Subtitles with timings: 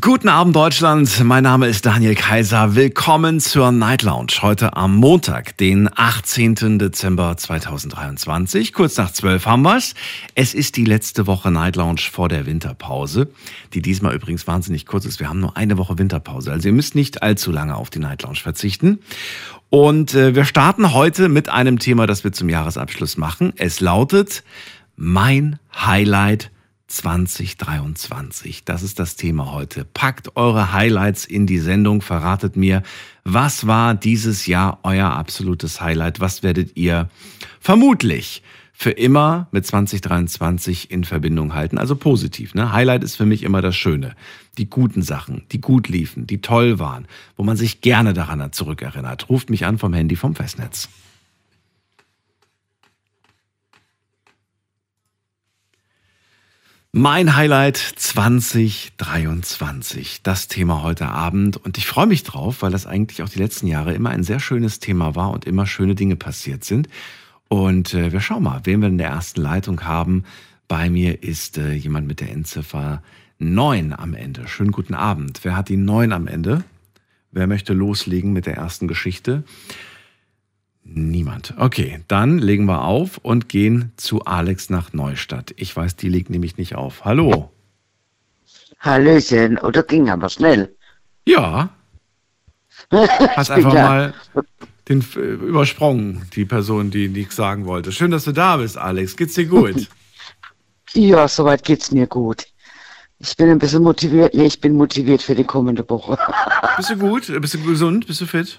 [0.00, 2.74] Guten Abend Deutschland, mein Name ist Daniel Kaiser.
[2.74, 4.32] Willkommen zur Night Lounge.
[4.40, 6.78] Heute am Montag, den 18.
[6.78, 8.72] Dezember 2023.
[8.72, 9.94] Kurz nach 12 haben wir's.
[10.34, 13.28] Es ist die letzte Woche Night Lounge vor der Winterpause,
[13.74, 15.20] die diesmal übrigens wahnsinnig kurz ist.
[15.20, 18.22] Wir haben nur eine Woche Winterpause, also ihr müsst nicht allzu lange auf die Night
[18.22, 19.00] Lounge verzichten.
[19.68, 23.52] Und äh, wir starten heute mit einem Thema, das wir zum Jahresabschluss machen.
[23.56, 24.42] Es lautet
[24.96, 26.50] mein Highlight
[26.92, 28.64] 2023.
[28.64, 29.84] Das ist das Thema heute.
[29.84, 32.82] Packt eure Highlights in die Sendung, verratet mir,
[33.24, 36.20] was war dieses Jahr euer absolutes Highlight?
[36.20, 37.08] Was werdet ihr
[37.60, 38.42] vermutlich
[38.74, 41.78] für immer mit 2023 in Verbindung halten?
[41.78, 42.54] Also positiv.
[42.54, 42.72] Ne?
[42.72, 44.14] Highlight ist für mich immer das Schöne.
[44.58, 47.06] Die guten Sachen, die gut liefen, die toll waren,
[47.36, 49.30] wo man sich gerne daran zurückerinnert.
[49.30, 50.90] Ruft mich an vom Handy vom Festnetz.
[56.94, 61.56] Mein Highlight 2023, das Thema heute Abend.
[61.56, 64.40] Und ich freue mich drauf, weil das eigentlich auch die letzten Jahre immer ein sehr
[64.40, 66.90] schönes Thema war und immer schöne Dinge passiert sind.
[67.48, 70.24] Und äh, wir schauen mal, wen wir in der ersten Leitung haben.
[70.68, 73.02] Bei mir ist äh, jemand mit der Endziffer
[73.38, 74.46] 9 am Ende.
[74.46, 75.40] Schönen guten Abend.
[75.44, 76.62] Wer hat die 9 am Ende?
[77.30, 79.44] Wer möchte loslegen mit der ersten Geschichte?
[80.84, 81.54] Niemand.
[81.58, 85.54] Okay, dann legen wir auf und gehen zu Alex nach Neustadt.
[85.56, 87.04] Ich weiß, die legt nämlich nicht auf.
[87.04, 87.52] Hallo.
[88.80, 90.74] Hallöchen, oder ging aber schnell.
[91.24, 91.70] Ja.
[92.90, 94.14] Hast einfach mal
[94.88, 97.92] den äh, übersprungen, die Person, die nichts sagen wollte.
[97.92, 99.16] Schön, dass du da bist, Alex.
[99.16, 99.88] Geht's dir gut?
[100.94, 102.46] ja, soweit geht's mir gut.
[103.20, 104.34] Ich bin ein bisschen motiviert.
[104.34, 106.18] Nee, ich bin motiviert für die kommende Woche.
[106.76, 107.40] bist du gut?
[107.40, 108.08] Bist du gesund?
[108.08, 108.58] Bist du fit?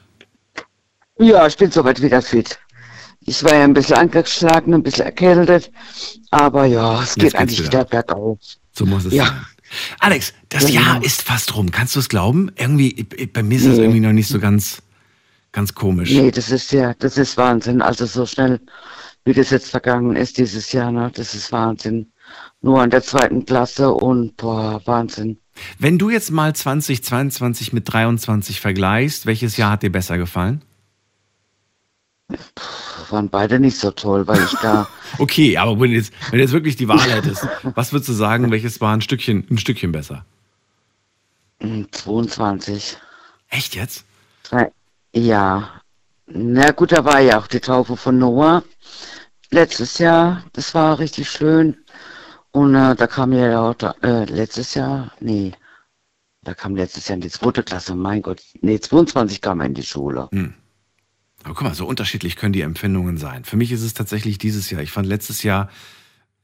[1.19, 2.59] Ja, ich bin soweit wieder fit.
[3.25, 5.71] Ich war ja ein bisschen angeschlagen, ein bisschen erkältet,
[6.31, 7.69] aber ja, es geht eigentlich wieder.
[7.69, 8.39] wieder bergauf.
[8.73, 9.27] So muss es ja.
[9.27, 9.45] sein.
[9.99, 10.81] Alex, das genau.
[10.81, 11.71] Jahr ist fast rum.
[11.71, 12.51] Kannst du es glauben?
[12.55, 13.69] Irgendwie, bei mir ist nee.
[13.69, 14.81] das irgendwie noch nicht so ganz,
[15.51, 16.11] ganz komisch.
[16.11, 17.81] Nee, das ist ja, das ist Wahnsinn.
[17.81, 18.59] Also so schnell,
[19.25, 22.11] wie das jetzt vergangen ist dieses Jahr, ne, das ist Wahnsinn.
[22.61, 25.37] Nur an der zweiten Klasse und boah, Wahnsinn.
[25.79, 30.63] Wenn du jetzt mal 2022 mit 23 vergleichst, welches Jahr hat dir besser gefallen?
[33.09, 34.87] Waren beide nicht so toll, weil ich da.
[35.19, 38.13] okay, aber wenn du, jetzt, wenn du jetzt wirklich die Wahl hättest, was würdest du
[38.13, 40.25] sagen, welches war ein Stückchen, ein Stückchen besser?
[41.59, 42.91] 22.
[42.91, 42.97] Hm,
[43.49, 44.05] Echt jetzt?
[45.13, 45.69] Ja.
[46.25, 48.63] Na gut, da war ja auch die Taufe von Noah.
[49.51, 51.77] Letztes Jahr, das war richtig schön.
[52.51, 55.53] Und äh, da kam ja auch, äh, letztes Jahr, nee,
[56.43, 59.73] da kam letztes Jahr in die zweite Klasse, mein Gott, nee, 22 kam er in
[59.73, 60.27] die Schule.
[60.31, 60.53] Hm.
[61.43, 63.43] Aber guck mal, so unterschiedlich können die Empfindungen sein.
[63.43, 64.81] Für mich ist es tatsächlich dieses Jahr.
[64.81, 65.69] Ich fand letztes Jahr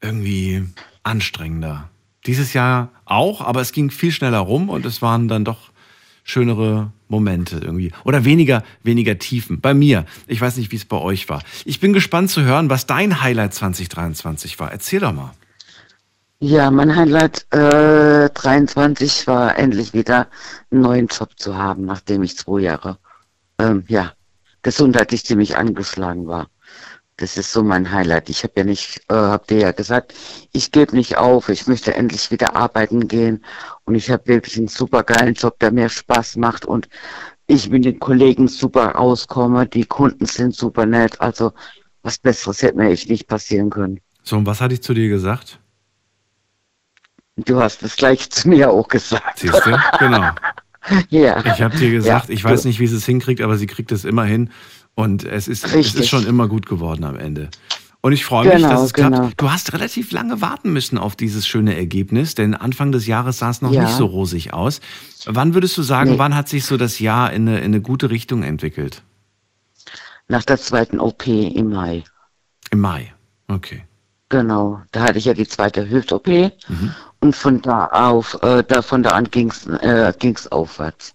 [0.02, 0.66] irgendwie
[1.04, 1.90] anstrengender.
[2.26, 5.72] Dieses Jahr auch, aber es ging viel schneller rum und es waren dann doch
[6.24, 7.92] schönere Momente irgendwie.
[8.04, 9.62] Oder weniger, weniger Tiefen.
[9.62, 10.06] Bei mir.
[10.28, 11.42] Ich weiß nicht, wie es bei euch war.
[11.66, 14.72] Ich bin gespannt zu hören, was dein Highlight 2023 war.
[14.72, 15.32] Erzähl doch mal.
[16.42, 20.28] Ja, mein Highlight äh, 23 war endlich wieder
[20.72, 22.98] einen neuen Job zu haben, nachdem ich zwei Jahre
[23.60, 24.14] ähm, ja,
[24.62, 26.48] gesundheitlich ziemlich angeschlagen war.
[27.18, 28.30] Das ist so mein Highlight.
[28.30, 30.14] Ich habe ja nicht, äh, hab dir ja gesagt,
[30.54, 33.44] ich gebe nicht auf, ich möchte endlich wieder arbeiten gehen
[33.84, 36.88] und ich habe wirklich einen super geilen Job, der mir Spaß macht und
[37.46, 41.52] ich mit den Kollegen super rauskomme, die Kunden sind super nett, also
[42.04, 44.00] was Besseres hätte mir echt nicht passieren können.
[44.24, 45.60] So, und was hatte ich zu dir gesagt?
[47.36, 49.40] Du hast das gleich zu mir auch gesagt.
[49.40, 49.78] Siehst du?
[50.00, 50.32] Genau.
[51.10, 51.44] Ja.
[51.46, 52.34] Ich habe dir gesagt, ja.
[52.34, 54.50] ich weiß nicht, wie sie es hinkriegt, aber sie kriegt es immer hin.
[54.96, 57.50] Und es ist, es ist schon immer gut geworden am Ende.
[58.02, 59.10] Und ich freue mich, genau, dass es genau.
[59.10, 59.42] klappt.
[59.42, 63.50] Du hast relativ lange warten müssen auf dieses schöne Ergebnis, denn Anfang des Jahres sah
[63.50, 63.84] es noch ja.
[63.84, 64.80] nicht so rosig aus.
[65.26, 66.18] Wann würdest du sagen, nee.
[66.18, 69.04] wann hat sich so das Jahr in eine, in eine gute Richtung entwickelt?
[70.30, 72.04] Nach der zweiten OP im Mai.
[72.72, 73.14] Im Mai,
[73.48, 73.84] okay.
[74.30, 76.94] Genau, da hatte ich ja die zweite Hüft-OP mhm.
[77.22, 81.14] Und von da auf, äh, da von da an ging's äh, ging's aufwärts.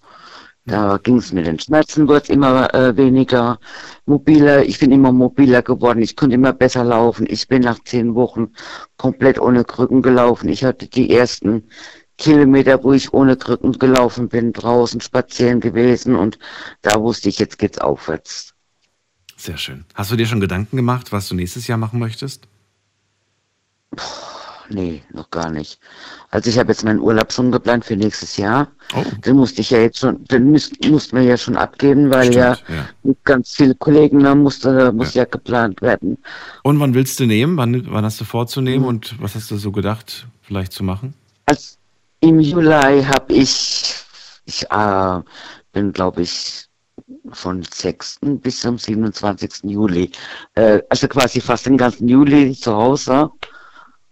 [0.66, 3.58] Da ging's mit den Schmerzen, wurde immer äh, weniger
[4.06, 4.64] mobiler.
[4.64, 6.00] Ich bin immer mobiler geworden.
[6.00, 7.26] Ich konnte immer besser laufen.
[7.28, 8.48] Ich bin nach zehn Wochen
[8.96, 10.48] komplett ohne Krücken gelaufen.
[10.48, 11.68] Ich hatte die ersten
[12.16, 16.38] Kilometer, wo ich ohne Krücken gelaufen bin, draußen spazieren gewesen und
[16.80, 18.54] da wusste ich, jetzt geht's aufwärts.
[19.36, 19.84] Sehr schön.
[19.94, 22.48] Hast du dir schon Gedanken gemacht, was du nächstes Jahr machen möchtest?
[24.68, 25.78] Nee, noch gar nicht.
[26.30, 28.68] Also ich habe jetzt meinen Urlaub schon geplant für nächstes Jahr.
[28.94, 29.02] Oh.
[29.24, 32.36] Den musste ich ja jetzt schon, den müsst, mussten wir ja schon abgeben, weil Stimmt,
[32.36, 32.56] ja,
[33.04, 33.12] ja.
[33.24, 35.24] ganz viele Kollegen, da musste, muss ja.
[35.24, 36.18] geplant werden.
[36.62, 37.56] Und wann willst du nehmen?
[37.56, 38.28] Wann, wann hast du Mhm.
[38.28, 41.14] vorzunehmen und was hast du so gedacht, vielleicht zu machen?
[41.46, 41.76] Also
[42.20, 43.94] im Juli habe ich,
[44.46, 45.20] ich äh,
[45.72, 46.66] bin glaube ich
[47.32, 48.18] von 6.
[48.42, 49.64] bis zum 27.
[49.70, 50.10] Juli,
[50.54, 53.30] äh, also quasi fast den ganzen Juli zu Hause.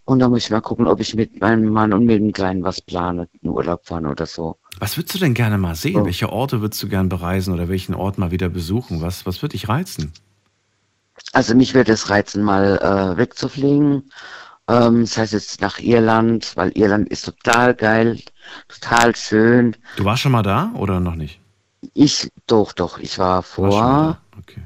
[0.05, 2.63] Und da muss ich mal gucken, ob ich mit meinem Mann und mit dem Kleinen
[2.63, 4.57] was plane, einen Urlaub fahren oder so.
[4.79, 6.01] Was würdest du denn gerne mal sehen?
[6.01, 6.05] Oh.
[6.05, 9.01] Welche Orte würdest du gern bereisen oder welchen Ort mal wieder besuchen?
[9.01, 10.11] Was, was würde dich reizen?
[11.31, 14.09] Also mich würde es reizen, mal äh, wegzufliegen.
[14.67, 18.19] Ähm, das heißt jetzt nach Irland, weil Irland ist total geil,
[18.67, 19.75] total schön.
[19.97, 21.39] Du warst schon mal da oder noch nicht?
[21.93, 24.17] Ich, doch, doch, ich war vor?
[24.37, 24.61] Okay.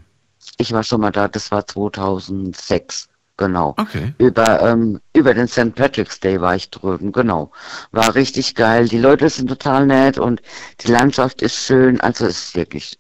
[0.58, 3.76] ich war schon mal da, das war 2006, genau.
[3.78, 4.14] Okay.
[4.18, 5.74] Über, ähm, über den St.
[5.76, 7.52] Patrick's Day war ich drüben, genau.
[7.92, 10.42] War richtig geil, die Leute sind total nett und
[10.82, 12.98] die Landschaft ist schön, also es ist wirklich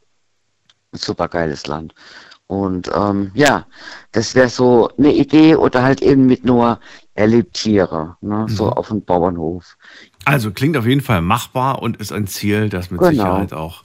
[0.94, 1.94] ein super geiles Land.
[2.50, 3.66] Und ähm, ja,
[4.13, 6.80] das wäre so eine Idee oder halt eben mit nur
[7.13, 8.45] erlebt Tiere, ne?
[8.48, 8.74] so Mhm.
[8.74, 9.75] auf dem Bauernhof.
[10.24, 13.12] Also klingt auf jeden Fall machbar und ist ein Ziel, das mit Genau.
[13.12, 13.84] Sicherheit auch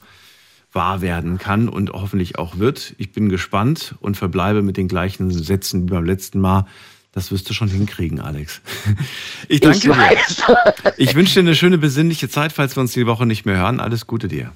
[0.72, 2.94] wahr werden kann und hoffentlich auch wird.
[2.98, 6.66] Ich bin gespannt und verbleibe mit den gleichen Sätzen wie beim letzten Mal.
[7.12, 8.62] Das wirst du schon hinkriegen, Alex.
[9.48, 10.94] Ich danke ich dir.
[10.96, 13.80] Ich wünsche dir eine schöne besinnliche Zeit, falls wir uns die Woche nicht mehr hören.
[13.80, 14.52] Alles Gute dir.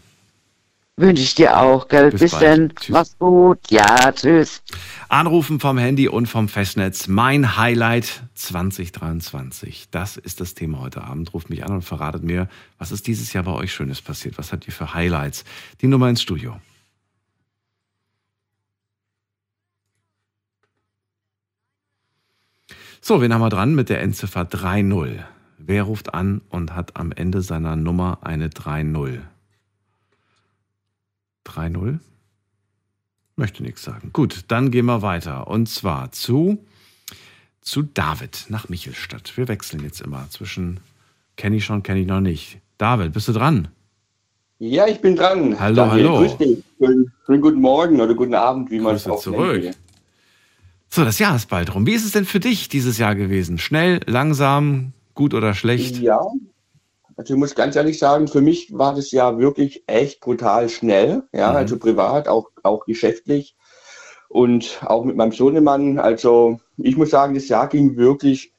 [0.98, 2.10] Wünsche ich dir auch, gell?
[2.10, 2.72] Bis Bis, dann.
[2.88, 3.58] Mach's gut.
[3.70, 4.62] Ja, tschüss.
[5.10, 7.06] Anrufen vom Handy und vom Festnetz.
[7.06, 9.88] Mein Highlight 2023.
[9.90, 11.34] Das ist das Thema heute Abend.
[11.34, 12.48] Ruft mich an und verratet mir,
[12.78, 14.38] was ist dieses Jahr bei euch Schönes passiert?
[14.38, 15.44] Was habt ihr für Highlights?
[15.82, 16.58] Die Nummer ins Studio.
[23.02, 25.22] So, wen haben wir dran mit der Endziffer 3.0?
[25.58, 29.20] Wer ruft an und hat am Ende seiner Nummer eine 3.0?
[31.46, 31.98] 3.0?
[33.36, 34.10] Möchte nichts sagen.
[34.12, 35.46] Gut, dann gehen wir weiter.
[35.46, 36.58] Und zwar zu,
[37.60, 39.36] zu David nach Michelstadt.
[39.36, 40.80] Wir wechseln jetzt immer zwischen
[41.36, 42.58] kenne ich schon, kenne ich noch nicht.
[42.78, 43.68] David, bist du dran?
[44.58, 45.58] Ja, ich bin dran.
[45.60, 46.08] Hallo, Daniel.
[46.08, 46.18] hallo.
[46.20, 46.64] Grüß dich.
[46.78, 49.62] Schönen, schönen guten Morgen oder guten Abend, wie man es auch zurück.
[49.62, 49.76] nennt.
[50.88, 51.86] So, das Jahr ist bald rum.
[51.86, 53.58] Wie ist es denn für dich dieses Jahr gewesen?
[53.58, 55.98] Schnell, langsam, gut oder schlecht?
[55.98, 56.20] Ja,
[57.16, 61.22] also ich muss ganz ehrlich sagen, für mich war das Jahr wirklich echt brutal schnell.
[61.32, 61.56] Ja, Mhm.
[61.56, 63.56] also privat, auch, auch geschäftlich
[64.28, 65.98] und auch mit meinem Sohnemann.
[65.98, 68.52] Also ich muss sagen, das Jahr ging wirklich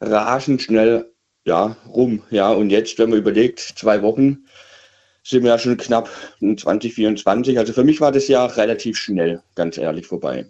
[0.00, 1.12] rasend schnell
[1.44, 2.22] ja, rum.
[2.30, 4.44] Ja, und jetzt, wenn man überlegt, zwei Wochen
[5.22, 6.08] sind wir ja schon knapp
[6.40, 7.58] in 2024.
[7.58, 10.46] Also für mich war das Jahr relativ schnell, ganz ehrlich, vorbei.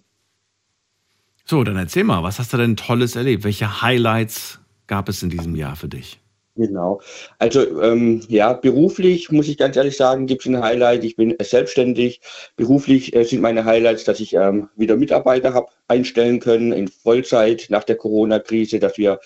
[1.47, 3.45] So, dann erzähl mal, was hast du denn Tolles erlebt?
[3.45, 6.21] Welche Highlights gab es in diesem Jahr für dich?
[6.57, 7.01] Genau.
[7.41, 11.03] Also ähm, ja, beruflich muss ich ganz ehrlich sagen, gibt es ein Highlight.
[11.03, 12.21] Ich bin äh, selbstständig.
[12.55, 17.67] Beruflich äh, sind meine Highlights, dass ich ähm, wieder Mitarbeiter habe einstellen können in Vollzeit
[17.71, 19.19] nach der Corona-Krise, dass wir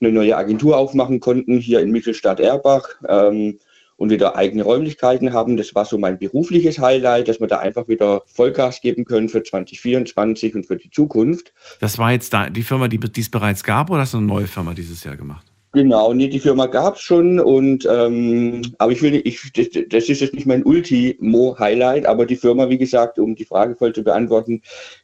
[0.00, 3.60] eine neue Agentur aufmachen konnten hier in Mittelstadt-Erbach ähm,
[3.96, 5.56] und wieder eigene Räumlichkeiten haben.
[5.56, 9.44] Das war so mein berufliches Highlight, dass wir da einfach wieder Vollgas geben können für
[9.44, 11.52] 2024 und für die Zukunft.
[11.78, 14.26] Das war jetzt da, die Firma, die die es bereits gab, oder hast du eine
[14.26, 15.51] neue Firma dieses Jahr gemacht?
[15.74, 20.08] Genau, nee, die Firma gab es schon und ähm, aber ich will nicht, ich, das,
[20.08, 24.04] ist jetzt nicht mein Ultimo-Highlight, aber die Firma, wie gesagt, um die Frage voll zu
[24.04, 24.60] beantworten,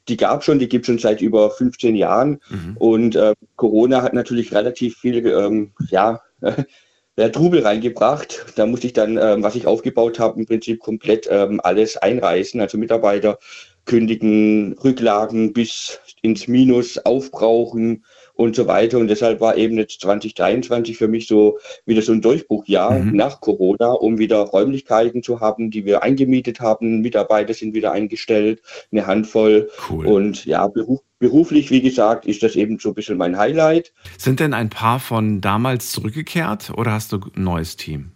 [0.08, 2.76] die gab schon, die gibt schon seit über 15 Jahren Mhm.
[2.78, 6.20] und äh, Corona hat natürlich relativ viel ähm, ja,
[7.16, 8.44] ja, Trubel reingebracht.
[8.56, 12.60] Da musste ich dann, ähm, was ich aufgebaut habe, im Prinzip komplett ähm, alles einreißen,
[12.60, 13.38] also Mitarbeiter
[13.86, 18.04] kündigen, Rücklagen bis ins Minus aufbrauchen
[18.38, 18.98] und so weiter.
[18.98, 23.16] Und deshalb war eben jetzt 2023 für mich so wieder so ein Durchbruchjahr Mhm.
[23.16, 27.00] nach Corona, um wieder Räumlichkeiten zu haben, die wir eingemietet haben.
[27.00, 29.68] Mitarbeiter sind wieder eingestellt, eine Handvoll.
[29.90, 30.06] Cool.
[30.06, 33.92] Und ja, beruf, beruflich, wie gesagt, ist das eben so ein bisschen mein Highlight.
[34.16, 38.12] Sind denn ein paar von damals zurückgekehrt oder hast du ein neues Team?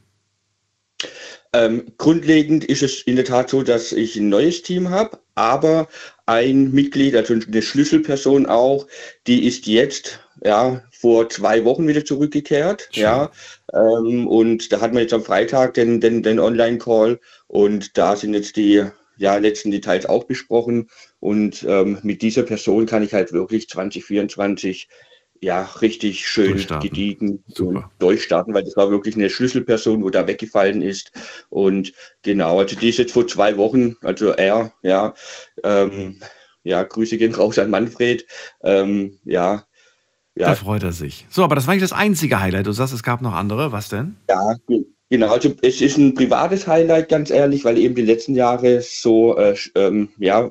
[1.54, 5.88] Ähm, grundlegend ist es in der Tat so, dass ich ein neues Team habe, aber
[6.24, 8.86] ein Mitglied, also eine Schlüsselperson auch,
[9.26, 12.88] die ist jetzt ja vor zwei Wochen wieder zurückgekehrt.
[12.92, 13.02] Schön.
[13.02, 13.30] Ja,
[13.74, 18.32] ähm, und da hatten wir jetzt am Freitag den, den, den Online-Call und da sind
[18.32, 18.84] jetzt die
[19.18, 20.88] ja, letzten Details auch besprochen.
[21.20, 24.88] Und ähm, mit dieser Person kann ich halt wirklich 2024
[25.42, 26.88] ja richtig schön Durchstarten.
[26.88, 27.68] gediegen Super.
[27.70, 31.12] und durchstarten, weil das war wirklich eine Schlüsselperson, wo da weggefallen ist.
[31.50, 35.14] Und genau, also die ist jetzt vor zwei Wochen, also er, ja,
[35.64, 36.20] ähm,
[36.62, 38.24] ja, Grüße gehen raus an Manfred,
[38.62, 39.64] ähm, ja,
[40.34, 40.48] Ja.
[40.48, 41.26] Da freut er sich.
[41.28, 42.66] So, aber das war nicht das einzige Highlight.
[42.66, 43.70] Du sagst, es gab noch andere.
[43.72, 44.16] Was denn?
[44.30, 44.54] Ja,
[45.12, 49.36] Genau, also es ist ein privates Highlight, ganz ehrlich, weil eben die letzten Jahre so,
[49.36, 50.50] äh, ähm, ja,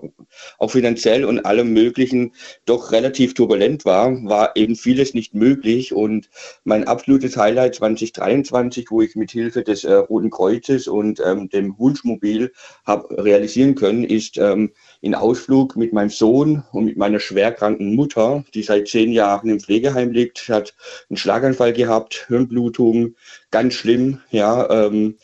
[0.59, 2.33] auch finanziell und allem Möglichen
[2.67, 5.95] doch relativ turbulent war, war eben vieles nicht möglich.
[5.95, 6.29] Und
[6.63, 11.79] mein absolutes Highlight 2023, wo ich mit Hilfe des äh, Roten Kreuzes und ähm, dem
[11.79, 12.51] Wunschmobil
[12.85, 18.43] habe realisieren können, ist ähm, in Ausflug mit meinem Sohn und mit meiner schwerkranken Mutter,
[18.53, 20.75] die seit zehn Jahren im Pflegeheim liegt, hat
[21.09, 23.15] einen Schlaganfall gehabt, Hirnblutung,
[23.49, 25.17] ganz schlimm, ja, ähm,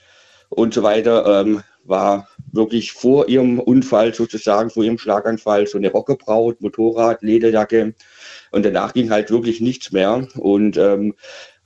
[0.50, 5.92] und so weiter, ähm, war wirklich vor ihrem Unfall sozusagen, vor ihrem Schlaganfall, so eine
[5.92, 7.94] Rockerbraut, Motorrad, Lederjacke.
[8.52, 10.28] Und danach ging halt wirklich nichts mehr.
[10.36, 11.14] Und ähm,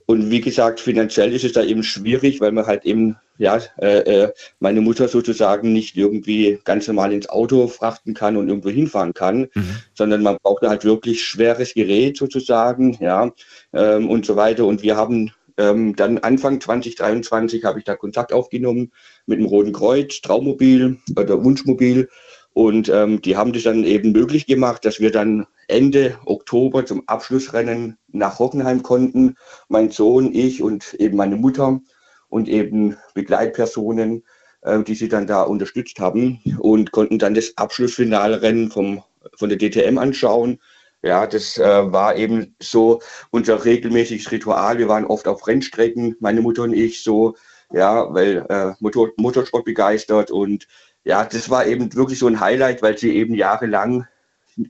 [0.06, 3.98] und wie gesagt, finanziell ist es da eben schwierig, weil man halt eben, ja, äh,
[3.98, 9.14] äh, meine Mutter sozusagen nicht irgendwie ganz normal ins Auto frachten kann und irgendwo hinfahren
[9.14, 9.76] kann, mhm.
[9.94, 13.30] sondern man braucht halt wirklich schweres Gerät sozusagen, ja,
[13.72, 14.66] ähm, und so weiter.
[14.66, 18.92] Und wir haben ähm, dann Anfang 2023 habe ich da Kontakt aufgenommen
[19.26, 22.08] mit dem Roten Kreuz, Traummobil oder Wunschmobil
[22.54, 27.02] und ähm, die haben das dann eben möglich gemacht, dass wir dann Ende Oktober zum
[27.06, 29.36] Abschlussrennen nach Hockenheim konnten.
[29.68, 31.80] Mein Sohn, ich und eben meine Mutter
[32.28, 34.24] und eben Begleitpersonen,
[34.62, 39.02] äh, die sie dann da unterstützt haben und konnten dann das Abschlussfinalrennen vom,
[39.36, 40.60] von der DTM anschauen.
[41.02, 43.00] Ja, das äh, war eben so
[43.30, 44.78] unser regelmäßiges Ritual.
[44.78, 47.34] Wir waren oft auf Rennstrecken, meine Mutter und ich so,
[47.72, 50.68] ja, weil äh, Motor, Motorsport begeistert und
[51.04, 54.06] ja, das war eben wirklich so ein Highlight, weil sie eben jahrelang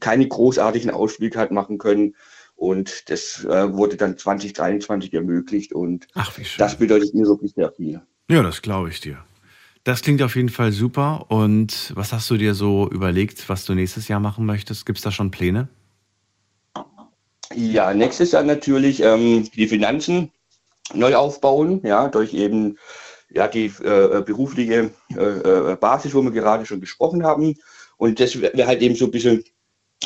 [0.00, 2.14] keine großartigen Ausflüge hat machen können.
[2.54, 5.72] Und das äh, wurde dann 2023 ermöglicht.
[5.72, 6.58] Und Ach, wie schön.
[6.58, 8.00] das bedeutet mir wirklich sehr viel.
[8.28, 9.18] Ja, das glaube ich dir.
[9.84, 11.26] Das klingt auf jeden Fall super.
[11.28, 14.86] Und was hast du dir so überlegt, was du nächstes Jahr machen möchtest?
[14.86, 15.68] Gibt es da schon Pläne?
[17.54, 20.30] Ja, nächstes Jahr natürlich ähm, die Finanzen
[20.94, 22.78] neu aufbauen, ja, durch eben
[23.28, 27.56] ja, die äh, berufliche äh, äh, Basis, wo wir gerade schon gesprochen haben.
[27.96, 29.44] Und das wäre halt eben so ein bisschen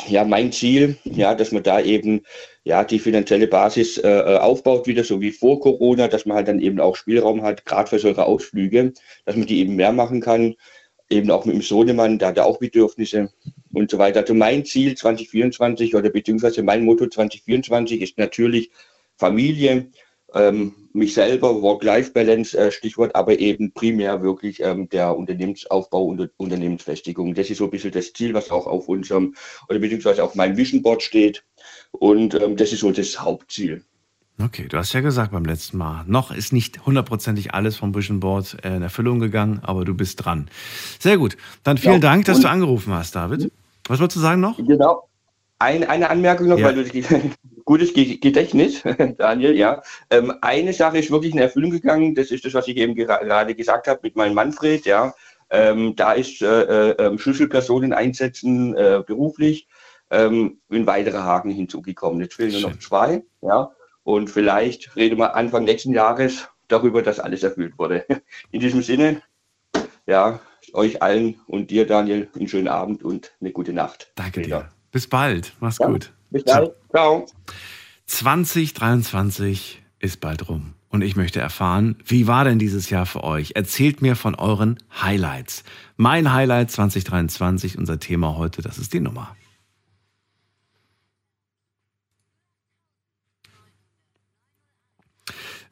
[0.07, 2.21] ja, mein Ziel, ja, dass man da eben
[2.63, 6.47] ja die finanzielle Basis äh, äh, aufbaut, wieder so wie vor Corona, dass man halt
[6.47, 8.93] dann eben auch Spielraum hat, gerade für solche Ausflüge,
[9.25, 10.55] dass man die eben mehr machen kann,
[11.09, 13.31] eben auch mit dem Sohnemann, da hat er auch Bedürfnisse
[13.73, 14.21] und so weiter.
[14.21, 18.71] Also mein Ziel 2024 oder beziehungsweise mein Motto 2024 ist natürlich
[19.17, 19.87] Familie,
[20.33, 27.33] ähm, mich selber, Work-Life-Balance, äh, Stichwort, aber eben primär wirklich ähm, der Unternehmensaufbau und Unternehmensfestigung.
[27.33, 29.35] Das ist so ein bisschen das Ziel, was auch auf unserem
[29.69, 31.43] oder beziehungsweise auf meinem Vision Board steht.
[31.91, 33.83] Und ähm, das ist so das Hauptziel.
[34.39, 38.19] Okay, du hast ja gesagt beim letzten Mal, noch ist nicht hundertprozentig alles vom Vision
[38.19, 40.49] Board äh, in Erfüllung gegangen, aber du bist dran.
[40.99, 41.37] Sehr gut.
[41.63, 43.51] Dann vielen ja, Dank, dass du angerufen hast, David.
[43.87, 44.57] Was wolltest du sagen noch?
[44.57, 45.09] Genau.
[45.57, 46.67] Ein, eine Anmerkung noch, ja.
[46.67, 46.83] weil du
[47.67, 48.81] gutes Gedächtnis,
[49.17, 49.83] Daniel, ja.
[50.09, 53.53] Ähm, eine Sache ist wirklich in Erfüllung gegangen, das ist das, was ich eben gerade
[53.53, 55.13] gesagt habe mit meinem Manfred, ja.
[55.49, 59.67] Ähm, da ist äh, äh, Schlüsselpersonen einsetzen äh, beruflich
[60.09, 62.21] ähm, ein weiterer Haken hinzugekommen.
[62.21, 63.71] Jetzt fehlen nur noch zwei, ja.
[64.03, 68.05] Und vielleicht reden wir Anfang nächsten Jahres darüber, dass alles erfüllt wurde.
[68.51, 69.21] In diesem Sinne,
[70.05, 70.39] ja,
[70.73, 74.11] euch allen und dir, Daniel, einen schönen Abend und eine gute Nacht.
[74.15, 74.59] Danke Später.
[74.61, 74.69] dir.
[74.91, 75.53] Bis bald.
[75.59, 75.87] Mach's ja.
[75.87, 76.13] gut.
[76.29, 76.71] Bis bald.
[76.89, 77.25] Ciao.
[78.05, 80.73] 2023 ist bald rum.
[80.89, 83.51] Und ich möchte erfahren, wie war denn dieses Jahr für euch?
[83.55, 85.63] Erzählt mir von euren Highlights.
[85.97, 89.35] Mein Highlight 2023, unser Thema heute, das ist die Nummer.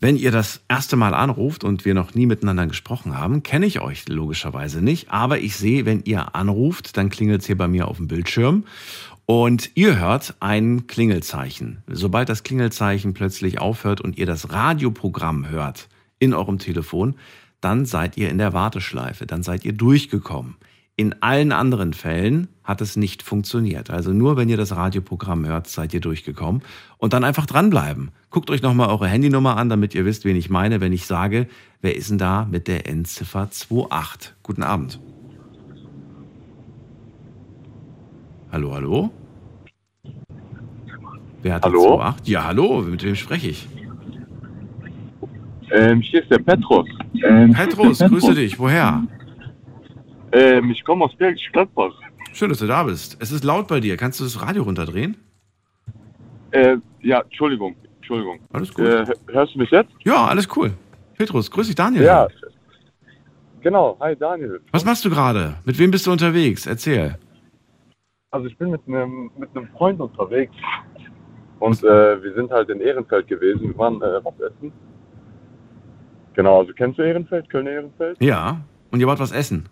[0.02, 3.80] Wenn ihr das erste Mal anruft und wir noch nie miteinander gesprochen haben, kenne ich
[3.80, 5.10] euch logischerweise nicht.
[5.10, 8.66] Aber ich sehe, wenn ihr anruft, dann klingelt es hier bei mir auf dem Bildschirm.
[9.26, 11.80] Und ihr hört ein Klingelzeichen.
[11.88, 15.90] Sobald das Klingelzeichen plötzlich aufhört und ihr das Radioprogramm hört
[16.20, 17.16] in eurem Telefon,
[17.60, 20.56] dann seid ihr in der Warteschleife, dann seid ihr durchgekommen.
[20.98, 23.90] In allen anderen Fällen hat es nicht funktioniert.
[23.90, 26.62] Also nur wenn ihr das Radioprogramm hört, seid ihr durchgekommen.
[26.98, 28.12] Und dann einfach dranbleiben.
[28.30, 31.48] Guckt euch nochmal eure Handynummer an, damit ihr wisst, wen ich meine, wenn ich sage,
[31.82, 34.36] wer ist denn da mit der Endziffer 28?
[34.42, 35.00] Guten Abend.
[38.56, 39.12] Hallo, hallo?
[41.42, 42.00] Wer hat hallo?
[42.00, 42.28] 28?
[42.30, 43.68] Ja, hallo, mit wem spreche ich?
[45.72, 46.88] Ähm, hier ist der Petros.
[47.22, 48.58] Ähm, Petros, der grüße dich.
[48.58, 49.04] Woher?
[50.32, 51.92] Ähm, ich komme aus Bergisch Gladbach.
[52.32, 53.18] Schön, dass du da bist.
[53.20, 53.98] Es ist laut bei dir.
[53.98, 55.18] Kannst du das Radio runterdrehen?
[56.52, 57.76] Äh, ja, Entschuldigung.
[57.98, 58.40] Entschuldigung.
[58.54, 58.86] Alles gut.
[58.86, 59.92] Äh, hörst du mich jetzt?
[60.06, 60.72] Ja, alles cool.
[61.18, 62.06] Petrus, grüß dich, Daniel.
[62.06, 62.30] Ja.
[63.60, 64.62] Genau, hi Daniel.
[64.72, 65.56] Was machst du gerade?
[65.66, 66.66] Mit wem bist du unterwegs?
[66.66, 67.18] Erzähl.
[68.36, 70.54] Also ich bin mit einem mit einem Freund unterwegs.
[71.60, 73.70] Und äh, wir sind halt in Ehrenfeld gewesen.
[73.70, 74.74] Wir waren äh, was essen.
[76.34, 78.22] Genau, also kennst du Ehrenfeld, Köln-Ehrenfeld?
[78.22, 78.60] Ja.
[78.92, 79.70] Und ihr wollt was essen?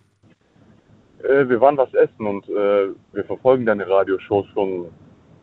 [1.23, 4.85] Äh, wir waren was essen und äh, wir verfolgen deine Radioshows schon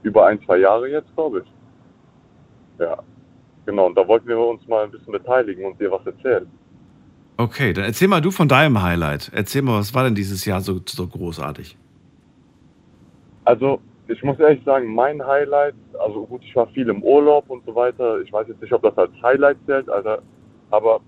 [0.03, 1.53] über ein, zwei Jahre jetzt, glaube ich.
[2.79, 3.03] Ja,
[3.67, 3.85] genau.
[3.85, 6.47] Und da wollten wir uns mal ein bisschen beteiligen und dir was erzählen.
[7.37, 9.31] Okay, dann erzähl mal du von deinem Highlight.
[9.35, 11.77] Erzähl mal, was war denn dieses Jahr so, so großartig?
[13.51, 17.65] Also, ich muss ehrlich sagen, mein Highlight, also gut, ich war viel im Urlaub und
[17.67, 18.21] so weiter.
[18.21, 20.23] Ich weiß jetzt nicht, ob das als Highlight zählt, Alter,
[20.71, 21.01] aber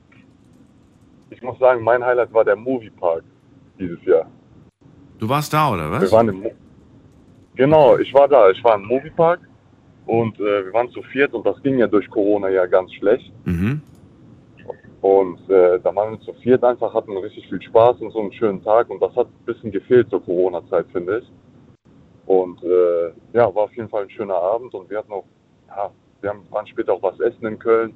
[1.31, 3.23] ich muss sagen, mein Highlight war der Moviepark
[3.79, 4.27] dieses Jahr.
[5.21, 6.11] Du warst da, oder Wir was?
[6.11, 6.51] waren im Mo
[7.55, 8.51] genau, ich war da.
[8.51, 9.39] Ich war im Moviepark
[10.07, 13.33] und äh, wir waren zu viert und das ging ja durch Corona ja ganz schlecht.
[13.45, 13.81] Mhm.
[15.01, 18.33] Und äh, da waren wir zu viert einfach, hatten richtig viel Spaß und so einen
[18.33, 21.33] schönen Tag und das hat ein bisschen gefehlt zur Corona-Zeit, finde ich.
[22.27, 25.25] Und äh, ja, war auf jeden Fall ein schöner Abend und wir hatten auch,
[25.69, 27.93] ja, wir haben, waren später auch was essen in Köln.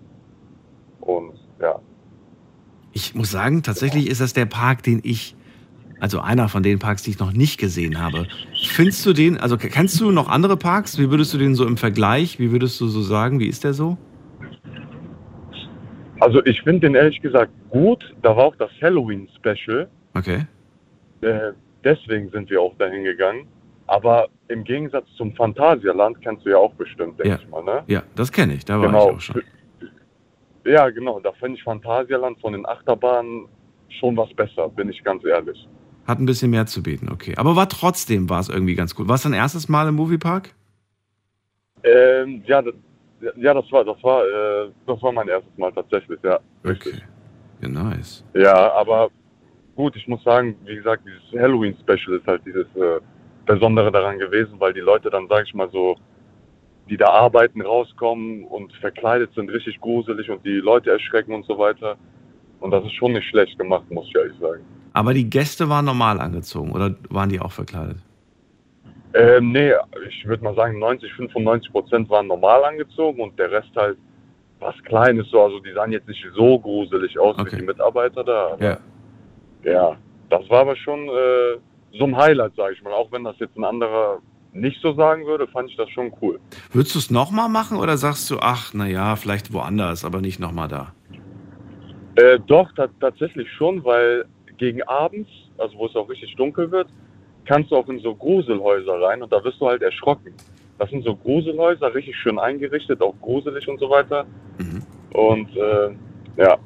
[1.00, 1.78] Und ja,
[2.92, 5.36] Ich muss sagen, tatsächlich ist das der Park, den ich,
[6.00, 8.26] also einer von den Parks, die ich noch nicht gesehen habe.
[8.70, 10.98] Findest du den, also kennst du noch andere Parks?
[10.98, 13.74] Wie würdest du den so im Vergleich, wie würdest du so sagen, wie ist der
[13.74, 13.96] so?
[16.20, 18.14] also ich finde den ehrlich gesagt gut.
[18.22, 19.88] Da war auch das Halloween-Special.
[20.14, 20.46] Okay.
[21.20, 21.52] Äh,
[21.84, 23.46] deswegen sind wir auch dahin gegangen.
[23.88, 27.36] Aber im Gegensatz zum Phantasialand kennst du ja auch bestimmt, denke Ja.
[27.40, 27.84] ich mal, ne?
[27.86, 29.10] Ja, das kenne ich, da war Genau.
[29.10, 29.42] ich auch schon.
[30.64, 31.20] Ja, genau.
[31.20, 33.46] Da finde ich Phantasialand von den Achterbahnen
[34.00, 35.68] schon was besser, bin ich ganz ehrlich.
[36.06, 37.34] Hat ein bisschen mehr zu bieten, okay.
[37.36, 39.08] Aber war trotzdem, war es irgendwie ganz gut.
[39.08, 40.50] War es dein erstes Mal im Moviepark?
[41.84, 42.74] Ähm, ja, das,
[43.36, 46.38] ja, das war, das war, äh, das war mein erstes Mal tatsächlich, ja.
[46.64, 46.94] Richtig.
[46.94, 47.02] Okay.
[47.62, 48.24] Ja, nice.
[48.34, 49.08] Ja, aber
[49.76, 53.00] gut, ich muss sagen, wie gesagt, dieses Halloween-Special ist halt dieses äh,
[53.46, 55.96] Besondere daran gewesen, weil die Leute dann, sag ich mal so,
[56.88, 61.58] die da arbeiten, rauskommen und verkleidet sind, richtig gruselig und die Leute erschrecken und so
[61.58, 61.96] weiter.
[62.60, 64.62] Und das ist schon nicht schlecht gemacht, muss ich ehrlich sagen.
[64.92, 67.98] Aber die Gäste waren normal angezogen oder waren die auch verkleidet?
[69.14, 69.72] Ähm, nee,
[70.08, 73.96] ich würde mal sagen, 90, 95 Prozent waren normal angezogen und der Rest halt
[74.58, 75.42] was Kleines so.
[75.42, 77.52] Also die sahen jetzt nicht so gruselig aus Okay.
[77.52, 78.56] wie die Mitarbeiter da.
[78.60, 78.78] Ja.
[79.64, 79.96] ja,
[80.30, 81.58] das war aber schon äh,
[81.98, 82.92] so ein Highlight, sage ich mal.
[82.92, 84.20] Auch wenn das jetzt ein anderer
[84.52, 86.40] nicht so sagen würde, fand ich das schon cool.
[86.72, 90.68] Würdest du es nochmal machen oder sagst du, ach, naja, vielleicht woanders, aber nicht nochmal
[90.68, 90.92] da?
[92.16, 94.24] Äh, doch, ta tatsächlich schon, weil
[94.56, 95.28] gegen abends,
[95.58, 96.88] also wo es auch richtig dunkel wird,
[97.44, 100.32] kannst du auch in so Gruselhäuser rein und da wirst du halt erschrocken.
[100.78, 104.26] Das sind so Gruselhäuser, richtig schön eingerichtet, auch gruselig und so weiter.
[104.58, 104.82] Mhm.
[105.14, 105.90] Und äh,
[106.36, 106.58] ja,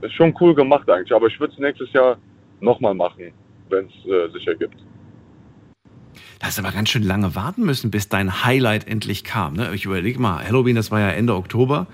[0.00, 1.12] ist schon cool gemacht eigentlich.
[1.12, 2.16] Aber ich würde es nächstes Jahr
[2.60, 3.32] nochmal machen,
[3.72, 4.76] wenn es äh, sich ergibt.
[6.38, 9.54] Da hast aber ganz schön lange warten müssen, bis dein Highlight endlich kam.
[9.54, 9.70] Ne?
[9.74, 11.86] Ich überlege mal, Halloween, das war ja Ende Oktober.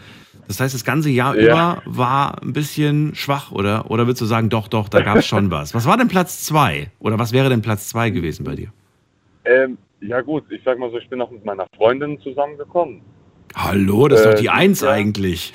[0.47, 1.43] Das heißt, das ganze Jahr Ja.
[1.47, 3.91] über war ein bisschen schwach, oder?
[3.91, 5.75] Oder würdest du sagen, doch, doch, da gab es schon was?
[5.75, 6.91] Was war denn Platz zwei?
[6.99, 8.73] Oder was wäre denn Platz zwei gewesen bei dir?
[9.45, 13.03] Ähm, ja gut, ich sag mal so, ich bin auch mit meiner Freundin zusammengekommen.
[13.55, 14.91] Hallo, das ist Äh, doch die Eins ja.
[14.91, 15.53] eigentlich.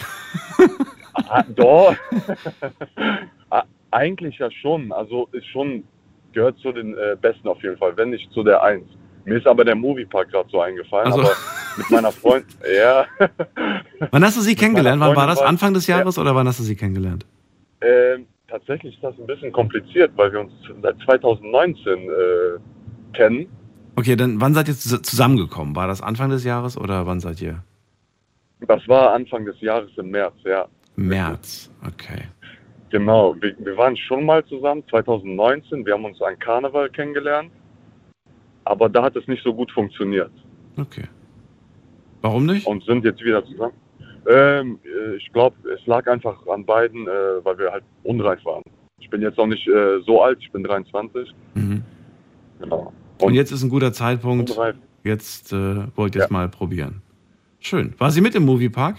[1.16, 1.96] Ah, doch.
[3.50, 4.92] Ah, Eigentlich ja schon.
[4.92, 5.84] Also ist schon,
[6.34, 8.86] gehört zu den äh, Besten auf jeden Fall, wenn nicht zu der Eins.
[9.26, 11.32] Mir ist aber der Moviepark gerade so eingefallen, Also- aber
[11.78, 13.06] mit meiner Freundin, ja,
[14.12, 15.00] Wann hast du sie kennengelernt?
[15.02, 15.40] Wann war das?
[15.42, 17.26] Anfang des Jahres oder wann hast du sie kennengelernt?
[17.82, 22.08] ähm, tatsächlich ist das ein bisschen kompliziert, weil wir uns seit 2019 äh,
[23.18, 23.48] kennen.
[23.96, 25.76] Okay, dann wann seid ihr zus- zusammengekommen?
[25.76, 27.64] War das Anfang des Jahres oder wann seid ihr?
[28.68, 30.66] Das war Anfang des Jahres im März, ja.
[30.96, 31.70] März.
[31.86, 32.24] Okay.
[32.94, 35.84] Genau, wir, wir waren schon mal zusammen, 2019.
[35.84, 37.50] Wir haben uns an Karneval kennengelernt.
[38.66, 40.30] Aber da hat es nicht so gut funktioniert.
[40.78, 41.06] Okay.
[42.22, 42.68] Warum nicht?
[42.68, 43.74] und sind jetzt wieder zusammen.
[44.30, 48.62] Ähm, äh, ich glaube, es lag einfach an beiden, äh, weil wir halt unreif waren.
[49.00, 51.34] Ich bin jetzt auch nicht äh, so alt, ich bin 23.
[51.56, 51.84] Mhm.
[52.60, 52.94] Genau.
[53.20, 54.52] Und jetzt ist ein guter Zeitpunkt.
[54.52, 54.76] unreif.
[55.04, 56.34] Jetzt äh, wollt ihr es Ja.
[56.34, 57.02] mal probieren.
[57.60, 57.96] Schön.
[57.98, 58.98] War sie mit im Moviepark?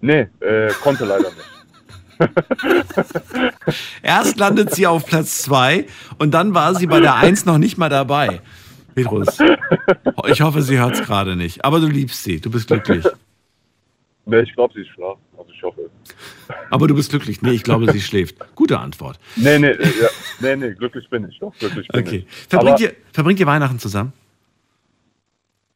[0.00, 1.61] Nee, äh, konnte leider nicht.
[4.02, 5.86] Erst landet sie auf Platz zwei
[6.18, 8.40] und dann war sie bei der Eins noch nicht mal dabei.
[8.94, 9.38] Petrus,
[10.28, 11.64] ich hoffe, sie hört es gerade nicht.
[11.64, 13.06] Aber du liebst sie, du bist glücklich.
[14.26, 15.20] Nee, ich glaube, sie ist schlafen.
[15.36, 15.90] Also ich hoffe.
[16.70, 17.42] Aber du bist glücklich.
[17.42, 18.36] Nee, ich glaube, sie schläft.
[18.54, 19.18] Gute Antwort.
[19.36, 20.08] Nee, nee, äh, ja,
[20.40, 21.38] nee, nee, glücklich bin ich.
[21.40, 22.26] Doch, glücklich bin Okay.
[22.28, 22.46] ich.
[22.48, 24.12] Verbringt Aber- ihr, verbringt ihr Weihnachten zusammen?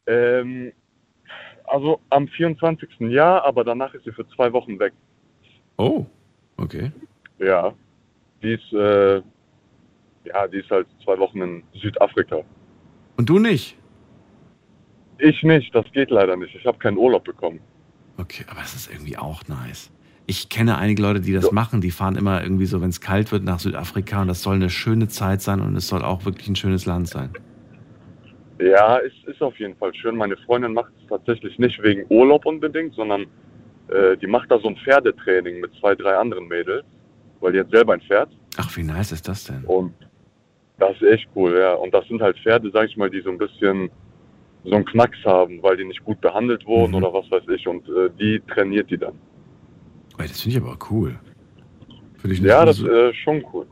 [0.06, 0.72] Ähm,
[1.64, 2.88] also am 24.
[3.10, 4.92] ja, aber danach ist sie für zwei Wochen weg.
[5.78, 6.06] Oh,
[6.56, 6.92] okay.
[7.38, 7.72] Ja.
[8.42, 9.16] Die ist, äh,
[10.24, 12.40] ja, die ist halt zwei Wochen in Südafrika.
[13.16, 13.76] Und du nicht?
[15.18, 16.54] Ich nicht, das geht leider nicht.
[16.54, 17.60] Ich habe keinen Urlaub bekommen.
[18.18, 19.90] Okay, aber es ist irgendwie auch nice.
[20.26, 21.52] Ich kenne einige Leute, die das Ja.
[21.52, 21.80] machen.
[21.80, 24.70] Die fahren immer irgendwie so, wenn es kalt wird, nach Südafrika und das soll eine
[24.70, 27.30] schöne Zeit sein und es soll auch wirklich ein schönes Land sein.
[28.58, 30.16] Ja, es ist auf jeden Fall schön.
[30.16, 33.26] Meine Freundin macht es tatsächlich nicht wegen Urlaub unbedingt, sondern
[33.88, 36.84] äh, die macht da so ein Pferdetraining mit zwei, drei anderen Mädels,
[37.40, 38.28] weil die hat selber ein Pferd.
[38.56, 39.64] Ach, wie nice ist das denn?
[39.64, 39.92] Und
[40.78, 41.74] das ist echt cool, ja.
[41.74, 43.90] Und das sind halt Pferde, sag ich mal, die so ein bisschen
[44.64, 46.96] so einen Knacks haben, weil die nicht gut behandelt wurden Mhm.
[47.04, 47.66] oder was weiß ich.
[47.68, 49.14] Und äh, die trainiert die dann.
[50.18, 51.18] Ey, das finde ich aber cool.
[52.18, 53.66] Finde ich Ja, das ist äh, schon cool.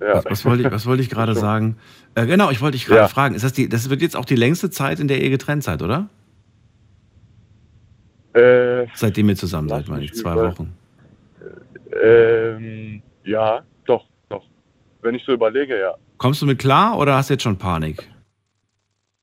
[0.00, 0.14] Ja.
[0.16, 1.76] was, was wollte ich, was wollte ich gerade sagen?
[2.14, 3.08] Äh, genau, ich wollte dich gerade Ja.
[3.08, 3.34] fragen.
[3.34, 5.82] Ist das, die, das wird jetzt auch die längste Zeit, in der ihr getrennt seid,
[5.82, 6.08] oder?
[8.34, 10.12] Äh, Seitdem ihr zusammen seid, meine ich.
[10.14, 10.72] Zwei über- Wochen.
[12.02, 14.44] ähm, ja, doch, doch.
[15.02, 15.94] Wenn ich so überlege, ja.
[16.18, 18.08] Kommst du mit klar oder hast du jetzt schon Panik?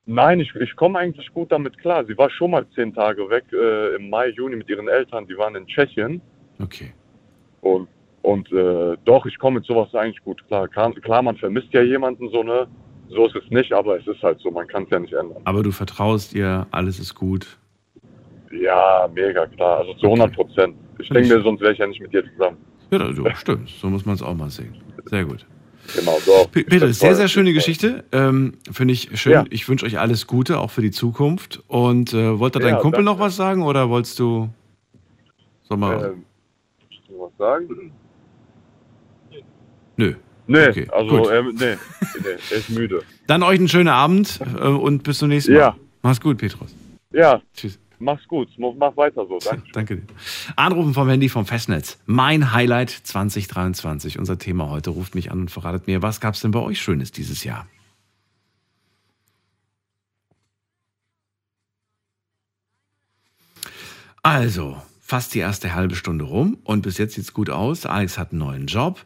[0.04, 2.04] Nein, ich, ich komme eigentlich gut damit klar.
[2.06, 5.26] Sie war schon mal zehn Tage weg äh, im Mai, Juni mit ihren Eltern.
[5.28, 6.20] Die waren in Tschechien.
[6.60, 6.92] Okay.
[7.60, 7.88] Und,
[8.22, 10.66] und äh, doch, ich komme mit sowas eigentlich gut klar.
[10.68, 10.92] klar.
[10.92, 12.66] Klar, man vermisst ja jemanden so, ne?
[13.10, 14.50] So ist es nicht, aber es ist halt so.
[14.50, 15.40] Man kann es ja nicht ändern.
[15.44, 17.58] Aber du vertraust ihr, alles ist gut.
[18.52, 19.78] Ja, mega klar.
[19.78, 20.74] Also zu 100 Prozent.
[20.98, 22.58] Ich Finde denke ich- mir, sonst wäre ich ja nicht mit dir zusammen.
[22.90, 23.70] Ja, ja stimmt.
[23.70, 24.74] So muss man es auch mal sehen.
[25.06, 25.46] Sehr gut.
[25.96, 26.46] Genau, so.
[26.52, 27.52] Pe- Peter, sehr, sehr schöne.
[27.52, 28.04] Geschichte.
[28.12, 29.32] Ähm, Finde ich schön.
[29.32, 29.44] Ja.
[29.50, 31.62] Ich wünsche euch alles Gute, auch für die Zukunft.
[31.66, 33.10] Und äh, wollte dein Ja, Kumpel danke.
[33.10, 34.48] noch was sagen oder wolltest du.
[35.68, 36.12] Sag mal.
[36.12, 36.24] Ähm,
[37.18, 37.92] was sagen?
[39.96, 40.14] Nö.
[40.46, 41.76] Nee, Okay, also, ähm, nee,
[42.22, 43.02] nee, er ist müde.
[43.26, 45.58] Dann euch einen schönen Abend äh, und bis zum nächsten Mal.
[45.58, 45.76] Ja.
[46.02, 46.74] Mach's gut, Petrus.
[47.12, 47.78] Ja, Tschüss.
[48.02, 48.48] Mach's gut.
[48.58, 49.38] Mach weiter so.
[49.38, 49.72] Danke.
[49.72, 50.06] Danke dir.
[50.56, 51.98] Anrufen vom Handy vom Festnetz.
[52.06, 54.18] Mein Highlight 2023.
[54.18, 54.90] Unser Thema heute.
[54.90, 57.66] Ruft mich an und verratet mir, was gab's denn bei euch Schönes dieses Jahr?
[64.24, 67.86] Also, fast die erste halbe Stunde rum und bis jetzt sieht's gut aus.
[67.86, 69.04] Alex hat einen neuen Job.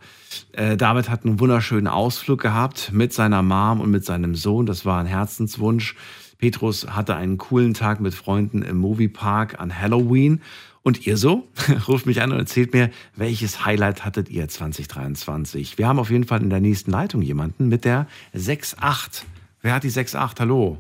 [0.53, 4.67] Äh, David hat einen wunderschönen Ausflug gehabt mit seiner Mom und mit seinem Sohn.
[4.67, 5.97] Das war ein Herzenswunsch.
[6.39, 10.43] Petrus hatte einen coolen Tag mit Freunden im Moviepark an Halloween.
[10.83, 11.49] Und ihr so?
[11.89, 15.79] Ruft mich an und erzählt mir, welches Highlight hattet ihr 2023?
[15.79, 19.25] Wir haben auf jeden Fall in der nächsten Leitung jemanden mit der 6.8.
[19.63, 20.39] Wer hat die 6.8?
[20.41, 20.79] Hallo.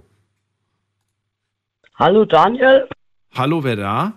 [1.96, 2.86] Hallo Daniel,
[3.34, 4.12] Hallo, wer da?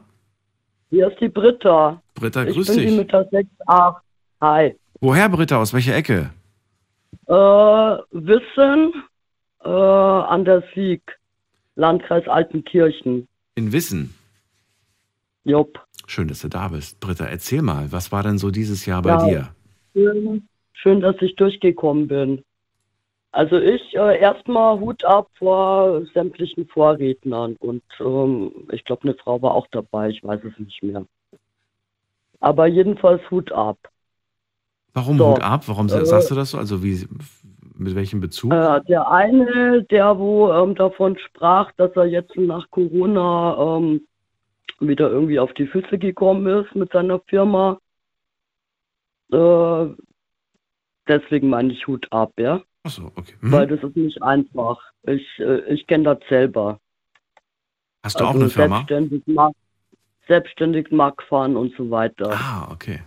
[0.90, 2.02] hier ist die Britta.
[2.16, 2.98] Britta, ich grüß bin die dich.
[2.98, 3.96] mit der 6a.
[4.42, 4.76] Hi.
[5.02, 5.58] Woher, Britta?
[5.58, 6.30] Aus welcher Ecke?
[7.28, 8.94] Äh, Wissen
[9.64, 11.02] äh, an der Sieg,
[11.80, 13.28] Landkreis Altenkirchen.
[13.56, 14.14] In Wissen.
[15.46, 15.80] Jupp.
[16.08, 17.00] Schön, dass du da bist.
[17.00, 19.18] Britta, erzähl mal, was war denn so dieses Jahr bei Ja.
[19.18, 19.56] dir?
[19.96, 22.44] Schön, schön, dass ich durchgekommen bin.
[23.32, 29.42] Also ich äh, erstmal Hut ab vor sämtlichen Vorrednern und ähm, ich glaube, eine Frau
[29.42, 31.06] war auch dabei, ich weiß es nicht mehr.
[32.40, 33.78] Aber jedenfalls Hut ab.
[34.94, 35.36] Warum So.
[35.36, 35.68] Hut ab?
[35.68, 36.58] Warum Äh, sagst du das so?
[36.58, 37.08] Also wie,
[37.80, 38.52] mit welchem Bezug?
[38.52, 44.08] Äh, der eine, der wo ähm, davon sprach, dass er jetzt nach Corona ähm,
[44.80, 47.80] wieder irgendwie auf die Füße gekommen ist mit seiner Firma.
[49.32, 49.88] Äh,
[51.08, 52.62] deswegen meine ich Hut ab, ja.
[52.84, 53.36] Achso, okay.
[53.40, 53.52] Hm.
[53.52, 54.80] Weil das ist nicht einfach.
[55.04, 56.80] Ich, äh, ich kenne das selber.
[58.04, 58.76] Hast du auch Also eine Firma?
[58.78, 59.54] Selbstständig mag,
[60.28, 62.32] selbstständig mag fahren und so weiter.
[62.32, 63.02] Ah, okay.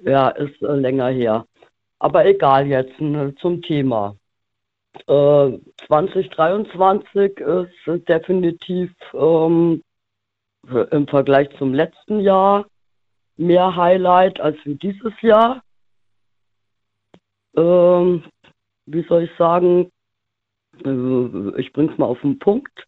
[0.00, 1.46] Ja, ist äh, länger her.
[1.98, 4.16] Aber egal jetzt ne, zum Thema.
[5.06, 9.82] Äh, 2023 ist definitiv ähm,
[10.90, 12.66] im Vergleich zum letzten Jahr
[13.36, 15.62] mehr Highlight als wie dieses Jahr.
[17.56, 18.24] Ähm,
[18.86, 19.90] wie soll ich sagen?
[20.84, 22.86] Äh, ich bring's mal auf den Punkt.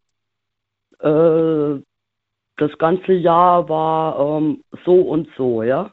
[1.01, 1.81] Äh,
[2.57, 5.91] das ganze Jahr war ähm, so und so, ja.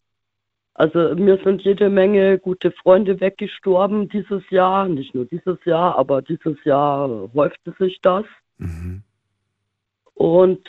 [0.77, 6.21] Also mir sind jede Menge gute Freunde weggestorben dieses Jahr, nicht nur dieses Jahr, aber
[6.21, 8.25] dieses Jahr häufte sich das.
[8.59, 9.01] Mhm.
[10.13, 10.67] Und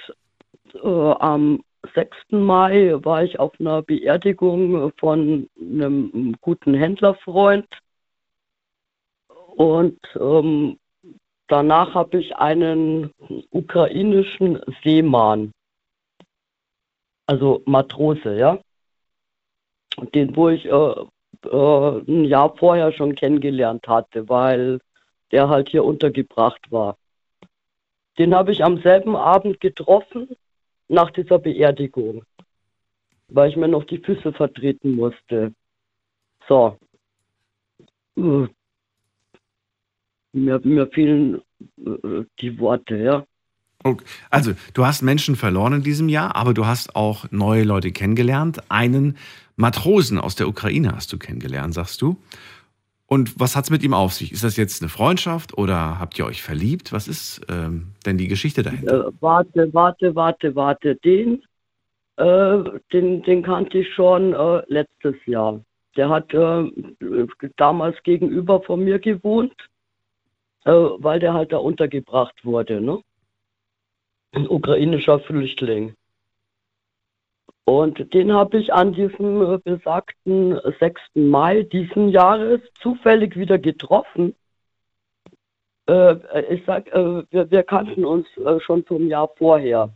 [0.83, 1.63] äh, am
[1.95, 2.17] 6.
[2.31, 7.69] Mai war ich auf einer Beerdigung von einem guten Händlerfreund.
[9.57, 10.79] Und ähm,
[11.49, 13.11] danach habe ich einen
[13.51, 15.53] ukrainischen Seemann,
[17.27, 18.59] also Matrose, ja,
[20.07, 20.95] den wo ich äh,
[21.45, 24.81] äh, ein Jahr vorher schon kennengelernt hatte, weil
[25.31, 26.97] der halt hier untergebracht war.
[28.19, 30.29] Den habe ich am selben Abend getroffen,
[30.89, 32.25] nach dieser Beerdigung,
[33.29, 35.53] weil ich mir noch die Füße vertreten musste.
[36.49, 36.79] So.
[38.17, 38.49] Mir,
[40.33, 41.43] mir fehlen
[41.77, 43.27] äh, die Worte, ja.
[43.85, 44.05] Okay.
[44.31, 48.59] Also, du hast Menschen verloren in diesem Jahr, aber du hast auch neue Leute kennengelernt.
[48.69, 49.17] Einen
[49.57, 52.17] Matrosen aus der Ukraine hast du kennengelernt, sagst du.
[53.07, 54.33] Und was hat es mit ihm auf sich?
[54.33, 56.93] Ist das jetzt eine Freundschaft oder habt ihr euch verliebt?
[56.93, 59.09] Was ist ähm, denn die Geschichte dahinter?
[59.09, 60.95] Äh, warte, warte, warte, warte.
[60.97, 61.43] Den,
[62.17, 62.59] äh,
[62.93, 65.61] den, den kannte ich schon äh, letztes Jahr.
[65.97, 66.71] Der hat äh,
[67.57, 69.55] damals gegenüber von mir gewohnt,
[70.65, 72.81] äh, weil der halt da untergebracht wurde.
[72.81, 72.99] Ne?
[74.33, 75.95] Ein ukrainischer Flüchtling.
[77.65, 81.01] Und den habe ich an diesem besagten 6.
[81.15, 84.35] Mai diesen Jahres zufällig wieder getroffen.
[85.87, 86.17] Äh,
[86.55, 89.91] ich sag, äh, wir, wir, kannten uns äh, schon zum Jahr vorher.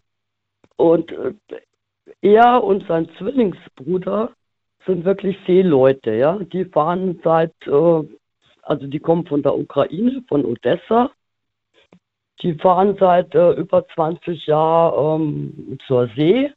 [0.77, 1.33] Und äh,
[2.21, 4.33] er und sein Zwillingsbruder
[4.87, 6.38] sind wirklich Seeleute, ja.
[6.38, 8.03] Die fahren seit, äh,
[8.62, 11.11] also die kommen von der Ukraine, von Odessa.
[12.40, 16.51] Die fahren seit über 20 Jahren ähm, zur See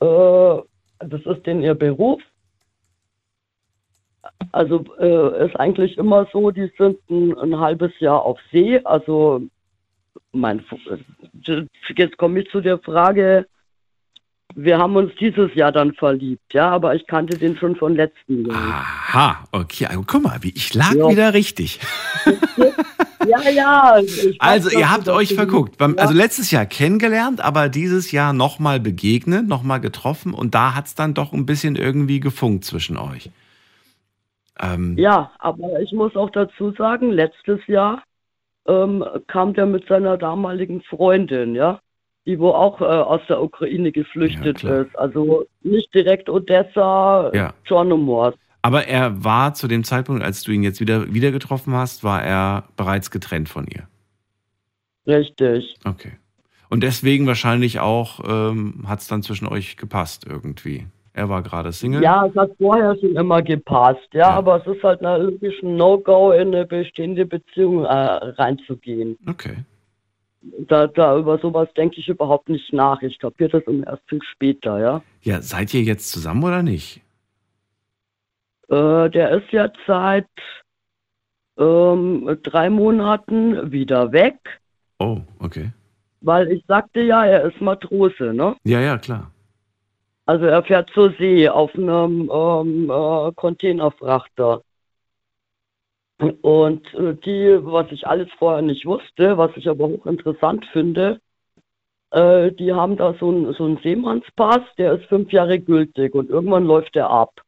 [0.00, 0.62] äh,
[0.98, 2.20] das ist denn ihr Beruf.
[4.52, 8.80] Also äh, ist eigentlich immer so, die sind ein, ein halbes Jahr auf See.
[8.84, 9.42] Also
[10.32, 10.64] mein,
[11.96, 13.46] jetzt komme ich zu der Frage,
[14.56, 18.46] wir haben uns dieses Jahr dann verliebt, ja, aber ich kannte den schon von letzten
[18.46, 18.58] Jahr.
[18.58, 19.86] Aha, okay.
[19.86, 21.08] Also, guck mal, ich lag ja.
[21.08, 21.78] wieder richtig.
[23.30, 24.00] Ja, ja.
[24.38, 25.80] Also, ihr habt euch verguckt.
[25.80, 25.88] Ja.
[25.96, 30.94] Also, letztes Jahr kennengelernt, aber dieses Jahr nochmal begegnet, nochmal getroffen und da hat es
[30.94, 33.30] dann doch ein bisschen irgendwie gefunkt zwischen euch.
[34.60, 38.02] Ähm, ja, aber ich muss auch dazu sagen, letztes Jahr
[38.66, 41.80] ähm, kam der mit seiner damaligen Freundin, ja,
[42.26, 44.96] die wo auch äh, aus der Ukraine geflüchtet ja, ist.
[44.96, 47.54] Also nicht direkt Odessa, ja.
[47.66, 48.38] Chornomorsk.
[48.62, 52.22] Aber er war zu dem Zeitpunkt, als du ihn jetzt wieder, wieder getroffen hast, war
[52.22, 53.88] er bereits getrennt von ihr.
[55.06, 55.76] Richtig.
[55.84, 56.12] Okay.
[56.68, 60.86] Und deswegen wahrscheinlich auch ähm, hat es dann zwischen euch gepasst irgendwie.
[61.12, 62.02] Er war gerade Single.
[62.02, 64.30] Ja, es hat vorher schon immer gepasst, ja, ja.
[64.30, 69.18] aber es ist halt natürlich ein No-Go, in eine bestehende Beziehung äh, reinzugehen.
[69.28, 69.56] Okay.
[70.68, 73.02] Da, da über sowas denke ich überhaupt nicht nach.
[73.02, 75.02] Ich kapiere das erst viel später, ja.
[75.22, 77.02] Ja, seid ihr jetzt zusammen oder nicht?
[78.70, 80.28] Äh, der ist jetzt seit
[81.58, 84.36] ähm, drei Monaten wieder weg.
[84.98, 85.72] Oh, okay.
[86.20, 88.56] Weil ich sagte ja, er ist Matrose, ne?
[88.64, 89.32] Ja, ja, klar.
[90.26, 94.62] Also er fährt zur See auf einem ähm, äh, Containerfrachter.
[96.42, 101.20] Und äh, die, was ich alles vorher nicht wusste, was ich aber hochinteressant finde,
[102.10, 106.64] äh, die haben da so einen so Seemannspass, der ist fünf Jahre gültig und irgendwann
[106.64, 107.40] läuft der ab.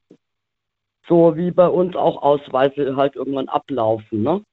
[1.08, 4.22] So wie bei uns auch Ausweise halt irgendwann ablaufen.
[4.22, 4.44] Ne?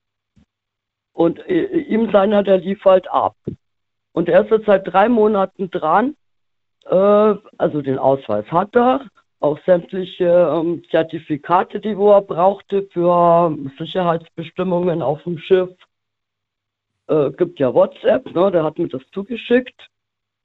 [1.14, 3.36] Und äh, ihm seiner, der lief halt ab.
[4.14, 6.16] Und er ist jetzt seit drei Monaten dran.
[6.86, 9.06] Äh, also den Ausweis hat er,
[9.40, 15.70] auch sämtliche ähm, Zertifikate, die wo er brauchte für Sicherheitsbestimmungen auf dem Schiff.
[17.08, 19.90] Äh, gibt ja WhatsApp, ne, der hat mir das zugeschickt.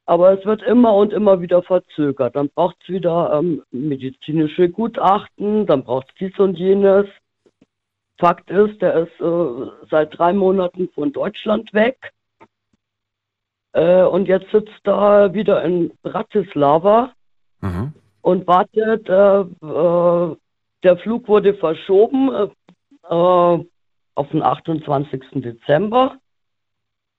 [0.06, 2.36] Aber es wird immer und immer wieder verzögert.
[2.36, 7.06] Dann braucht es wieder ähm, medizinische Gutachten, dann braucht es dies und jenes.
[8.18, 12.12] Fakt ist, der ist äh, seit drei Monaten von Deutschland weg.
[13.72, 17.12] Äh, und jetzt sitzt er wieder in Bratislava
[17.60, 17.92] mhm.
[18.22, 19.08] und wartet.
[19.08, 20.36] Äh, äh
[20.84, 22.30] der Flug wurde verschoben
[23.08, 23.64] äh,
[24.14, 25.22] auf den 28.
[25.36, 26.18] Dezember.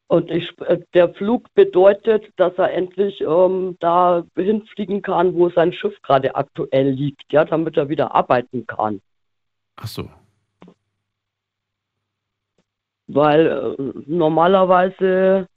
[0.07, 5.73] Und ich, äh, der Flug bedeutet, dass er endlich ähm, da hinfliegen kann, wo sein
[5.73, 9.01] Schiff gerade aktuell liegt, ja, damit er wieder arbeiten kann.
[9.77, 10.07] Ach so.
[13.07, 15.47] Weil äh, normalerweise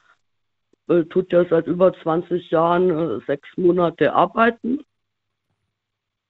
[0.88, 4.80] äh, tut er seit über 20 Jahren äh, sechs Monate arbeiten.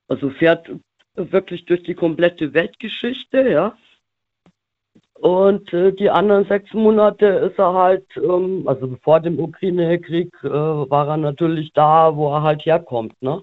[0.08, 0.70] Also fährt
[1.14, 3.76] wirklich durch die komplette Weltgeschichte, ja.
[5.20, 10.48] Und äh, die anderen sechs Monate ist er halt, ähm, also vor dem Ukraine-Krieg äh,
[10.48, 13.42] war er natürlich da, wo er halt herkommt, ne?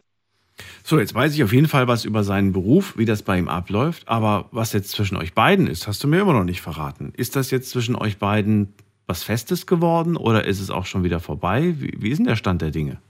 [0.83, 3.49] So, jetzt weiß ich auf jeden Fall was über seinen Beruf, wie das bei ihm
[3.49, 4.07] abläuft.
[4.07, 7.11] Aber was jetzt zwischen euch beiden ist, hast du mir immer noch nicht verraten.
[7.17, 8.73] Ist das jetzt zwischen euch beiden
[9.05, 11.73] was Festes geworden oder ist es auch schon wieder vorbei?
[11.77, 13.01] Wie, wie ist denn der Stand der Dinge?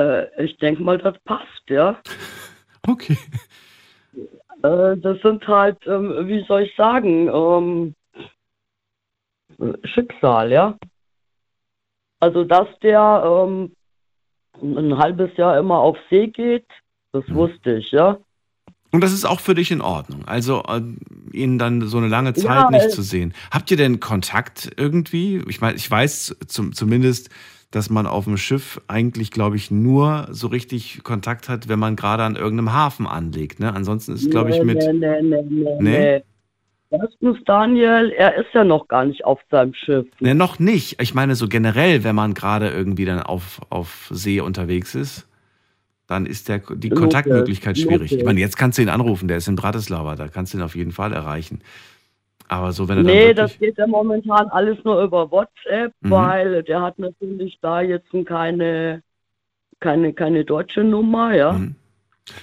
[0.00, 2.00] Äh, ich denke mal, das passt, ja.
[2.88, 3.16] okay.
[4.64, 7.94] Äh, das sind halt, ähm, wie soll ich sagen, ähm,
[9.84, 10.76] Schicksal, ja.
[12.18, 13.72] Also, dass der ähm,
[14.62, 16.66] ein halbes Jahr immer auf See geht,
[17.12, 17.34] das mhm.
[17.34, 18.16] wusste ich, ja.
[18.90, 20.22] Und das ist auch für dich in Ordnung.
[20.26, 20.80] Also äh,
[21.32, 23.34] ihn dann so eine lange Zeit Ja, nicht zu sehen.
[23.50, 25.42] Habt ihr denn Kontakt irgendwie?
[25.48, 27.28] Ich meine, ich weiß zum, zumindest,
[27.74, 31.96] dass man auf dem Schiff eigentlich, glaube ich, nur so richtig Kontakt hat, wenn man
[31.96, 33.58] gerade an irgendeinem Hafen anlegt.
[33.58, 33.74] Ne?
[33.74, 34.78] Ansonsten ist, glaube ich, mit.
[34.78, 36.22] Nee, nee, nee, nee, Nee?
[36.90, 40.06] Erstens, Daniel, er ist ja noch gar nicht auf seinem Schiff.
[40.20, 41.02] Ne, noch nicht.
[41.02, 45.26] Ich meine, so generell, wenn man gerade irgendwie dann auf, auf See unterwegs ist,
[46.06, 48.12] dann ist der, die Kontaktmöglichkeit schwierig.
[48.12, 50.62] Ich meine, jetzt kannst du ihn anrufen, der ist in Bratislava, da kannst du ihn
[50.62, 51.62] auf jeden Fall erreichen.
[52.48, 53.70] Aber so, wenn er Nee, dann das wirklich.
[53.70, 56.10] geht ja momentan alles nur über WhatsApp, Mhm.
[56.10, 59.02] weil der hat natürlich da jetzt keine,
[59.80, 61.52] keine, keine deutsche Nummer, ja.
[61.52, 61.74] Mhm.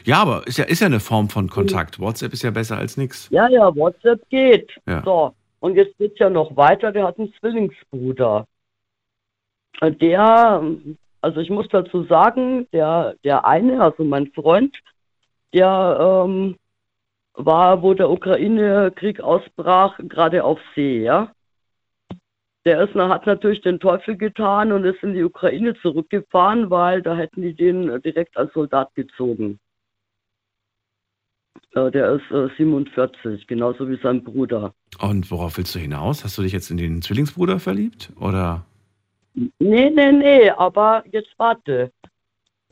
[0.03, 1.99] Ja, aber ist ja, ist ja eine Form von Kontakt.
[1.99, 3.27] WhatsApp ist ja besser als nichts.
[3.31, 4.71] Ja, ja, WhatsApp geht.
[4.87, 5.01] Ja.
[5.03, 8.45] So, und jetzt geht's ja noch weiter, der hat einen Zwillingsbruder.
[9.81, 10.63] Der,
[11.21, 14.77] also ich muss dazu sagen, der, der eine, also mein Freund,
[15.53, 16.55] der ähm,
[17.33, 21.31] war, wo der Ukraine-Krieg ausbrach, gerade auf See, ja.
[22.65, 27.15] Der ist, hat natürlich den Teufel getan und ist in die Ukraine zurückgefahren, weil da
[27.15, 29.59] hätten die den direkt als Soldat gezogen.
[31.73, 34.73] Äh, Der ist äh, 47, genauso wie sein Bruder.
[34.99, 36.23] Und worauf willst du hinaus?
[36.23, 38.11] Hast du dich jetzt in den Zwillingsbruder verliebt?
[38.19, 38.65] Oder?
[39.33, 41.91] Nee, nee, nee, aber jetzt warte.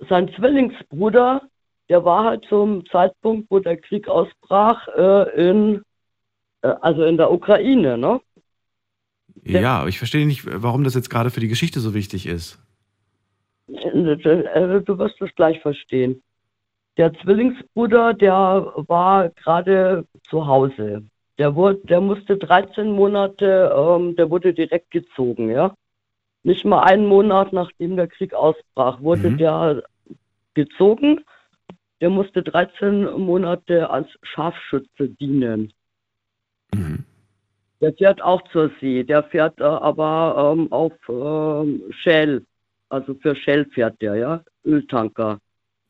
[0.10, 1.42] Sein Zwillingsbruder,
[1.90, 5.82] der war halt zum Zeitpunkt, wo der Krieg ausbrach, äh, in,
[6.62, 8.22] äh, also in der Ukraine, ne?
[9.44, 9.62] Ja.
[9.62, 12.60] Ja, ich verstehe nicht, warum das jetzt gerade für die Geschichte so wichtig ist.
[13.70, 16.22] Äh, Du wirst es gleich verstehen.
[16.98, 21.04] Der Zwillingsbruder, der war gerade zu Hause.
[21.38, 25.74] Der, wurde, der musste 13 Monate, ähm, der wurde direkt gezogen, ja.
[26.44, 29.38] Nicht mal einen Monat nachdem der Krieg ausbrach, wurde Mhm.
[29.38, 29.84] der
[30.54, 31.22] gezogen.
[32.02, 35.74] Der musste 13 Monate als Scharfschütze dienen.
[36.74, 37.04] Mhm.
[37.82, 39.04] Der fährt auch zur See.
[39.04, 42.46] Der fährt äh, aber ähm, auf ähm, Shell.
[42.90, 44.44] Also für Shell fährt der, ja.
[44.66, 45.40] Öltanker.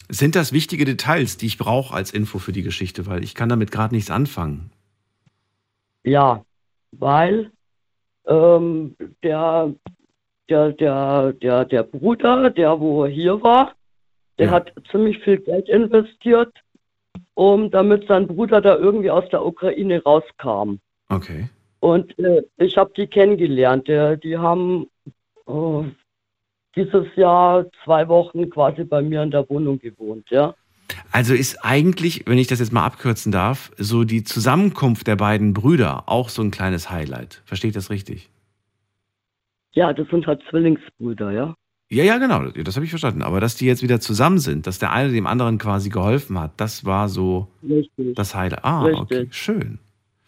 [0.10, 3.06] Sind das wichtige Details, die ich brauche als Info für die Geschichte?
[3.06, 4.72] Weil ich kann damit gerade nichts anfangen.
[6.04, 6.44] Ja,
[6.92, 7.52] weil
[8.26, 9.74] ähm, der,
[10.50, 13.74] der, der, der, der Bruder, der wo hier war,
[14.40, 14.52] der Ja.
[14.54, 16.54] hat ziemlich viel Geld investiert,
[17.36, 20.80] um damit sein Bruder da irgendwie aus der Ukraine rauskam.
[21.10, 21.50] Okay.
[21.80, 23.88] Und äh, ich habe die kennengelernt.
[23.88, 24.88] Der, die haben
[25.46, 25.86] oh,
[26.76, 30.56] dieses Jahr zwei Wochen quasi bei mir in der Wohnung gewohnt, ja.
[31.12, 35.54] Also ist eigentlich, wenn ich das jetzt mal abkürzen darf, so die Zusammenkunft der beiden
[35.54, 37.42] Brüder auch so ein kleines Highlight.
[37.46, 38.30] Verstehe ich das richtig?
[39.74, 41.56] Ja, das sind halt Zwillingsbrüder, ja.
[41.92, 43.24] Ja, ja, genau, das habe ich verstanden.
[43.24, 46.52] Aber dass die jetzt wieder zusammen sind, dass der eine dem anderen quasi geholfen hat,
[46.58, 48.16] das war so Richtig.
[48.16, 48.64] das Highlight.
[48.64, 49.02] Ah, Richtig.
[49.02, 49.80] okay, schön.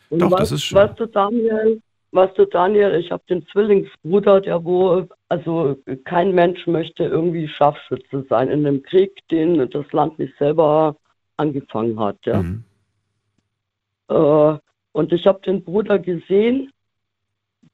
[0.10, 0.80] Und Doch, weißt, das ist schön.
[0.80, 6.66] Weißt du, Daniel, weißt du, Daniel, ich habe den Zwillingsbruder, der wo, also kein Mensch
[6.66, 10.96] möchte irgendwie Scharfschütze sein in einem Krieg, den das Land nicht selber
[11.38, 12.42] angefangen hat, ja.
[12.42, 12.64] Mhm.
[14.10, 14.58] Äh,
[14.94, 16.72] und ich habe den Bruder gesehen,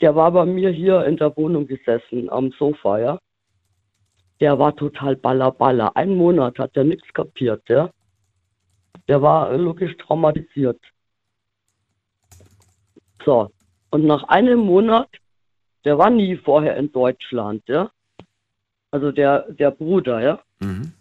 [0.01, 3.19] der war bei mir hier in der Wohnung gesessen, am Sofa, ja.
[4.39, 5.95] Der war total baller baller.
[5.95, 7.89] Einen Monat hat er nichts kapiert, ja.
[9.07, 10.79] Der war logisch traumatisiert.
[13.25, 13.49] So,
[13.89, 15.09] und nach einem Monat,
[15.85, 17.89] der war nie vorher in Deutschland, ja.
[18.91, 20.39] Also der, der Bruder, ja.
[20.59, 20.93] Mhm.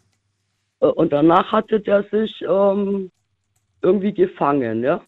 [0.81, 3.11] Äh, Und danach hatte der sich ähm,
[3.83, 5.03] irgendwie gefangen, ja.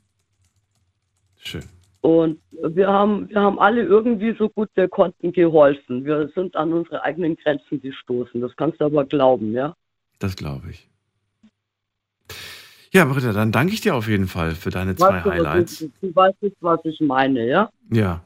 [1.38, 1.78] Schön.
[2.01, 6.05] Und wir haben, wir haben alle irgendwie so gut wir konnten geholfen.
[6.05, 8.41] Wir sind an unsere eigenen Grenzen gestoßen.
[8.41, 9.75] Das kannst du aber glauben, ja.
[10.19, 10.89] Das glaube ich.
[12.93, 15.35] Ja, Britta, dann danke ich dir auf jeden Fall für deine zwei Weißt du, was
[15.37, 15.81] Highlights.
[15.83, 17.71] ich, du weißt jetzt, was ich meine, ja?
[17.93, 18.23] Ja.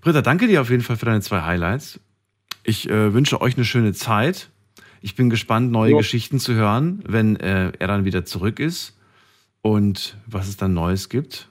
[0.00, 2.00] Britta, danke dir auf jeden Fall für deine zwei Highlights.
[2.64, 4.50] Ich äh, wünsche euch eine schöne Zeit.
[5.00, 5.98] Ich bin gespannt, neue Jo.
[5.98, 8.98] Geschichten zu hören, wenn äh, er dann wieder zurück ist
[9.62, 11.48] und was es dann Neues gibt.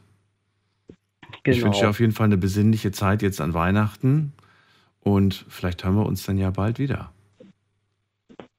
[1.49, 1.57] Genau.
[1.57, 4.33] Ich wünsche dir auf jeden Fall eine besinnliche Zeit jetzt an Weihnachten
[5.01, 7.11] und vielleicht hören wir uns dann ja bald wieder.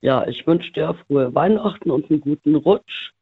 [0.00, 3.12] Ja, ich wünsche dir frohe Weihnachten und einen guten Rutsch.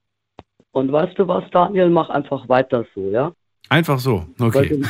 [0.72, 3.32] Und weißt du was, Daniel, mach einfach weiter so, ja?
[3.68, 4.26] Einfach so.
[4.38, 4.80] Okay.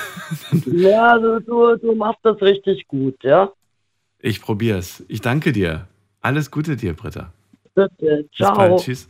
[0.64, 3.51] Du, ja, du, du, du machst das richtig gut, ja?
[4.20, 5.05] Ich probier's.
[5.09, 5.89] Ich danke dir.
[6.20, 7.33] Alles Gute dir, Britta.
[7.74, 8.57] Bitte, Bis ciao.
[8.57, 8.81] bald.
[8.81, 9.09] Tschüss.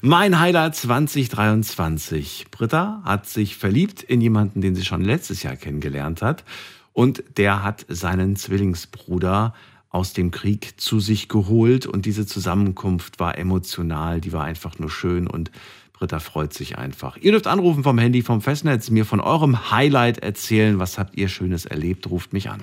[0.00, 2.46] Mein Highlight 2023.
[2.50, 6.44] Britta hat sich verliebt in jemanden, den sie schon letztes Jahr kennengelernt hat.
[6.92, 9.54] Und der hat seinen Zwillingsbruder
[9.90, 11.86] aus dem Krieg zu sich geholt.
[11.86, 15.26] Und diese Zusammenkunft war emotional, die war einfach nur schön.
[15.26, 15.50] Und
[15.92, 17.16] Britta freut sich einfach.
[17.18, 20.78] Ihr dürft anrufen vom Handy, vom Festnetz, mir von eurem Highlight erzählen.
[20.78, 22.08] Was habt ihr Schönes erlebt?
[22.08, 22.62] Ruft mich an.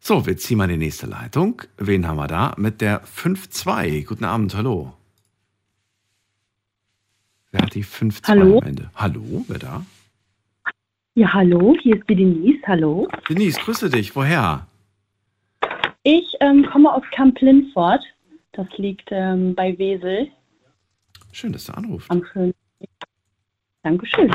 [0.00, 1.62] So, wir ziehen mal die nächste Leitung.
[1.76, 2.54] Wen haben wir da?
[2.56, 4.06] Mit der 5-2.
[4.06, 4.92] Guten Abend, hallo.
[7.50, 8.58] Wer hat die 5-2 Hallo?
[8.58, 8.90] am Ende?
[8.94, 9.86] Hallo, wer da?
[11.14, 13.08] Ja, hallo, hier ist die Denise, hallo.
[13.28, 14.14] Denise, grüße dich.
[14.14, 14.66] Woher?
[16.04, 18.02] Ich ähm, komme aus Camp Linford.
[18.52, 20.30] Das liegt ähm, bei Wesel
[21.32, 22.10] Schön, dass du anrufst.
[22.10, 22.54] am schönen.
[23.82, 24.30] Dankeschön.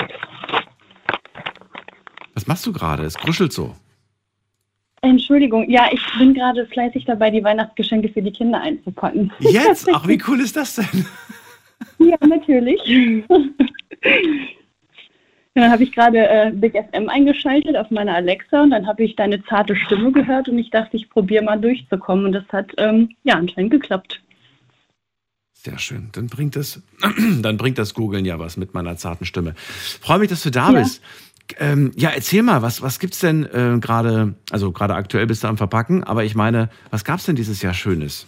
[2.34, 3.04] Was machst du gerade?
[3.04, 3.76] Es gruschelt so.
[5.04, 9.32] Entschuldigung, ja, ich bin gerade fleißig dabei, die Weihnachtsgeschenke für die Kinder einzupacken.
[9.40, 9.88] Jetzt?
[9.92, 11.06] Ach, wie cool ist das denn?
[12.00, 12.80] Ja, natürlich.
[15.56, 19.16] Dann habe ich gerade äh, Big FM eingeschaltet auf meiner Alexa und dann habe ich
[19.18, 23.10] deine zarte Stimme gehört und ich dachte, ich probiere mal durchzukommen und das hat ähm,
[23.24, 24.22] ja anscheinend geklappt.
[25.52, 26.10] Sehr schön.
[26.14, 26.82] Dann bringt das,
[27.42, 29.54] dann bringt das Googeln ja was mit meiner zarten Stimme.
[29.58, 30.80] Freue mich, dass du da Ja.
[30.80, 31.02] bist.
[31.60, 35.48] Ähm, ja, erzähl mal, was, was gibt's denn äh, gerade, also gerade aktuell bist du
[35.48, 38.26] am Verpacken, aber ich meine, was gab's denn dieses Jahr Schönes?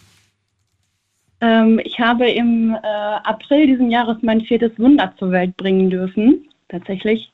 [1.42, 2.78] Ähm, ich habe im äh,
[3.24, 6.48] April diesen Jahres mein viertes Wunder zur Welt bringen dürfen.
[6.70, 7.32] Tatsächlich.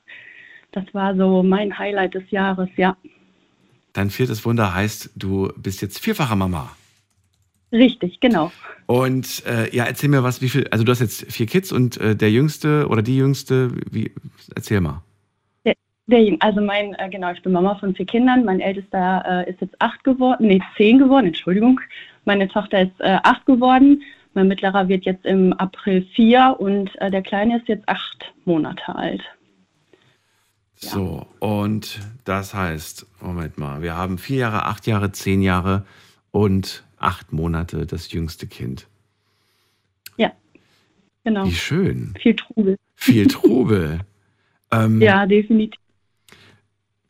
[0.72, 2.96] Das war so mein Highlight des Jahres, ja.
[3.92, 6.74] Dein viertes Wunder heißt, du bist jetzt vierfache Mama.
[7.72, 8.52] Richtig, genau.
[8.86, 11.98] Und äh, ja, erzähl mir was, wie viel, also du hast jetzt vier Kids und
[11.98, 14.12] äh, der Jüngste oder die Jüngste, wie,
[14.54, 15.02] erzähl mal.
[16.12, 18.44] Der, also mein, äh, genau, ich bin Mama von vier Kindern.
[18.44, 21.80] Mein ältester äh, ist jetzt acht geworden, nee, zehn geworden, Entschuldigung.
[22.26, 24.02] Meine Tochter ist äh, acht geworden.
[24.34, 28.94] Mein mittlerer wird jetzt im April vier und äh, der Kleine ist jetzt acht Monate
[28.94, 29.22] alt.
[30.74, 35.86] So, und das heißt, Moment mal, wir haben vier Jahre, acht Jahre, zehn Jahre
[36.30, 38.86] und acht Monate das jüngste Kind.
[40.18, 40.30] Ja,
[41.24, 41.46] genau.
[41.46, 42.12] Wie schön.
[42.20, 42.76] Viel Trubel.
[42.96, 44.00] Viel Trubel.
[44.70, 45.81] ähm, Ja, definitiv.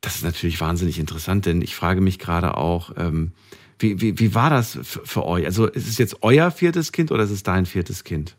[0.03, 3.32] Das ist natürlich wahnsinnig interessant, denn ich frage mich gerade auch, ähm,
[3.78, 5.46] wie, wie, wie war das für euch?
[5.46, 8.36] Also ist es jetzt euer viertes Kind oder ist es dein viertes Kind?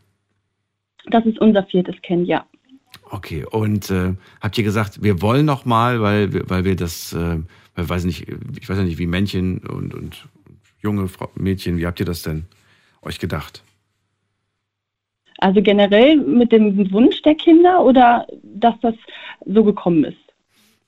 [1.09, 2.45] Das ist unser viertes Kind, ja.
[3.09, 7.13] Okay, und äh, habt ihr gesagt, wir wollen noch mal, weil wir, weil wir das,
[7.13, 7.39] äh,
[7.75, 8.27] weil, weiß nicht,
[8.59, 10.27] ich weiß ja nicht, wie Männchen und, und
[10.81, 12.45] junge Frau, Mädchen, wie habt ihr das denn
[13.01, 13.63] euch gedacht?
[15.39, 18.95] Also generell mit dem Wunsch der Kinder oder dass das
[19.45, 20.22] so gekommen ist?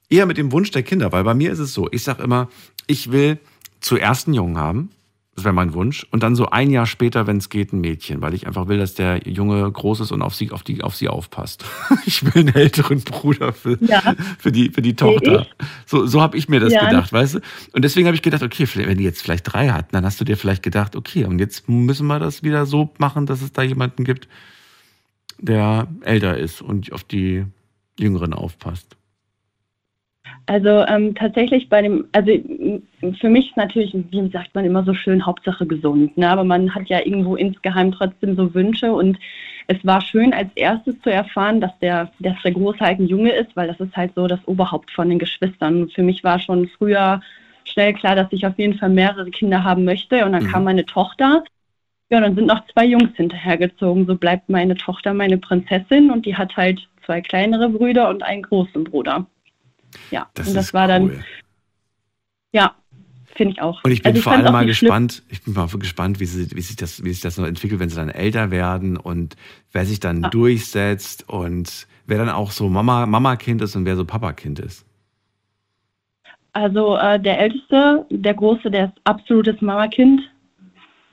[0.09, 2.49] Eher mit dem Wunsch der Kinder, weil bei mir ist es so, ich sag immer,
[2.87, 3.39] ich will
[3.79, 4.89] zuerst einen Jungen haben,
[5.35, 8.21] das wäre mein Wunsch, und dann so ein Jahr später, wenn es geht, ein Mädchen,
[8.21, 10.95] weil ich einfach will, dass der Junge groß ist und auf sie, auf die, auf
[10.95, 11.65] sie aufpasst.
[12.05, 14.01] Ich will einen älteren Bruder für, Ja.
[14.39, 15.47] für die, für die Tochter.
[15.87, 16.85] So, so habe ich mir das Ja.
[16.85, 17.39] gedacht, weißt du?
[17.73, 20.23] Und deswegen habe ich gedacht, okay, wenn die jetzt vielleicht drei hatten, dann hast du
[20.25, 23.61] dir vielleicht gedacht, okay, und jetzt müssen wir das wieder so machen, dass es da
[23.63, 24.27] jemanden gibt,
[25.39, 27.43] der älter ist und auf die
[27.99, 28.95] Jüngeren aufpasst.
[30.47, 32.31] Also ähm, tatsächlich bei dem, also
[33.19, 36.15] für mich ist natürlich, wie sagt man immer so schön, Hauptsache gesund.
[36.17, 36.29] Ne?
[36.29, 39.17] Aber man hat ja irgendwo insgeheim trotzdem so Wünsche und
[39.67, 43.31] es war schön als erstes zu erfahren, dass der, dass der Große halt ein Junge
[43.31, 45.81] ist, weil das ist halt so das Oberhaupt von den Geschwistern.
[45.83, 47.21] Und für mich war schon früher
[47.63, 50.23] schnell klar, dass ich auf jeden Fall mehrere Kinder haben möchte.
[50.23, 50.51] Und dann Mhm.
[50.51, 51.43] kam meine Tochter.
[52.11, 54.05] Ja, und dann sind noch zwei Jungs hinterhergezogen.
[54.05, 58.43] So bleibt meine Tochter meine Prinzessin und die hat halt zwei kleinere Brüder und einen
[58.43, 59.25] großen Bruder.
[60.11, 61.23] Ja, Das und das war dann, cool.
[62.51, 62.75] ja,
[63.35, 63.83] finde ich auch.
[63.83, 64.89] Und ich bin Also vor fand's allem mal nicht schlimm.
[64.89, 67.79] gespannt, ich bin mal gespannt, wie, sie, wie, sich das, wie sich das noch entwickelt,
[67.79, 69.35] wenn sie dann älter werden und
[69.71, 70.29] wer sich dann Ja.
[70.29, 74.85] durchsetzt und wer dann auch so Mama, Mama-Kind ist und wer so Papa-Kind ist.
[76.53, 80.21] Also äh, der Älteste, der Große, der ist absolutes Mamakind,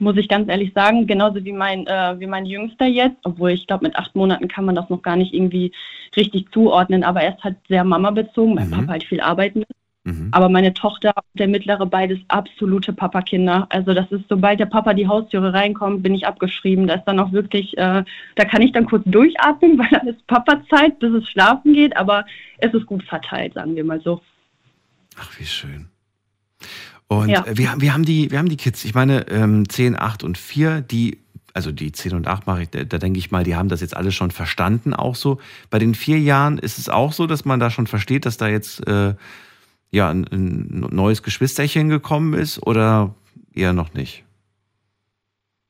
[0.03, 1.07] muss ich ganz ehrlich sagen.
[1.07, 4.65] Genauso wie mein, äh, wie mein Jüngster jetzt, obwohl ich glaube, mit acht Monaten kann
[4.65, 5.73] man das noch gar nicht irgendwie
[6.17, 8.71] richtig zuordnen, aber er ist halt sehr Mama-bezogen, weil Mhm.
[8.73, 9.69] Papa halt viel arbeiten muss.
[10.05, 10.29] Mhm.
[10.33, 13.67] Aber meine Tochter und der mittlere beides absolute Papakinder.
[13.71, 16.89] Also das ist, sobald der Papa die Haustüre reinkommt, bin ich abgeschrieben.
[16.89, 18.03] Da ist dann auch wirklich, äh,
[18.35, 22.27] da kann ich dann kurz durchatmen, weil dann ist Papa-Zeit, bis es schlafen geht, aber
[22.59, 24.21] es ist gut verteilt, sagen wir mal so.
[25.17, 25.89] Ach, wie schön.
[27.21, 27.45] Und Ja.
[27.47, 30.25] äh, wir, haben- wir, haben die, wir haben die Kids, ich meine ähm, 10, 8
[30.25, 31.19] und 4, die,
[31.55, 33.81] also die 10 und 8 mache ich, da, da denke ich mal, die haben das
[33.81, 35.39] jetzt alle schon verstanden, auch so.
[35.71, 38.49] Bei den vier Jahren ist es auch so, dass man da schon versteht, dass da
[38.49, 39.15] jetzt äh,
[39.91, 43.15] ja ein, ein neues Geschwisterchen gekommen ist oder
[43.55, 44.25] eher noch nicht?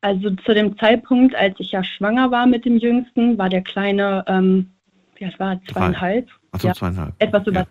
[0.01, 4.25] Also zu dem Zeitpunkt, als ich ja schwanger war mit dem Jüngsten, war der Kleine,
[4.27, 4.71] ähm,
[5.17, 6.29] wie alt war zweieinhalb?
[6.51, 6.75] Achso, Ja.
[6.75, 7.15] zweieinhalb.
[7.21, 7.67] Etwas über, Ja.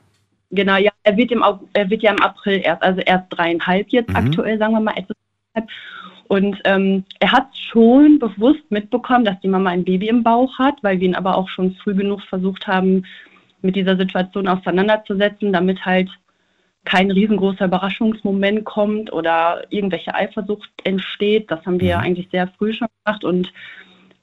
[0.51, 1.43] Genau, ja, er wird, im,
[1.73, 4.15] er wird ja im April erst, also erst dreieinhalb jetzt Mhm.
[4.15, 5.15] aktuell, sagen wir mal, etwas.
[6.27, 10.75] Und ähm, er hat schon bewusst mitbekommen, dass die Mama ein Baby im Bauch hat,
[10.81, 13.03] weil wir ihn aber auch schon früh genug versucht haben,
[13.61, 16.09] mit dieser Situation auseinanderzusetzen, damit halt
[16.85, 21.51] kein riesengroßer Überraschungsmoment kommt oder irgendwelche Eifersucht entsteht.
[21.51, 22.03] Das haben wir Mhm.
[22.03, 23.23] eigentlich sehr früh schon gemacht.
[23.23, 23.51] Und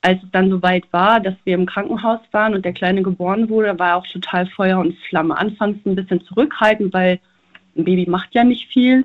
[0.02, 3.78] als es dann soweit war, dass wir im Krankenhaus waren und der Kleine geboren wurde,
[3.78, 5.36] war er auch total Feuer und Flamme.
[5.36, 7.18] Anfangs ein bisschen zurückhaltend, weil
[7.76, 9.04] ein Baby macht ja nicht viel.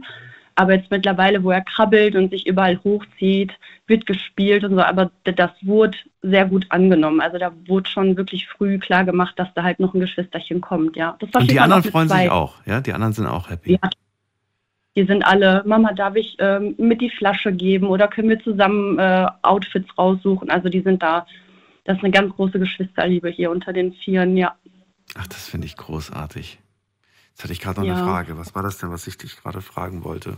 [0.55, 3.51] Aber jetzt mittlerweile, wo er krabbelt und sich überall hochzieht,
[3.87, 7.21] wird gespielt und so, aber das wurde sehr gut angenommen.
[7.21, 10.95] Also da wurde schon wirklich früh klar gemacht, dass da halt noch ein Geschwisterchen kommt,
[10.95, 11.17] ja.
[11.19, 12.81] Das Und die anderen freuen sich auch, ja?
[12.81, 13.79] Die anderen sind auch happy.
[13.81, 13.89] Ja.
[14.95, 18.99] Die sind alle, Mama, darf ich ähm, mit die Flasche geben oder können wir zusammen
[18.99, 20.51] äh, Outfits raussuchen?
[20.51, 21.25] Also die sind da.
[21.85, 24.55] Das ist eine ganz große Geschwisterliebe hier unter den Vieren, ja.
[25.15, 26.59] Ach, das finde ich großartig.
[27.31, 28.05] Jetzt hatte ich gerade noch eine Ja.
[28.05, 28.37] Frage.
[28.37, 30.37] Was war das denn, was ich dich gerade fragen wollte?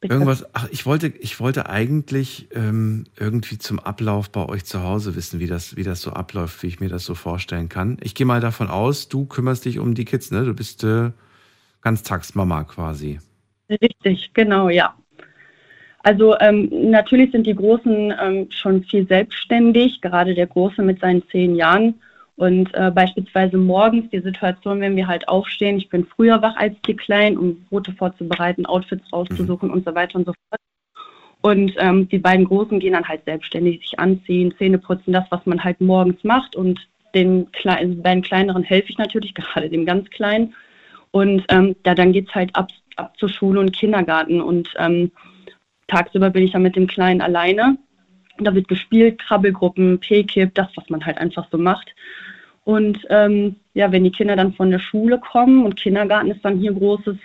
[0.00, 0.14] Bitte.
[0.14, 5.14] Irgendwas, ach, ich wollte, ich wollte eigentlich ähm, irgendwie zum Ablauf bei euch zu Hause
[5.14, 7.98] wissen, wie das, wie das so abläuft, wie ich mir das so vorstellen kann.
[8.00, 10.44] Ich gehe mal davon aus, du kümmerst dich um die Kids, ne?
[10.44, 11.12] Du bist äh,
[11.82, 13.18] Ganztagsmama quasi.
[13.68, 14.94] Richtig, genau, ja.
[16.04, 21.22] Also ähm, natürlich sind die Großen ähm, schon viel selbstständig, gerade der Große mit seinen
[21.28, 22.00] zehn Jahren.
[22.36, 26.74] Und äh, beispielsweise morgens die Situation, wenn wir halt aufstehen, ich bin früher wach als
[26.86, 30.60] die Kleinen, um Brote vorzubereiten, Outfits rauszusuchen und so weiter und so fort.
[31.42, 35.44] Und ähm, die beiden Großen gehen dann halt selbstständig sich anziehen, Zähne putzen, das, was
[35.44, 36.56] man halt morgens macht.
[36.56, 36.80] Und
[37.14, 40.54] den kleinen, beiden Kleineren helfe ich natürlich, gerade dem ganz Kleinen.
[41.12, 44.40] Und ähm, ja, dann geht's halt ab, ab zur Schule und Kindergarten.
[44.40, 45.12] Und ähm,
[45.86, 47.78] tagsüber bin ich dann mit dem Kleinen alleine.
[48.38, 51.94] Da wird gespielt, Krabbelgruppen, P-Kip, das, was man halt einfach so macht.
[52.64, 56.58] Und ähm, ja, wenn die Kinder dann von der Schule kommen und Kindergarten ist dann
[56.58, 57.16] hier großes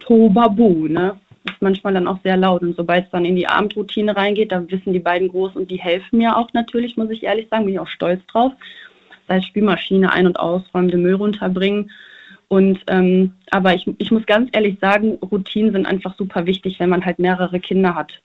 [0.00, 1.18] Tobabu, ne?
[1.44, 2.62] Ist manchmal dann auch sehr laut.
[2.62, 5.80] Und sobald es dann in die Abendroutine reingeht, da wissen die beiden Großen und die
[5.80, 8.52] helfen mir auch natürlich, muss ich ehrlich sagen, bin ich auch stolz drauf.
[9.26, 11.90] Das heißt, Spülmaschine ein- und ausräumen, den Müll runterbringen.
[12.48, 16.88] Und ähm, aber ich, ich muss ganz ehrlich sagen, Routinen sind einfach super wichtig, wenn
[16.88, 18.22] man halt mehrere Kinder hat.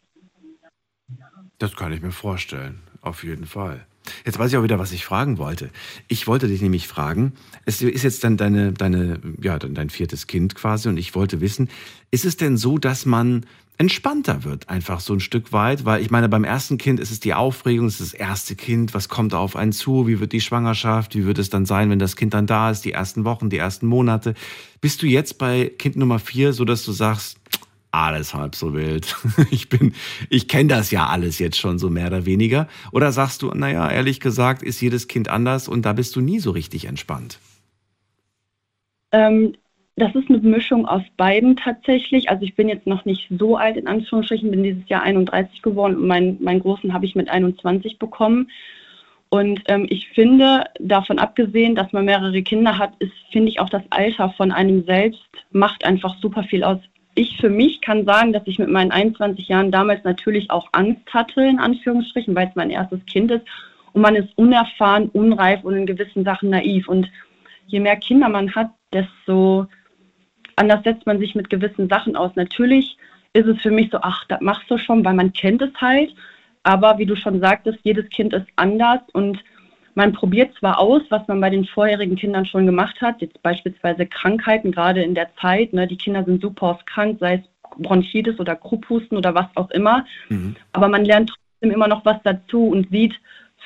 [1.59, 3.85] Das kann ich mir vorstellen, auf jeden Fall.
[4.25, 5.69] Jetzt weiß ich auch wieder, was ich fragen wollte.
[6.07, 7.33] Ich wollte dich nämlich fragen,
[7.65, 11.69] es ist jetzt dann deine, deine, ja, dein viertes Kind quasi und ich wollte wissen,
[12.11, 13.45] ist es denn so, dass man
[13.77, 15.85] entspannter wird, einfach so ein Stück weit?
[15.85, 18.93] Weil ich meine, beim ersten Kind ist es die Aufregung, es ist das erste Kind,
[18.93, 21.99] was kommt auf einen zu, wie wird die Schwangerschaft, wie wird es dann sein, wenn
[21.99, 24.35] das Kind dann da ist, die ersten Wochen, die ersten Monate.
[24.81, 27.39] Bist du jetzt bei Kind Nummer vier, so dass du sagst,
[27.93, 29.15] alles halb so wild.
[29.51, 29.93] Ich bin,
[30.29, 32.67] ich kenne das ja alles jetzt schon so mehr oder weniger.
[32.91, 36.39] Oder sagst du, naja, ehrlich gesagt, ist jedes Kind anders und da bist du nie
[36.39, 37.39] so richtig entspannt.
[39.11, 39.53] Ähm,
[39.95, 42.29] das ist eine Mischung aus beiden tatsächlich.
[42.29, 45.95] Also ich bin jetzt noch nicht so alt, in Anführungsstrichen, bin dieses Jahr 31 geworden
[45.97, 48.49] und meinen, meinen Großen habe ich mit 21 bekommen.
[49.29, 53.69] Und ähm, ich finde, davon abgesehen, dass man mehrere Kinder hat, ist, finde ich, auch
[53.69, 56.79] das Alter von einem selbst macht einfach super viel aus.
[57.15, 61.13] Ich für mich kann sagen, dass ich mit meinen 21 Jahren damals natürlich auch Angst
[61.13, 63.45] hatte, in Anführungsstrichen, weil es mein erstes Kind ist.
[63.93, 66.87] Und man ist unerfahren, unreif und in gewissen Sachen naiv.
[66.87, 67.11] Und
[67.67, 69.67] je mehr Kinder man hat, desto
[70.55, 72.31] anders setzt man sich mit gewissen Sachen aus.
[72.35, 72.97] Natürlich
[73.33, 76.13] ist es für mich so, ach, das machst du schon, weil man kennt es halt.
[76.63, 79.43] Aber wie du schon sagtest, jedes Kind ist anders und
[79.95, 84.05] man probiert zwar aus, was man bei den vorherigen Kindern schon gemacht hat, jetzt beispielsweise
[84.05, 87.41] Krankheiten, gerade in der Zeit, ne, die Kinder sind super oft krank, sei es
[87.77, 90.55] Bronchitis oder Krupphusten oder was auch immer, Mhm.
[90.73, 93.13] aber man lernt trotzdem immer noch was dazu und sieht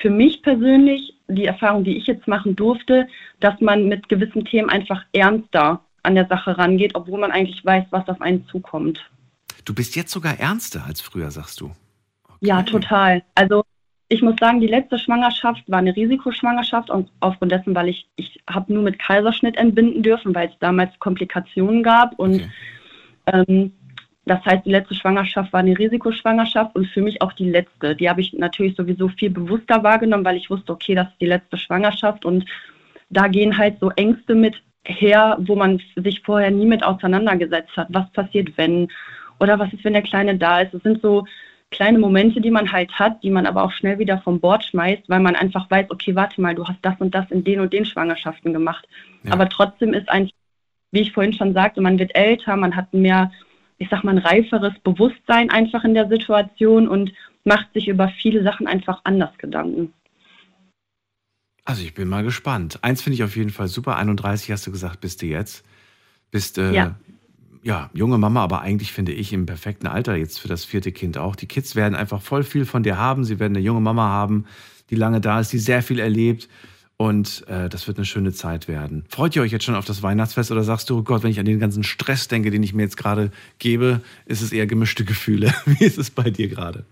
[0.00, 3.08] für mich persönlich die Erfahrung, die ich jetzt machen durfte,
[3.40, 7.84] dass man mit gewissen Themen einfach ernster an der Sache rangeht, obwohl man eigentlich weiß,
[7.90, 9.10] was auf einen zukommt.
[9.64, 11.72] Du bist jetzt sogar ernster als früher, sagst du.
[12.40, 12.70] Ja, Okay.
[12.70, 13.22] total.
[13.34, 13.62] Also
[14.08, 18.40] ich muss sagen, die letzte Schwangerschaft war eine Risikoschwangerschaft und aufgrund dessen, weil ich, ich
[18.48, 22.42] habe nur mit Kaiserschnitt entbinden dürfen, weil es damals Komplikationen gab und
[23.28, 23.44] Okay.
[23.48, 23.72] ähm,
[24.24, 27.96] das heißt, die letzte Schwangerschaft war eine Risikoschwangerschaft und für mich auch die letzte.
[27.96, 31.26] Die habe ich natürlich sowieso viel bewusster wahrgenommen, weil ich wusste, okay, das ist die
[31.26, 32.44] letzte Schwangerschaft und
[33.08, 34.54] da gehen halt so Ängste mit
[34.84, 37.88] her, wo man sich vorher nie mit auseinandergesetzt hat.
[37.90, 38.88] Was passiert, wenn?
[39.40, 40.74] Oder was ist, wenn der Kleine da ist?
[40.74, 41.24] Das sind so
[41.70, 45.08] kleine Momente, die man halt hat, die man aber auch schnell wieder vom Bord schmeißt,
[45.08, 47.72] weil man einfach weiß, okay, warte mal, du hast das und das in den und
[47.72, 48.88] den Schwangerschaften gemacht.
[49.24, 49.32] Ja.
[49.32, 50.30] Aber trotzdem ist ein,
[50.92, 53.30] wie ich vorhin schon sagte, man wird älter, man hat mehr,
[53.76, 57.12] ich sag mal, ein reiferes Bewusstsein einfach in der Situation und
[57.44, 59.92] macht sich über viele Sachen einfach anders Gedanken.
[61.64, 62.78] Also ich bin mal gespannt.
[62.80, 63.96] Eins finde ich auf jeden Fall super.
[63.96, 65.66] 31 hast du gesagt, bist du jetzt.
[66.30, 66.94] Bist äh, Ja.
[67.62, 71.18] Ja, junge Mama, aber eigentlich finde ich im perfekten Alter jetzt für das vierte Kind
[71.18, 71.36] auch.
[71.36, 73.24] Die Kids werden einfach voll viel von dir haben.
[73.24, 74.46] Sie werden eine junge Mama haben,
[74.90, 76.48] die lange da ist, die sehr viel erlebt.
[76.96, 79.04] Und äh, das wird eine schöne Zeit werden.
[79.08, 81.38] Freut ihr euch jetzt schon auf das Weihnachtsfest oder sagst du, oh Gott, wenn ich
[81.38, 83.30] an den ganzen Stress denke, den ich mir jetzt gerade
[83.60, 85.54] gebe, ist es eher gemischte Gefühle?
[85.64, 86.84] Wie ist es bei dir gerade?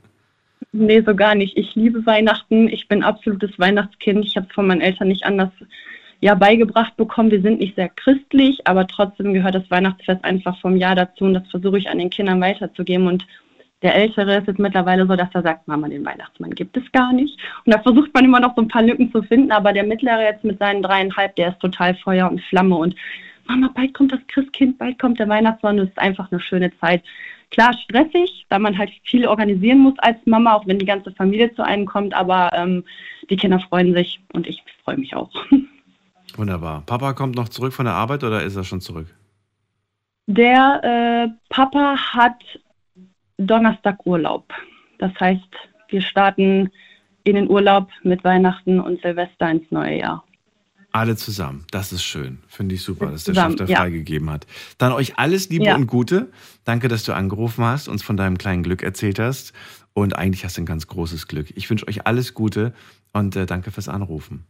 [0.71, 1.57] Nee, so gar nicht.
[1.57, 2.69] Ich liebe Weihnachten.
[2.69, 4.25] Ich bin absolutes Weihnachtskind.
[4.25, 5.51] Ich habe es von meinen Eltern nicht anders
[6.21, 7.31] ja, beigebracht bekommen.
[7.31, 11.35] Wir sind nicht sehr christlich, aber trotzdem gehört das Weihnachtsfest einfach vom Jahr dazu und
[11.35, 13.07] das versuche ich an den Kindern weiterzugeben.
[13.07, 13.27] Und
[13.83, 17.13] der Ältere ist jetzt mittlerweile so, dass er sagt, Mama, den Weihnachtsmann gibt es gar
[17.13, 17.39] nicht.
[17.65, 20.23] Und da versucht man immer noch so ein paar Lücken zu finden, aber der Mittlere
[20.23, 22.95] jetzt mit seinen dreieinhalb, der ist total Feuer und Flamme und
[23.49, 25.77] Mama, bald kommt das Christkind, bald kommt der Weihnachtsmann.
[25.77, 27.05] Das ist einfach eine schöne Zeit.
[27.51, 31.55] Klar stressig, da man halt viel organisieren muss als Mama, auch wenn die ganze Familie
[31.55, 32.83] zu einem kommt, aber ähm,
[33.31, 35.31] die Kinder freuen sich und ich freue mich auch.
[36.37, 36.83] Wunderbar.
[36.87, 39.07] Papa kommt noch zurück von der Arbeit oder ist er schon zurück?
[40.27, 42.43] Der äh, Papa hat
[43.39, 44.53] Donnerstag Urlaub.
[44.99, 45.43] Das heißt,
[45.89, 46.71] wir starten
[47.25, 50.25] in den Urlaub mit Weihnachten und Silvester ins neue Jahr.
[50.93, 51.67] Alle zusammen.
[51.71, 52.39] Das ist schön.
[52.49, 53.79] Finde ich super, dass der Zusammen, Chef da ja.
[53.81, 54.47] freigegeben hat.
[54.79, 55.77] Dann euch alles Liebe Ja.
[55.77, 56.31] und Gute.
[56.65, 59.53] Danke, dass du angerufen hast, uns von deinem kleinen Glück erzählt hast.
[59.93, 61.53] Und eigentlich hast du ein ganz großes Glück.
[61.55, 62.73] Ich wünsche euch alles Gute
[63.13, 64.45] und äh, danke fürs Anrufen.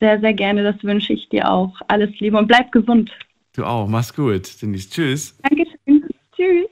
[0.00, 1.74] Sehr, sehr gerne, das wünsche ich dir auch.
[1.88, 3.10] Alles Liebe und bleib gesund.
[3.54, 3.86] Du auch.
[3.86, 4.60] Mach's gut.
[4.60, 5.38] Denise, tschüss.
[5.42, 6.08] Dankeschön.
[6.34, 6.68] Tschüss.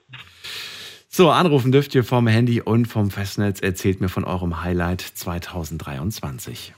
[1.08, 3.60] So, anrufen dürft ihr vom Handy und vom Festnetz.
[3.60, 6.74] Erzählt mir von eurem Highlight 2023.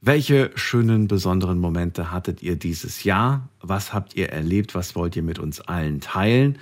[0.00, 3.48] Welche schönen, besonderen Momente hattet ihr dieses Jahr?
[3.60, 4.76] Was habt ihr erlebt?
[4.76, 6.58] Was wollt ihr mit uns allen teilen?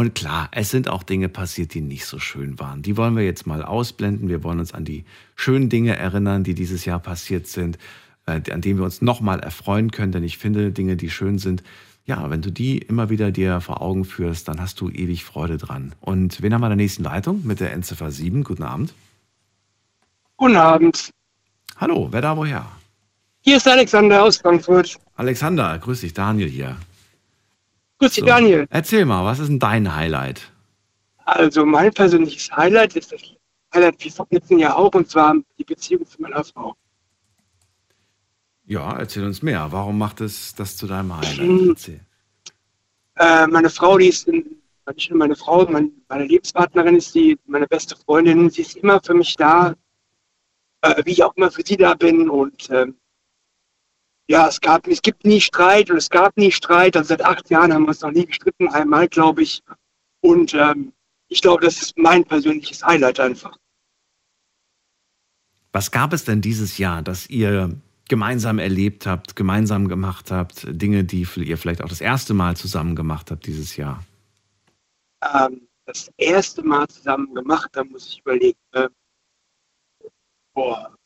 [0.00, 2.80] Und klar, es sind auch Dinge passiert, die nicht so schön waren.
[2.80, 4.30] Die wollen wir jetzt mal ausblenden.
[4.30, 5.04] Wir wollen uns an die
[5.36, 7.76] schönen Dinge erinnern, die dieses Jahr passiert sind,
[8.24, 10.10] äh, an denen wir uns nochmal erfreuen können.
[10.10, 11.62] Denn ich finde, Dinge, die schön sind,
[12.06, 15.58] ja, wenn du die immer wieder dir vor Augen führst, dann hast du ewig Freude
[15.58, 15.94] dran.
[16.00, 18.42] Und wen haben wir in der nächsten Leitung mit der Endziffer 7?
[18.42, 18.94] Guten Abend.
[20.38, 21.10] Guten Abend.
[21.76, 22.64] Hallo, wer da woher?
[23.42, 24.96] Hier ist Alexander aus Frankfurt.
[25.16, 26.78] Alexander, grüß dich, Daniel hier.
[28.00, 28.66] Grüß dich, So, Daniel.
[28.70, 30.50] Erzähl mal, was ist denn dein Highlight?
[31.26, 33.20] Also mein persönliches Highlight ist das
[33.74, 36.74] Highlight wie vom letzten Jahr auch, und zwar die Beziehung zu meiner Frau.
[38.64, 39.68] Ja, erzähl uns mehr.
[39.70, 41.38] Warum macht es das zu deinem Highlight?
[41.38, 41.76] Hm.
[43.16, 44.62] Äh, meine Frau, die ist in,
[44.94, 48.48] nicht nur meine Frau, mein, meine Lebenspartnerin ist die, meine beste Freundin.
[48.48, 49.74] Sie ist immer für mich da,
[50.80, 52.30] äh, wie ich auch immer für sie da bin.
[52.30, 52.96] Und ähm,
[54.30, 56.96] ja, es gab, es gibt nie Streit und es gab nie Streit.
[56.96, 59.60] Also seit acht Jahren haben wir uns noch nie gestritten, einmal, glaube ich.
[60.20, 60.92] Und ähm,
[61.28, 63.56] ich glaube, das ist mein persönliches Highlight einfach.
[65.72, 67.76] Was gab es denn dieses Jahr, das ihr
[68.08, 72.94] gemeinsam erlebt habt, gemeinsam gemacht habt, Dinge, die ihr vielleicht auch das erste Mal zusammen
[72.94, 74.04] gemacht habt dieses Jahr?
[75.22, 78.58] ähm, das erste Mal zusammen gemacht, da muss ich überlegen.
[78.72, 78.88] Äh,
[80.54, 80.96] boah.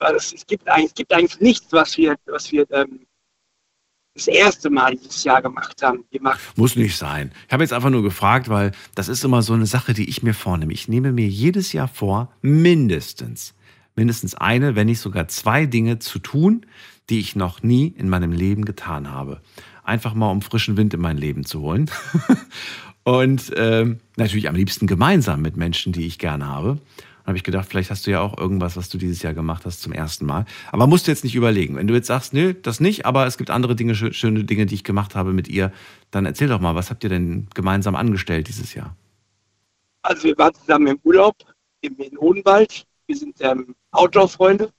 [0.00, 3.06] Es, es, gibt eigentlich, es gibt eigentlich nichts, was wir, was wir ähm,
[4.14, 6.04] das erste Mal dieses Jahr gemacht haben.
[6.20, 7.32] Machen, Muss nicht sein.
[7.46, 10.22] Ich habe jetzt einfach nur gefragt, weil das ist immer so eine Sache, die ich
[10.22, 10.72] mir vornehme.
[10.72, 13.54] Ich nehme mir jedes Jahr vor, mindestens,
[13.94, 16.66] mindestens eine, wenn nicht sogar zwei Dinge zu tun,
[17.08, 19.40] die ich noch nie in meinem Leben getan habe.
[19.84, 21.90] Einfach mal, um frischen Wind in mein Leben zu holen.
[23.02, 26.78] Und ähm, natürlich am liebsten gemeinsam mit Menschen, die ich gerne habe.
[27.30, 29.80] Habe ich gedacht, vielleicht hast du ja auch irgendwas, was du dieses Jahr gemacht hast
[29.82, 30.46] zum ersten Mal.
[30.72, 31.76] Aber musst du jetzt nicht überlegen.
[31.76, 34.66] Wenn du jetzt sagst, nö, das nicht, aber es gibt andere Dinge, schö- schöne Dinge,
[34.66, 35.72] die ich gemacht habe mit ihr,
[36.10, 38.96] dann erzähl doch mal, was habt ihr denn gemeinsam angestellt dieses Jahr?
[40.02, 41.36] also wir waren zusammen im Urlaub
[41.82, 42.84] im, in Odenwald.
[43.06, 44.70] Wir sind ähm, Outdoor-Freunde.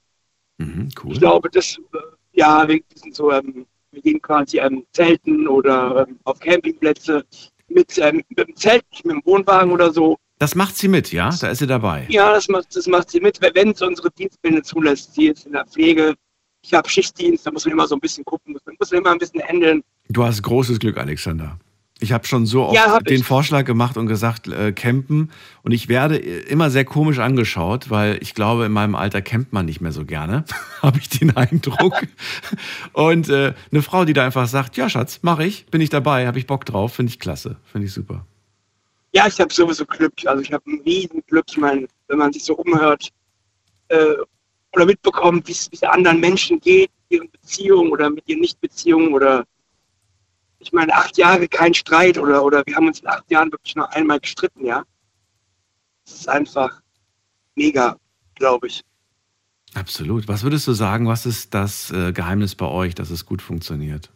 [0.58, 1.12] Mhm, cool.
[1.12, 1.98] Ich glaube, das, äh,
[2.32, 7.24] ja, wir sind so, ähm, wir gehen quasi ähm, Zelten oder ähm, auf Campingplätze
[7.68, 10.18] mit, ähm, mit dem Zelt, nicht mit dem Wohnwagen oder so.
[10.42, 11.30] Das macht sie mit, ja?
[11.40, 12.04] Da ist sie dabei.
[12.08, 15.14] Ja, das macht, das macht sie mit, wenn es unsere Dienstbinde zulässt.
[15.14, 16.16] Sie ist in der Pflege.
[16.64, 19.12] Ich habe Schichtdienst, da muss man immer so ein bisschen gucken, man muss man immer
[19.12, 19.84] ein bisschen handeln.
[20.08, 21.60] Du hast großes Glück, Alexander.
[22.00, 23.24] Ich habe schon so oft Ja, den ich.
[23.24, 25.30] Vorschlag gemacht und gesagt, äh, campen.
[25.62, 29.66] Und ich werde immer sehr komisch angeschaut, weil ich glaube, in meinem Alter campt man
[29.66, 30.44] nicht mehr so gerne,
[30.82, 32.02] habe ich den Eindruck.
[32.94, 36.26] und äh, eine Frau, die da einfach sagt, ja Schatz, mache ich, bin ich dabei,
[36.26, 38.26] habe ich Bock drauf, finde ich klasse, finde ich super.
[39.12, 40.14] Ja, ich habe sowieso Glück.
[40.24, 41.44] Also ich habe ein riesen Glück.
[41.48, 43.10] Ich meine, wenn man sich so umhört
[43.88, 44.16] äh,
[44.74, 49.44] oder mitbekommt, wie es anderen Menschen geht, mit ihren Beziehungen oder mit ihren Nichtbeziehungen oder
[50.58, 53.74] ich meine, acht Jahre kein Streit oder, oder wir haben uns in acht Jahren wirklich
[53.74, 54.84] nur einmal gestritten, ja.
[56.04, 56.80] Das ist einfach
[57.54, 57.96] mega,
[58.36, 58.82] glaube ich.
[59.74, 60.28] Absolut.
[60.28, 64.10] Was würdest du sagen, was ist das äh, Geheimnis bei euch, dass es gut funktioniert?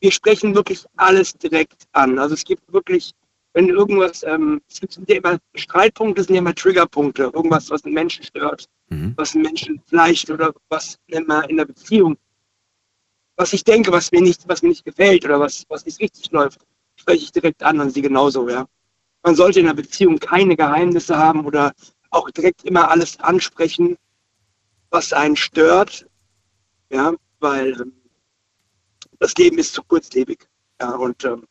[0.00, 2.18] Wir sprechen wirklich alles direkt an.
[2.18, 3.12] Also es gibt wirklich,
[3.58, 7.24] wenn irgendwas, ähm, es gibt sind ja immer Streitpunkte, sind ja immer Triggerpunkte.
[7.34, 9.14] Irgendwas, was einen Menschen stört, Mhm.
[9.16, 12.16] was einen Menschen vielleicht oder was immer in der Beziehung,
[13.34, 16.30] was ich denke, was mir nicht, was mir nicht gefällt oder was, was nicht richtig
[16.30, 16.60] läuft,
[16.94, 18.64] spreche ich direkt an und sie genauso, ja.
[19.24, 21.72] Man sollte in einer Beziehung keine Geheimnisse haben oder
[22.10, 23.96] auch direkt immer alles ansprechen,
[24.90, 26.06] was einen stört,
[26.90, 27.92] ja, weil ähm,
[29.18, 30.46] das Leben ist zu kurzlebig,
[30.80, 31.44] ja, und ähm,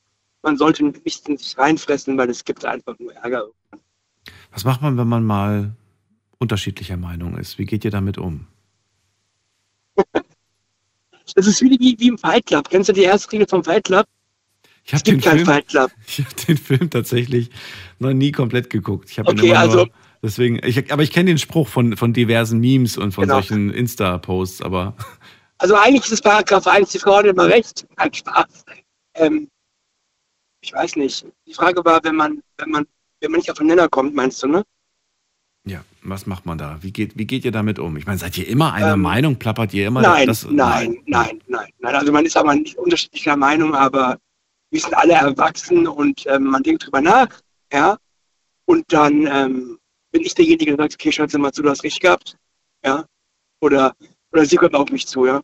[0.47, 3.47] man sollte nicht in sich reinfressen, weil es gibt einfach nur Ärger.
[4.51, 5.75] Was macht man, wenn man mal
[6.39, 7.59] unterschiedlicher Meinung ist?
[7.59, 8.47] Wie geht ihr damit um?
[11.35, 12.69] Das ist wie, wie, wie im Fight Club.
[12.69, 14.05] Kennst du die erste Regel vom Fight Club?
[14.85, 15.91] Ich habe Es gibt den, keinen Film- Fight Club.
[16.07, 17.49] ich hab den Film tatsächlich
[17.99, 19.11] noch nie komplett geguckt.
[19.11, 19.89] Ich habe Okay, immer also- nur,
[20.23, 23.35] deswegen, ich, aber ich kenne den Spruch von, von diversen Memes und von Genau.
[23.35, 24.95] solchen Insta-Posts, aber
[25.57, 27.85] Also eigentlich ist es Paragraph 1, die Frau hat immer recht.
[27.97, 28.63] Nein, Spaß.
[29.15, 29.49] Ähm,
[30.61, 31.25] ich weiß nicht.
[31.45, 32.85] Die Frage war, wenn man, wenn man,
[33.21, 34.63] wenn man nicht auf den Nenner kommt, meinst du, ne?
[35.65, 36.77] ja, was macht man da?
[36.81, 37.97] Wie geht, wie geht ihr damit um?
[37.97, 39.35] Ich meine, seid ihr immer einer Ähm, Meinung?
[39.37, 40.45] Plappert ihr immer Nein, das?
[40.49, 41.95] nein, nein, nein, nein.
[41.95, 44.17] Also man ist aber nicht unterschiedlicher Meinung, aber
[44.71, 47.29] wir sind alle erwachsen und ähm, man denkt drüber nach,
[47.71, 47.97] ja.
[48.65, 49.79] Und dann ähm,
[50.11, 52.37] bin ich derjenige, der sagt, okay, Schatz, mal zu, du hast recht gehabt,
[52.85, 53.05] ja.
[53.59, 53.95] Oder,
[54.31, 55.41] oder sie kommt auf mich zu, ja.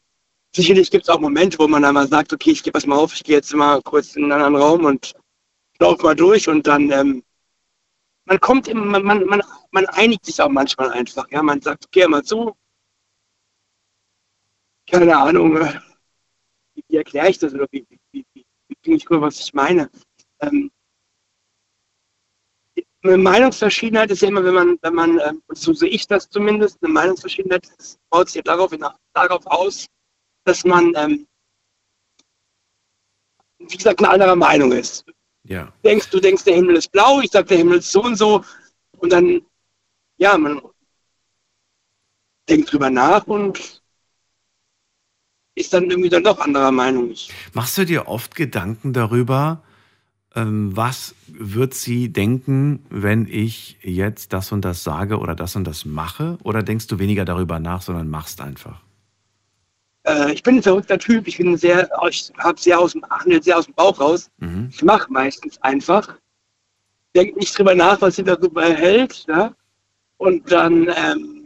[0.55, 3.13] Sicherlich gibt es auch Momente, wo man einmal sagt, okay, ich gebe das mal auf,
[3.13, 5.13] ich gehe jetzt mal kurz in einen anderen Raum und
[5.79, 7.23] laufe mal durch und dann, ähm,
[8.25, 9.41] man kommt immer, man, man, man,
[9.71, 11.41] man einigt sich auch manchmal einfach, ja.
[11.41, 12.55] Man sagt, okay, mal zu,
[14.87, 15.79] keine Ahnung, äh,
[16.75, 19.89] wie, erkläre ich das oder wie, wie, wie, wie bringe ich rüber, was ich meine.
[20.39, 20.71] Ähm,
[23.01, 26.77] eine Meinungsverschiedenheit ist ja immer, wenn man, wenn man, ähm, so sehe ich das zumindest,
[26.81, 27.67] eine Meinungsverschiedenheit
[28.09, 28.71] baut sich ja darauf,
[29.13, 29.87] darauf aus,
[30.45, 31.27] dass man, ähm,
[33.59, 35.05] wie gesagt, eine anderer Meinung ist.
[35.43, 35.65] Ja.
[35.65, 38.15] Du denkst, du denkst, der Himmel ist blau, ich sag, der Himmel ist so und
[38.15, 38.43] so,
[38.97, 39.41] und dann,
[40.17, 40.61] ja, man
[42.47, 43.81] denkt drüber nach und
[45.55, 47.13] ist dann irgendwie dann doch anderer Meinung.
[47.53, 49.61] Machst du dir oft Gedanken darüber,
[50.35, 55.65] ähm, was wird sie denken, wenn ich jetzt das und das sage oder das und
[55.65, 56.37] das mache?
[56.43, 58.81] Oder denkst du weniger darüber nach, sondern machst einfach?
[60.03, 63.03] Äh, ich bin ein verrückter Typ, ich bin sehr, ich habe sehr aus dem,
[63.41, 64.29] sehr aus dem Bauch raus.
[64.39, 64.69] Mhm.
[64.71, 66.15] Ich mache meistens einfach,
[67.15, 69.53] denke nicht drüber nach, was sie darüber hält, ja?
[70.17, 71.39] und dann, ähm,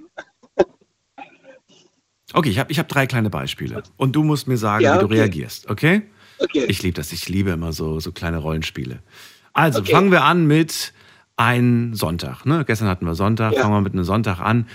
[2.33, 3.83] Okay, ich habe ich hab drei kleine Beispiele.
[3.95, 5.15] Und du musst mir sagen, Ja, wie du okay.
[5.21, 6.01] reagierst, okay?
[6.39, 6.65] okay.
[6.67, 7.13] Ich liebe das.
[7.13, 8.99] Ich liebe immer so, so kleine Rollenspiele.
[9.53, 9.91] Also, Okay.
[9.93, 10.93] fangen wir an mit
[11.37, 12.45] einem Sonntag.
[12.45, 12.65] Ne?
[12.65, 13.61] Gestern hatten wir Sonntag, Ja.
[13.61, 14.67] fangen wir mit einem Sonntag an.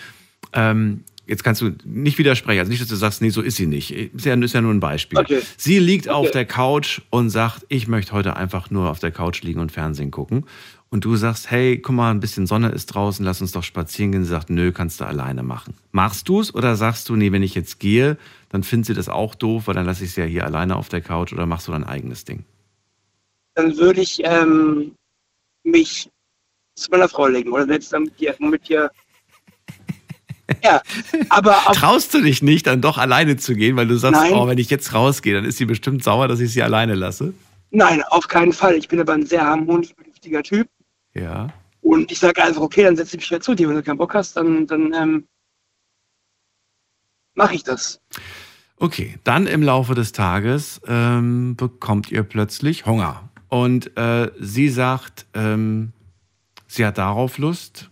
[0.54, 2.60] Ähm, jetzt kannst du nicht widersprechen.
[2.60, 3.90] Also nicht, dass du sagst, nee, so ist sie nicht.
[3.92, 5.18] Ist ja, ist ja nur ein Beispiel.
[5.18, 5.40] Okay.
[5.56, 6.14] Sie liegt Okay.
[6.14, 9.72] auf der Couch und sagt, ich möchte heute einfach nur auf der Couch liegen und
[9.72, 10.44] Fernsehen gucken.
[10.90, 14.12] Und du sagst, hey, guck mal, ein bisschen Sonne ist draußen, lass uns doch spazieren
[14.12, 14.24] gehen.
[14.24, 15.74] Sie sagt, nö, kannst du alleine machen.
[15.90, 18.18] Machst du's oder sagst du, nee, wenn ich jetzt gehe,
[18.50, 20.90] dann findet sie das auch doof, weil dann lasse ich sie ja hier alleine auf
[20.90, 22.44] der Couch oder machst du dein eigenes Ding?
[23.54, 24.94] dann würde ich ähm,
[25.62, 26.08] mich
[26.74, 28.90] zu meiner Frau legen oder dann mit ihr, mit ihr
[30.64, 30.82] ja,
[31.28, 34.32] aber Traust du dich nicht, dann doch alleine zu gehen, weil du sagst, Nein.
[34.34, 37.32] oh, wenn ich jetzt rausgehe, dann ist sie bestimmt sauer, dass ich sie alleine lasse?
[37.72, 38.76] nein, auf keinen Fall.
[38.76, 40.68] Ich bin aber ein sehr harmonisch bedürftiger Typ.
[41.14, 41.48] Ja.
[41.80, 43.68] Und ich sage einfach, okay, dann setze ich mich halt zu dir.
[43.68, 45.26] Wenn du keinen Bock hast, dann, dann ähm,
[47.34, 48.00] mache ich das.
[48.76, 53.28] Okay, dann im Laufe des Tages ähm, bekommt ihr plötzlich Hunger.
[53.48, 55.92] Und äh, sie sagt, ähm,
[56.66, 57.90] sie hat darauf Lust.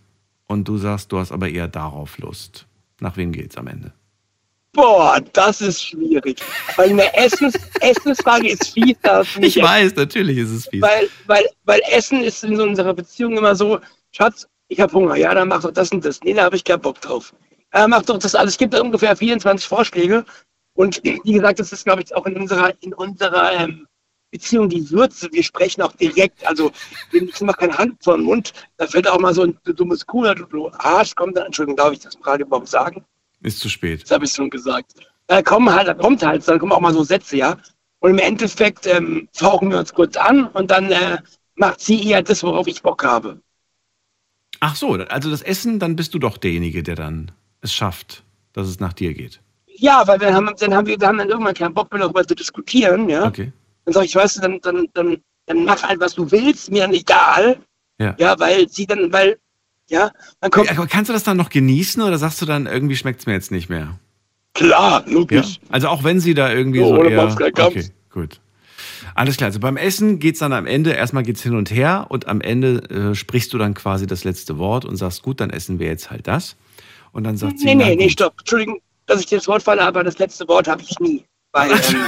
[0.51, 2.65] Und du sagst, du hast aber eher darauf Lust.
[2.99, 3.93] Nach wem geht's am Ende?
[4.73, 6.41] Boah, das ist schwierig.
[6.75, 8.97] Weil eine Essens Essensfrage ist fies.
[9.39, 10.81] Ich weiß, natürlich ist es fies.
[10.81, 13.79] Weil, weil, weil Essen ist in so unserer Beziehung immer so,
[14.11, 16.19] Schatz, ich habe Hunger, ja, dann mach doch das und das.
[16.21, 17.33] Nee, da habe ich keinen Bock drauf.
[17.73, 18.55] Ja, mach doch das alles.
[18.55, 20.25] Es gibt da ungefähr 24 Vorschläge.
[20.73, 23.87] Und wie gesagt, das ist, glaube ich, auch in unserer, in unserer ähm,
[24.31, 25.29] Beziehung die Würze.
[25.31, 26.71] Wir sprechen auch direkt, also
[27.11, 28.53] wir machen keine Hand vor den Mund.
[28.77, 31.99] Da fällt auch mal so ein dummes Kuh, du Arsch, kommt dann, Entschuldigung, darf ich
[31.99, 33.03] das Radio überhaupt sagen?
[33.41, 34.03] Ist zu spät.
[34.03, 34.93] Das habe ich schon gesagt.
[35.27, 37.57] Da kommen halt, da kommt halt, dann kommen auch mal so Sätze, ja.
[37.99, 41.17] Und im Endeffekt ähm, fauchen wir uns kurz an und dann äh,
[41.55, 43.39] macht sie eher das, worauf ich Bock habe.
[44.59, 48.23] Ach so, also das Essen, dann bist du doch derjenige, der dann es schafft,
[48.53, 49.41] dass es nach dir geht.
[49.67, 52.25] Ja, weil wir haben, dann haben wir, wir haben dann irgendwann keinen Bock mehr darüber
[52.27, 53.25] zu diskutieren, ja.
[53.25, 53.51] Okay.
[53.85, 55.17] Dann sag ich, weißt du, dann, dann, dann,
[55.47, 57.57] dann mach halt, was du willst, mir dann egal.
[57.99, 58.15] Ja.
[58.19, 59.37] Ja, weil sie dann, weil
[59.89, 62.95] Ja, dann kommt, Aber kannst du das dann noch genießen oder sagst du dann, irgendwie
[62.95, 63.99] schmeckt es mir jetzt nicht mehr?
[64.53, 65.13] klar, Ja?
[65.13, 65.59] logisch.
[65.69, 67.23] Also auch wenn sie da irgendwie So, so, ohne eher...
[67.25, 68.39] Okay, gut.
[69.15, 72.27] Alles klar, also beim Essen geht's dann am Ende, erstmal geht's hin und her und
[72.27, 75.79] am Ende äh, sprichst du dann quasi das letzte Wort und sagst, gut, dann essen
[75.79, 76.55] wir jetzt halt das.
[77.11, 78.11] Und dann sagt sie, Nee, na nee, nee, gut.
[78.13, 78.33] stopp.
[78.39, 81.23] Entschuldigung, dass ich dir das Wort falle, aber das letzte Wort habe ich nie.
[81.51, 82.05] Weil, ähm,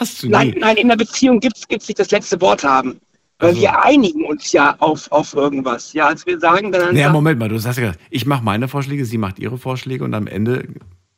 [0.00, 0.58] Hast du nein, nie.
[0.58, 3.00] nein, in der Beziehung gibt es nicht das letzte Wort haben.
[3.38, 5.92] Weil Also- wir einigen uns ja auf, auf irgendwas.
[5.92, 8.68] Ja, als wir sagen dann einfach, Moment mal, du hast ja gesagt, ich mache meine
[8.68, 10.68] Vorschläge, sie macht ihre Vorschläge und am Ende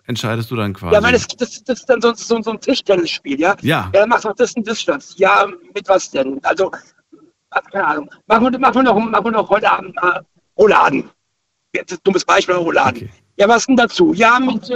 [0.06, 0.94] entscheidest du dann quasi.
[0.94, 3.56] ja, weil das, das, das ist dann so, so, so ein Tischtennisspiel, ja?
[3.60, 3.90] Ja.
[3.92, 5.04] Ja, dann mach doch das und das statt.
[5.16, 6.38] Ja, mit was denn?
[6.42, 6.70] Also,
[7.70, 8.10] keine Ahnung.
[8.26, 10.20] Machen wir, machen wir, noch, machen wir noch heute Abend äh,
[10.58, 11.10] Rouladen.
[12.04, 13.02] Dummes Beispiel, Rouladen.
[13.02, 13.10] Okay.
[13.36, 14.12] Ja, was denn dazu?
[14.14, 14.74] Ja, mit, äh,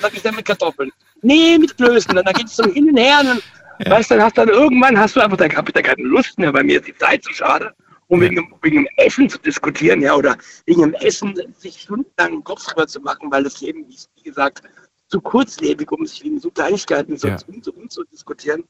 [0.00, 0.90] sag ich dann, mit Kartoffeln.
[1.22, 2.14] Nee, mit Klößen.
[2.14, 3.18] Dann, dann geht es so hin und her.
[3.20, 5.74] Und dann, weißt du, dann hast du dann irgendwann hast du einfach dann, hab ich
[5.74, 7.74] da keine Lust mehr, weil mir ist die Zeit zu schade,
[8.06, 12.32] um wegen, dem- wegen dem Essen zu diskutieren, ja, oder wegen dem Essen sich stundenlang
[12.32, 14.62] den Kopf drüber zu machen, weil das Leben, wie, gesagt,
[15.08, 17.36] zu kurzlebig, um sich wegen so Kleinigkeiten so Ja.
[17.46, 18.64] um, so umzudiskutieren.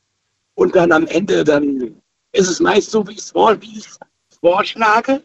[0.54, 2.00] Und dann am Ende, dann
[2.32, 3.56] ist es meist so, wie ich es vor-
[4.40, 5.22] vorschlage.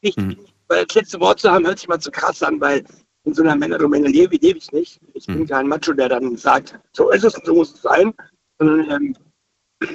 [0.00, 0.36] Ich, Mhm.
[0.68, 2.84] Weil das letzte Wort zu haben, hört sich mal zu krass an, weil
[3.26, 5.00] in so einer Männerdomäne lebe, lebe ich nicht.
[5.14, 5.46] Ich bin Mhm.
[5.48, 8.14] kein Macho, der dann sagt, so ist es und so muss es sein.
[8.58, 9.16] Sondern ähm,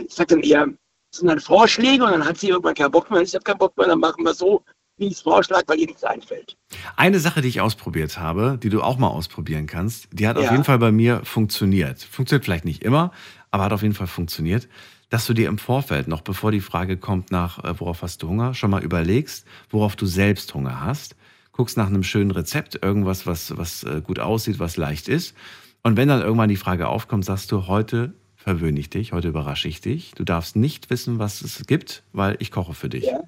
[0.06, 3.10] ich sage dann eher, das sind dann Vorschläge und dann hat sie irgendwann keinen Bock
[3.10, 3.22] mehr.
[3.22, 4.64] Ich habe keinen Bock mehr, dann machen wir so,
[4.98, 6.58] wie ich es vorschlage, weil ihr nichts einfällt.
[6.98, 10.44] Eine Sache, die ich ausprobiert habe, die du auch mal ausprobieren kannst, die hat auf
[10.44, 10.52] Ja.
[10.52, 12.02] jeden Fall bei mir funktioniert.
[12.04, 13.12] Funktioniert vielleicht nicht immer,
[13.50, 14.68] aber hat auf jeden Fall funktioniert,
[15.10, 18.30] dass du dir im Vorfeld, noch bevor die Frage kommt nach, äh, worauf hast du
[18.30, 21.16] Hunger, schon mal überlegst, worauf du selbst Hunger hast.
[21.52, 25.36] Guckst nach einem schönen Rezept, irgendwas, was, was äh, gut aussieht, was leicht ist.
[25.84, 29.68] Und wenn dann irgendwann die Frage aufkommt, sagst du, heute verwöhne ich dich, heute überrasche
[29.68, 30.12] ich dich.
[30.16, 33.06] Du darfst nicht wissen, was es gibt, weil ich koche für dich.
[33.06, 33.20] Ja.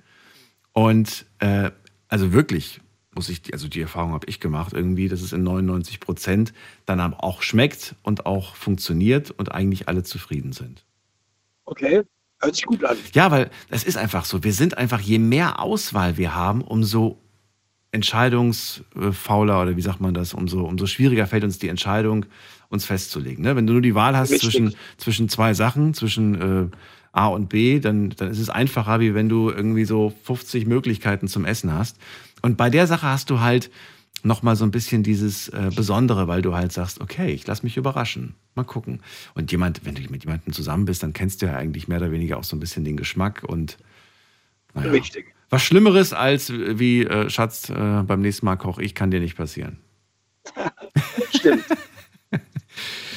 [0.72, 1.72] Und äh,
[2.08, 2.82] also wirklich,
[3.16, 6.54] muss ich, also die Erfahrung habe ich gemacht, irgendwie, dass es in 99 Prozent
[6.86, 10.84] dann auch schmeckt und auch funktioniert und eigentlich alle zufrieden sind.
[11.66, 12.04] Okay,
[12.40, 12.98] hört sich gut an.
[13.14, 14.44] Ja, weil das ist einfach so.
[14.44, 17.23] Wir sind einfach, je mehr Auswahl wir haben, umso
[17.94, 22.26] entscheidungsfauler oder wie sagt man das, umso, umso schwieriger fällt uns die Entscheidung,
[22.70, 23.44] uns festzulegen.
[23.44, 23.56] Ne?
[23.56, 24.50] Wenn du nur die Wahl hast Richtig.
[24.50, 26.68] zwischen, zwischen zwei Sachen, zwischen äh,
[27.12, 31.28] A und B, dann, dann ist es einfacher, wie wenn du irgendwie so 50 Möglichkeiten
[31.28, 31.98] zum Essen hast.
[32.42, 33.70] Und bei der Sache hast du halt
[34.24, 37.78] nochmal so ein bisschen dieses äh, Besondere, weil du halt sagst, okay, ich lass mich
[37.78, 38.34] überraschen.
[38.56, 39.02] Mal gucken.
[39.36, 42.12] Und jemand, wenn du mit jemandem zusammen bist, dann kennst du ja eigentlich mehr oder
[42.12, 43.78] weniger auch so ein bisschen den Geschmack und
[44.74, 44.90] naja.
[44.92, 45.33] Richtig.
[45.54, 49.38] Was Schlimmeres als wie, äh, Schatz, äh, beim nächsten Mal koche ich, kann dir nicht
[49.38, 49.78] passieren.
[51.36, 51.64] Stimmt.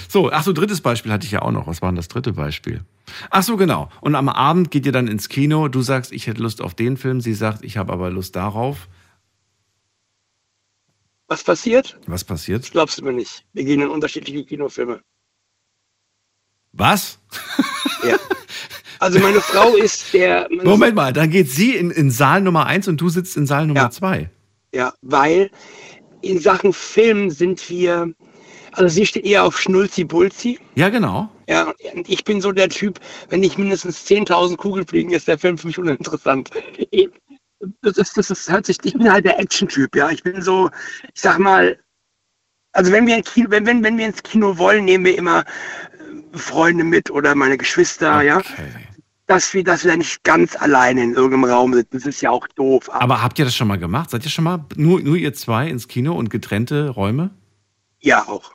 [0.08, 1.66] So, ach so, drittes Beispiel hatte ich ja auch noch.
[1.66, 2.84] Was war denn das dritte Beispiel?
[3.30, 3.90] Ach so, genau.
[4.00, 5.68] Und am Abend geht ihr dann ins Kino.
[5.68, 7.20] Du sagst, ich hätte Lust auf den Film.
[7.20, 8.88] Sie sagt, ich habe aber Lust darauf.
[11.26, 11.98] Was passiert?
[12.06, 12.62] Was passiert?
[12.62, 13.44] Das glaubst du mir nicht.
[13.52, 15.02] Wir gehen in unterschiedliche Kinofilme.
[16.72, 17.18] Was?
[18.04, 18.16] Ja.
[18.98, 20.48] Also meine Frau ist der.
[20.50, 23.66] Moment mal, dann geht sie in, in Saal Nummer eins und du sitzt in Saal
[23.66, 23.90] Nummer Ja.
[23.90, 24.30] zwei.
[24.74, 25.50] Ja, weil
[26.22, 28.12] in Sachen Film sind wir,
[28.72, 30.58] also sie steht eher auf Schnulzi-Bulzi.
[30.74, 31.30] Ja, genau.
[31.48, 35.38] Ja, und ich bin so der Typ, wenn nicht mindestens 10.000 Kugeln fliegen, ist der
[35.38, 36.50] Film für mich uninteressant.
[37.82, 40.10] Das ist, das ist, hört sich, ich bin halt der Action-Typ, ja.
[40.10, 40.68] Ich bin so,
[41.14, 41.78] ich sag mal,
[42.72, 45.40] also wenn wir, ins Kino, wenn, wenn, wenn wir ins Kino wollen, nehmen wir immer
[45.40, 48.42] äh, Freunde mit oder meine Geschwister, ja.
[49.26, 52.46] Dass wir, dass wir nicht ganz alleine in irgendeinem Raum sitzen, das ist ja auch
[52.48, 52.88] doof.
[52.92, 54.10] Aber habt ihr das schon mal gemacht?
[54.10, 57.30] Seid ihr schon mal nur, nur ihr zwei ins Kino und getrennte Räume?
[58.00, 58.52] ja, auch.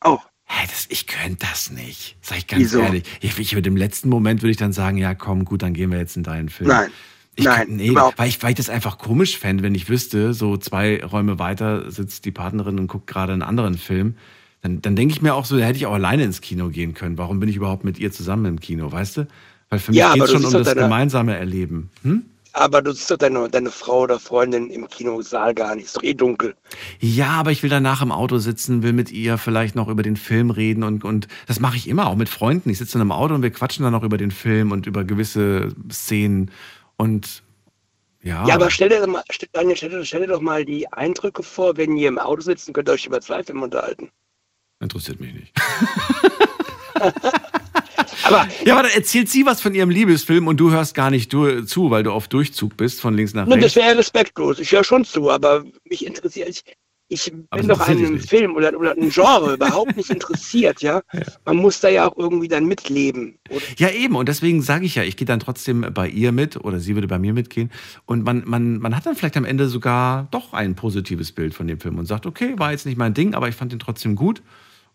[0.00, 0.26] Auch.
[0.44, 2.16] Hä, das, ich könnte das nicht.
[2.20, 2.80] Sag ich ganz Wieso?
[2.80, 3.04] ehrlich.
[3.20, 5.90] Ich, ich würde im letzten Moment würde ich dann sagen, ja komm, gut, dann gehen
[5.90, 6.68] wir jetzt in deinen Film.
[6.68, 6.90] Nein.
[7.36, 10.34] Ich Nein, kann, nee, weil ich, weil ich das einfach komisch fände, wenn ich wüsste,
[10.34, 14.14] so zwei Räume weiter sitzt die Partnerin und guckt gerade einen anderen Film.
[14.60, 16.94] Dann, dann denke ich mir auch so, da hätte ich auch alleine ins Kino gehen
[16.94, 17.18] können.
[17.18, 19.26] Warum bin ich überhaupt mit ihr zusammen im Kino, weißt du?
[19.70, 21.90] Weil für mich Ja, geht es schon um das deine- gemeinsame Erleben.
[22.02, 22.24] Hm?
[22.56, 25.86] Aber du siehst doch deine, deine Frau oder Freundin im Kinosaal gar nicht.
[25.86, 26.54] Ist doch eh dunkel.
[27.00, 30.14] Ja, aber ich will danach im Auto sitzen, will mit ihr vielleicht noch über den
[30.16, 32.70] Film reden und, und das mache ich immer, auch mit Freunden.
[32.70, 35.02] Ich sitze dann im Auto und wir quatschen dann noch über den Film und über
[35.02, 36.52] gewisse Szenen
[36.96, 37.42] und
[38.22, 38.46] ja.
[38.46, 40.86] Ja, aber stell dir, doch mal, stell, Daniel, stell, dir- stell dir doch mal die
[40.92, 44.10] Eindrücke vor, wenn ihr im Auto sitzt und könnt euch über zwei Filme unterhalten.
[44.80, 45.52] interessiert mich nicht.
[48.24, 51.32] Aber Ja, aber dann erzählt sie was von ihrem Liebesfilm und du hörst gar nicht
[51.32, 53.76] du, zu, weil du auf Durchzug bist von links nach ne, das rechts.
[53.76, 54.58] wäre respektlos.
[54.58, 56.48] Ich höre schon zu, aber mich interessiert.
[56.48, 56.64] Ich,
[57.08, 58.18] ich bin doch an einem.
[58.18, 61.02] Film oder, oder einem Genre überhaupt nicht interessiert, ja.
[61.44, 63.38] Man muss da ja auch irgendwie dann mitleben.
[63.50, 63.60] Oder?
[63.76, 64.16] Ja, eben.
[64.16, 67.06] Und deswegen sage ich ja, ich gehe dann trotzdem bei ihr mit oder sie würde
[67.08, 67.70] bei mir mitgehen.
[68.06, 71.66] Und man, man, man hat dann vielleicht am Ende sogar doch ein positives Bild von
[71.66, 74.16] dem Film und sagt, okay, war jetzt nicht mein Ding, aber ich fand den trotzdem
[74.16, 74.42] gut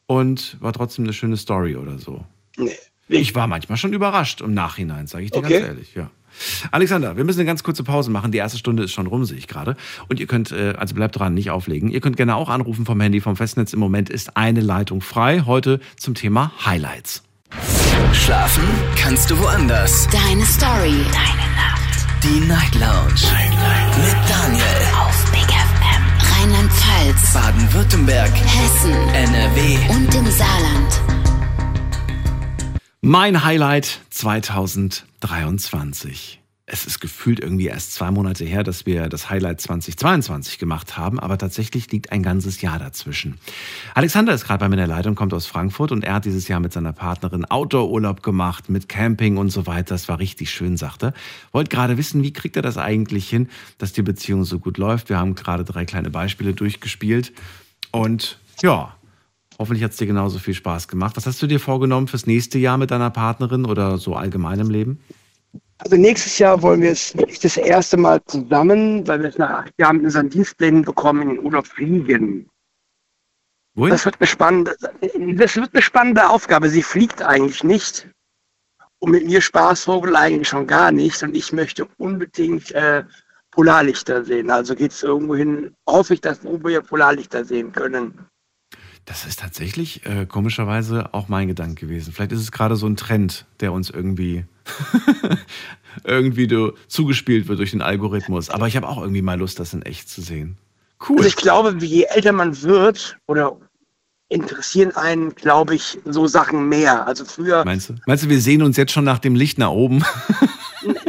[0.07, 2.25] und war trotzdem eine schöne Story oder so.
[2.57, 2.75] Nee.
[3.09, 5.53] Ich war manchmal schon überrascht im Nachhinein, sage ich dir Okay.
[5.59, 6.09] ganz ehrlich, ja.
[6.71, 8.31] Alexander, wir müssen eine ganz kurze Pause machen.
[8.31, 9.75] Die erste Stunde ist schon rum, sehe ich gerade.
[10.07, 11.89] Und ihr könnt, äh, also bleibt dran, nicht auflegen.
[11.89, 13.73] Ihr könnt gerne auch anrufen vom Handy, vom Festnetz.
[13.73, 15.43] Im Moment ist eine Leitung frei.
[15.45, 17.23] Heute zum Thema Highlights.
[18.13, 18.63] Schlafen
[18.95, 20.07] kannst du woanders.
[20.11, 21.03] Deine Story.
[21.11, 22.23] Deine Nacht.
[22.23, 23.13] Die Night Lounge.
[23.33, 23.97] Night, Night.
[23.97, 24.63] Mit Daniel.
[24.97, 26.41] Auf Big FM.
[26.41, 27.33] Rheinland-Pfalz.
[27.33, 28.31] Baden-Württemberg.
[28.31, 28.93] Hessen.
[29.13, 29.77] NRW.
[29.89, 31.18] Und im Saarland.
[33.11, 36.39] Mein Highlight 2023.
[36.67, 41.19] Es ist gefühlt irgendwie erst zwei Monate her, dass wir das Highlight 2022 gemacht haben,
[41.19, 43.39] aber tatsächlich liegt ein ganzes Jahr dazwischen.
[43.95, 46.47] Alexander ist gerade bei mir in der Leitung, kommt aus Frankfurt und er hat dieses
[46.47, 49.95] Jahr mit seiner Partnerin Outdoor-Urlaub gemacht, mit Camping und so weiter.
[49.95, 51.15] Das war richtig schön, sagt er.
[51.51, 53.49] Wollt gerade wissen, wie kriegt er das eigentlich hin,
[53.79, 55.09] dass die Beziehung so gut läuft.
[55.09, 57.33] Wir haben gerade drei kleine Beispiele durchgespielt
[57.89, 58.93] und ja,
[59.59, 61.17] Hoffentlich hat es dir genauso viel Spaß gemacht.
[61.17, 64.69] Was hast du dir vorgenommen fürs nächste Jahr mit deiner Partnerin oder so allgemein im
[64.69, 65.01] Leben?
[65.79, 69.49] Also nächstes Jahr wollen wir es wirklich das erste Mal zusammen, weil wir es nach
[69.49, 72.49] acht Jahren mit unseren Dienstplänen bekommen, in den Urlaub fliegen.
[73.75, 73.91] Wohin?
[73.91, 76.69] Das wird eine spannende, das wird eine spannende Aufgabe.
[76.69, 78.09] Sie fliegt eigentlich nicht.
[78.99, 81.21] Und mit mir Spaßvogel eigentlich schon gar nicht.
[81.21, 83.03] Und ich möchte unbedingt äh,
[83.51, 84.51] Polarlichter sehen.
[84.51, 88.25] Also geht es irgendwo hin, hoffe ich, dass wir Polarlichter sehen können.
[89.09, 92.13] Das ist tatsächlich äh, komischerweise auch mein Gedanke gewesen.
[92.13, 94.45] Vielleicht ist es gerade so ein Trend, der uns irgendwie
[96.03, 98.51] irgendwie do, zugespielt wird durch den Algorithmus.
[98.51, 100.59] Aber ich habe auch irgendwie mal Lust, das in echt zu sehen.
[101.09, 101.17] Cool.
[101.17, 103.57] Also ich glaube, je älter man wird oder
[104.27, 107.07] interessieren einen, glaube ich, so Sachen mehr.
[107.07, 107.95] Also früher, Meinst du?
[108.05, 110.05] Meinst du, wir sehen uns jetzt schon nach dem Licht nach oben?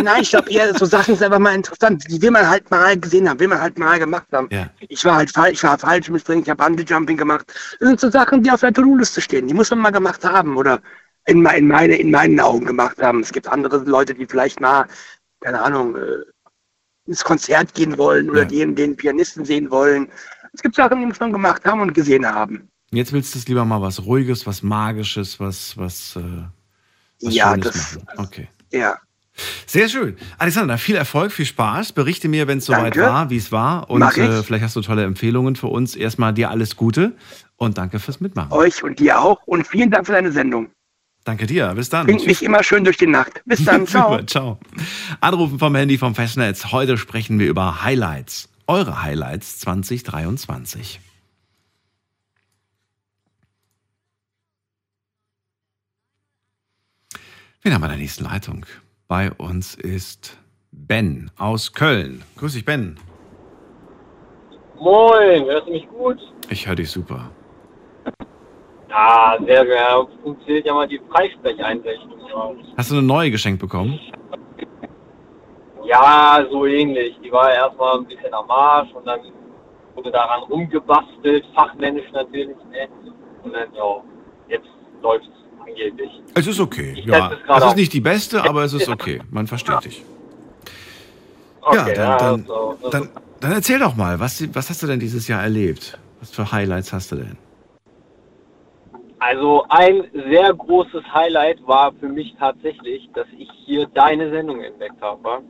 [0.03, 2.05] Nein, ich glaube eher, so Sachen sind einfach mal interessant.
[2.09, 4.48] Die will man halt mal gesehen haben, will man halt mal gemacht haben.
[4.51, 4.70] Ja.
[4.80, 7.46] Ich war halt falsch, ich war falsch mit Springen, ich habe Bungee-Jumping gemacht.
[7.78, 9.46] Das sind so Sachen, die auf der To-Do-Liste stehen.
[9.48, 10.80] Die muss man mal gemacht haben oder
[11.26, 13.20] in, in, meine, in meinen Augen gemacht haben.
[13.20, 14.86] Es gibt andere Leute, die vielleicht mal,
[15.40, 16.01] keine Ahnung, äh,
[17.07, 18.48] ins Konzert gehen wollen oder Ja.
[18.48, 20.09] den, den Pianisten sehen wollen.
[20.53, 22.68] Es gibt Sachen, die muss man gemacht haben und gesehen haben.
[22.92, 26.20] Jetzt willst du es lieber mal was Ruhiges, was Magisches, was, was, äh,
[27.22, 28.18] was Ja, Schönes das- machen.
[28.26, 28.48] Okay.
[28.72, 28.98] Ja.
[29.66, 30.16] Sehr schön.
[30.38, 31.93] Alexander, viel Erfolg, viel Spaß.
[31.93, 33.91] Berichte mir, wenn es soweit war, wie es war.
[33.91, 35.97] Und äh, vielleicht hast du tolle Empfehlungen für uns.
[35.97, 37.16] Erstmal dir alles Gute
[37.57, 38.53] und danke fürs Mitmachen.
[38.53, 39.43] Euch und dir auch.
[39.47, 40.70] Und vielen Dank für deine Sendung.
[41.24, 41.74] Danke dir.
[41.74, 42.07] Bis dann.
[42.07, 43.43] Bringt mich immer schön durch die Nacht.
[43.45, 43.86] Bis dann.
[43.86, 44.12] Ciao.
[44.12, 44.59] Super, ciao.
[45.20, 46.72] Anrufen vom Handy vom Festnetz.
[46.72, 48.49] Heute sprechen wir über Highlights.
[48.66, 51.01] Eure Highlights 2023.
[57.62, 58.64] Wen haben wir in der nächsten Leitung?
[59.11, 60.39] Bei uns ist
[60.71, 62.23] Ben aus Köln.
[62.37, 62.97] Grüß dich, Ben.
[64.79, 66.19] Moin, hörst du mich gut?
[66.49, 67.29] Ich höre dich super.
[68.89, 69.67] Ja, sehr.
[69.67, 72.21] Ja, Funktioniert ja mal die Freisprecheinrichtung.
[72.77, 73.99] Hast du eine neue geschenkt bekommen?
[75.85, 77.19] Ja, so ähnlich.
[77.25, 79.23] Die war erstmal ein bisschen am Arsch und dann
[79.97, 82.57] wurde daran rumgebastelt, fachmännisch natürlich.
[82.71, 82.87] Ne?
[83.43, 84.05] Und dann, ja,
[84.47, 84.69] jetzt
[85.03, 86.11] läuft's angeblich.
[86.35, 86.95] Es ist okay.
[86.97, 89.21] Ich Ja, es es ist nicht die beste, aber es ist okay.
[89.31, 90.03] Man versteht dich.
[91.63, 93.09] Okay, ja, dann, dann, also, also, dann,
[93.41, 95.99] dann erzähl doch mal, was, was hast du denn dieses Jahr erlebt?
[96.21, 97.37] Was für Highlights hast du denn?
[99.21, 105.01] also ein sehr großes Highlight war für mich tatsächlich, dass ich hier deine Sendung entdeckt
[105.01, 105.43] habe.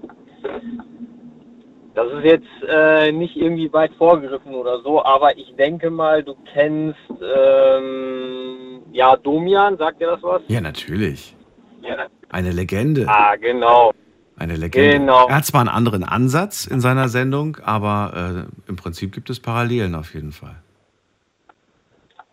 [1.94, 6.36] Das ist jetzt äh, nicht irgendwie weit vorgegriffen oder so, aber ich denke mal, du
[6.52, 10.42] kennst ähm, ja Domian, sagt dir das was?
[10.46, 11.34] Ja, natürlich.
[11.82, 12.06] Ja.
[12.28, 13.06] Eine Legende.
[13.08, 13.92] Ah, genau.
[14.36, 14.98] Eine Legende.
[15.00, 15.26] Genau.
[15.26, 19.40] Er hat zwar einen anderen Ansatz in seiner Sendung, aber äh, im Prinzip gibt es
[19.40, 20.62] Parallelen auf jeden Fall.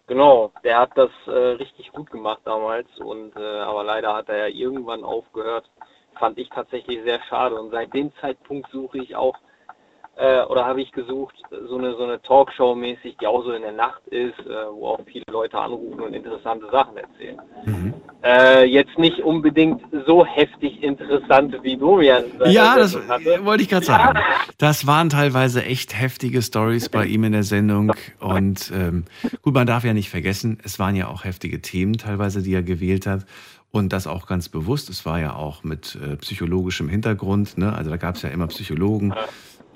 [0.06, 4.48] Genau, der hat das äh, richtig gut gemacht damals und äh, aber leider hat er
[4.48, 5.70] ja irgendwann aufgehört.
[6.18, 9.36] Fand ich tatsächlich sehr schade und seit dem Zeitpunkt suche ich auch
[10.18, 11.36] äh, oder habe ich gesucht
[11.70, 14.88] so eine so eine Talkshow mäßig, die auch so in der Nacht ist, äh, wo
[14.88, 17.40] auch viele Leute anrufen und interessante Sachen erzählen.
[17.66, 17.94] Mhm.
[18.24, 22.24] Äh, jetzt nicht unbedingt so heftig interessant wie Dorian.
[22.46, 23.46] Ja, das hatte.
[23.46, 24.20] wollte ich gerade sagen.
[24.58, 27.94] Das waren teilweise echt heftige Stories bei ihm in der Sendung.
[28.20, 29.06] Und ähm,
[29.44, 32.64] gut, man darf ja nicht vergessen, es waren ja auch heftige Themen teilweise, die er
[32.64, 33.26] gewählt hat.
[33.70, 34.90] Und das auch ganz bewusst.
[34.90, 37.58] Es war ja auch mit äh, psychologischem Hintergrund.
[37.58, 37.72] Ne?
[37.74, 39.14] Also da gab es ja immer Psychologen.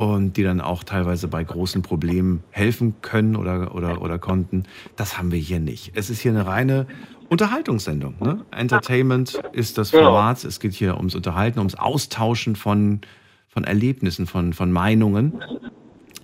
[0.01, 4.63] Und die dann auch teilweise bei großen Problemen helfen können oder, oder, oder konnten.
[4.95, 5.91] Das haben wir hier nicht.
[5.95, 6.87] Es ist hier eine reine
[7.29, 8.15] Unterhaltungssendung.
[8.19, 8.43] Ne?
[8.51, 10.05] Entertainment ist das Genau.
[10.05, 10.43] Format.
[10.43, 13.01] Es geht hier ums Unterhalten, ums Austauschen von,
[13.47, 15.33] von Erlebnissen, von, von Meinungen.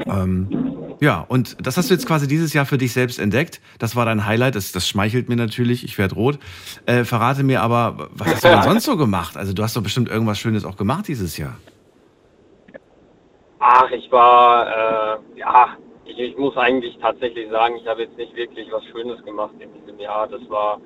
[0.06, 3.62] Ähm, ja, und das hast du jetzt quasi dieses Jahr für dich selbst entdeckt.
[3.78, 4.56] Das war dein Highlight.
[4.56, 5.84] Das, das schmeichelt mir natürlich.
[5.84, 6.40] Ich werde rot.
[6.88, 9.38] Äh, verrate mir aber, was hast du denn sonst so gemacht?
[9.38, 11.58] Also du hast doch bestimmt irgendwas Schönes auch gemacht dieses Jahr.
[13.70, 18.34] Ach, ich war, äh, ja, ich, ich muss eigentlich tatsächlich sagen, ich habe jetzt nicht
[18.34, 20.26] wirklich was Schönes gemacht in diesem Jahr.
[20.30, 20.80] Das war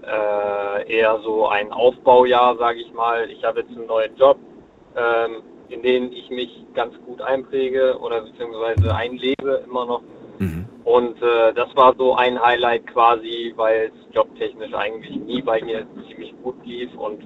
[0.00, 3.30] äh, eher so ein Aufbaujahr, sage ich mal.
[3.30, 4.38] Ich habe jetzt einen neuen Job,
[4.96, 10.02] ähm, in den ich mich ganz gut einpräge oder beziehungsweise einlebe immer noch.
[10.84, 15.86] Und äh, das war so ein Highlight quasi, weil es jobtechnisch eigentlich nie bei mir
[16.08, 17.22] ziemlich gut lief und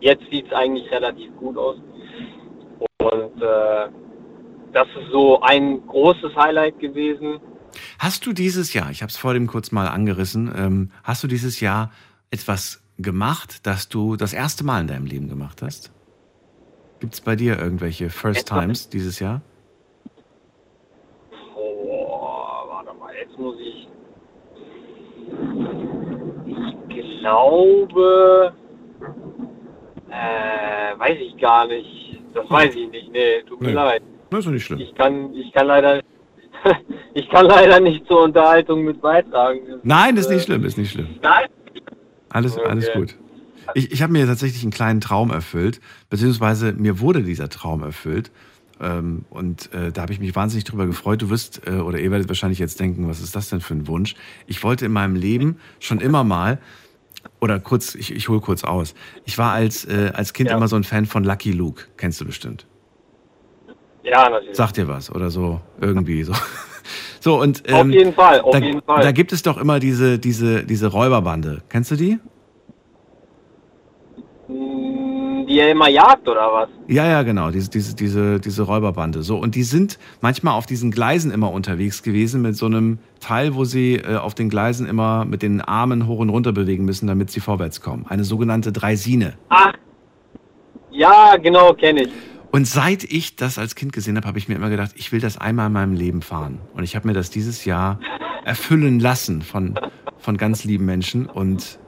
[0.00, 1.76] jetzt sieht es eigentlich relativ gut aus.
[2.98, 3.88] Und äh,
[4.74, 7.40] das ist so ein großes Highlight gewesen.
[7.98, 11.28] Hast du dieses Jahr, ich habe es vor dem kurz mal angerissen, ähm, hast du
[11.28, 11.90] dieses Jahr
[12.30, 15.92] etwas gemacht, das du das erste Mal in deinem Leben gemacht hast?
[17.00, 19.42] Gibt es bei dir irgendwelche First Times dieses Jahr?
[21.56, 23.88] Oh, warte mal, jetzt muss ich.
[26.88, 28.52] Ich glaube.
[30.10, 32.20] Äh, weiß ich gar nicht.
[32.34, 33.10] Das weiß ich nicht.
[33.12, 33.74] Nee, tut mir Nee.
[33.74, 34.02] leid.
[34.36, 34.80] Das ist doch nicht schlimm.
[34.80, 36.00] Ich kann, ich kann leider.
[37.14, 39.60] ich kann leider nicht zur Unterhaltung mit beitragen.
[39.82, 41.08] Nein, ist nicht schlimm, ist nicht schlimm.
[41.22, 41.46] Nein?
[42.30, 42.68] Alles, Okay.
[42.68, 43.16] alles gut.
[43.74, 45.80] Ich, ich habe mir tatsächlich einen kleinen Traum erfüllt,
[46.10, 48.30] beziehungsweise mir wurde dieser Traum erfüllt.
[48.80, 51.22] Ähm, und äh, da habe ich mich wahnsinnig drüber gefreut.
[51.22, 53.86] Du wirst, äh, oder ihr werdet wahrscheinlich jetzt denken, was ist das denn für ein
[53.86, 54.16] Wunsch?
[54.46, 56.58] Ich wollte in meinem Leben schon immer mal,
[57.40, 58.94] oder kurz, ich, ich hole kurz aus.
[59.24, 61.84] Ich war als, äh, als Kind immer so ein Fan von Lucky Luke.
[61.96, 62.66] Kennst du bestimmt.
[64.04, 64.56] Ja, natürlich.
[64.56, 66.32] Sagt dir was oder so, irgendwie so.
[67.20, 69.02] So, und Auf ähm, jeden Fall, auf da, jeden Fall.
[69.02, 71.62] da gibt es doch immer diese, diese, diese Räuberbande.
[71.70, 72.18] Kennst du die?
[74.46, 76.68] Mm, Die er immer jagt oder was?
[76.86, 79.22] Ja, ja, genau, diese, diese, diese, diese Räuberbande.
[79.22, 83.54] So, und die sind manchmal auf diesen Gleisen immer unterwegs gewesen mit so einem Teil,
[83.54, 87.06] wo sie äh, auf den Gleisen immer mit den Armen hoch und runter bewegen müssen,
[87.06, 88.04] damit sie vorwärts kommen.
[88.06, 89.32] Eine sogenannte Dreisine.
[89.48, 89.72] Ach,
[90.90, 92.10] ja, genau, kenne ich.
[92.54, 95.18] Und seit ich das als Kind gesehen habe, habe ich mir immer gedacht, ich will
[95.18, 96.60] das einmal in meinem Leben fahren.
[96.72, 97.98] Und ich habe mir das dieses Jahr
[98.44, 99.76] erfüllen lassen von,
[100.18, 101.26] von ganz lieben Menschen.
[101.26, 101.80] Und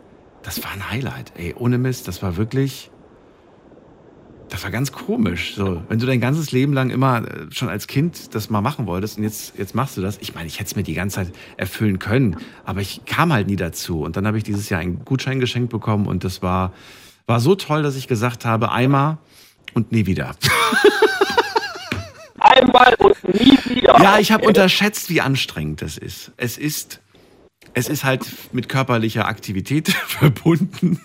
[0.43, 1.35] das war ein Highlight.
[1.37, 2.91] Ey, ohne Mist, das war wirklich.
[4.49, 5.55] Das war ganz komisch.
[5.55, 8.87] So, wenn du dein ganzes Leben lang immer äh, schon als Kind das mal machen
[8.87, 10.19] wolltest und jetzt, jetzt machst du das.
[10.19, 13.47] Ich meine, ich hätte es mir die ganze Zeit erfüllen können, aber ich kam halt
[13.47, 14.03] nie dazu.
[14.03, 16.73] Und dann habe ich dieses Jahr einen Gutschein geschenkt bekommen und das war,
[17.29, 19.19] war so toll, dass ich gesagt habe, einmal
[19.75, 20.35] und nie wieder.
[22.39, 24.01] Einmal und nie wieder.
[24.01, 26.33] Ja, ich habe unterschätzt, wie anstrengend das ist.
[26.37, 27.01] Es ist,
[27.75, 31.01] es ist halt mit körperlicher Aktivität verbunden.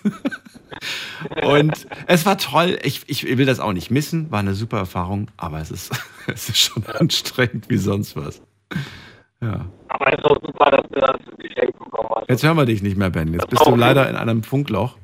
[1.42, 2.78] Und es war toll.
[2.82, 4.30] Ich, ich will das auch nicht missen.
[4.30, 5.92] War eine super Erfahrung, aber es ist,
[6.26, 8.42] es ist schon anstrengend wie sonst was.
[9.40, 9.66] Ja.
[9.88, 12.28] Aber es ist auch super, dass du das geschenkt bekommen hast.
[12.28, 13.32] Jetzt hören wir dich nicht mehr, Ben.
[13.32, 14.96] Jetzt bist du leider in einem Funkloch.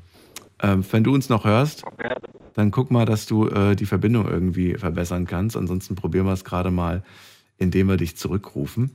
[0.61, 1.85] Ähm, wenn du uns noch hörst,
[2.59, 5.57] dann guck mal, dass du äh, die Verbindung irgendwie verbessern kannst.
[5.57, 7.05] Ansonsten probieren wir es gerade mal,
[7.57, 8.91] indem wir dich zurückrufen.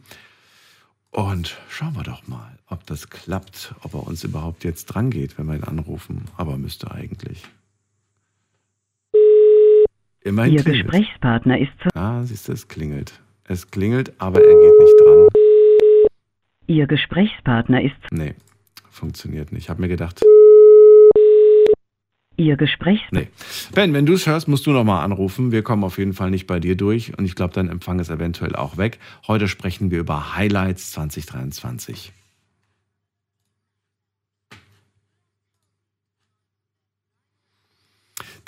[1.12, 5.38] Und schauen wir doch mal, ob das klappt, ob er uns überhaupt jetzt dran geht,
[5.38, 6.26] wenn wir ihn anrufen.
[6.36, 7.44] Aber müsste eigentlich.
[10.22, 10.92] Immerhin Ihr klingelt.
[10.92, 13.14] Gesprächspartner ist zu Ah, siehst du, es klingelt.
[13.46, 15.28] Es klingelt, aber er geht nicht dran.
[16.68, 18.36] Ihr Gesprächspartner ist Nee,
[18.90, 19.64] funktioniert nicht.
[19.64, 20.22] Ich habe mir gedacht,
[22.36, 23.28] Ihr Gesprächs Nee.
[23.76, 25.52] Ben, wenn du es hörst, musst du nochmal anrufen.
[25.52, 28.10] Wir kommen auf jeden Fall nicht bei dir durch und ich glaube, dein Empfang ist
[28.10, 29.00] eventuell auch weg.
[29.28, 32.12] Heute sprechen wir über Highlights 2023.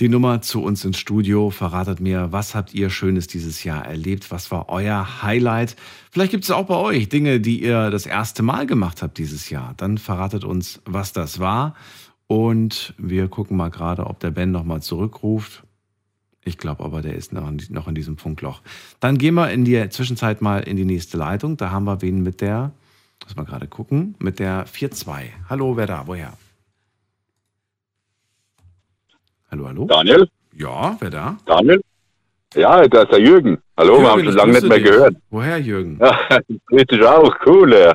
[0.01, 4.29] Die Nummer zu uns ins Studio verratet mir, was habt ihr Schönes dieses Jahr erlebt?
[4.29, 5.77] Was war euer Highlight?
[6.11, 9.49] Vielleicht gibt es auch bei euch Dinge, die ihr das erste Mal gemacht habt dieses
[9.49, 9.73] Jahr.
[9.77, 11.75] Dann verratet uns, was das war.
[12.27, 15.63] Und wir gucken mal gerade, ob der Ben nochmal zurückruft.
[16.43, 18.61] Ich glaube aber, der ist noch in, noch in diesem Funkloch.
[18.99, 21.57] Dann gehen wir in der Zwischenzeit mal in die nächste Leitung.
[21.57, 22.71] Da haben wir wen mit der,
[23.23, 25.23] muss mal gerade gucken, mit der 4-2.
[25.49, 26.03] Hallo, wer da?
[26.05, 26.33] Woher?
[29.51, 29.85] Hallo, hallo?
[29.85, 30.27] Daniel?
[30.53, 31.37] Ja, wer da?
[31.45, 31.81] Daniel?
[32.55, 33.57] Ja, da ist der Jürgen.
[33.77, 34.87] Hallo, wir haben Jürgen, schon lange nicht mehr dich.
[34.87, 35.15] gehört.
[35.29, 35.99] Woher, Jürgen?
[36.71, 37.73] Ja, dich auch, cool.
[37.73, 37.93] Ja,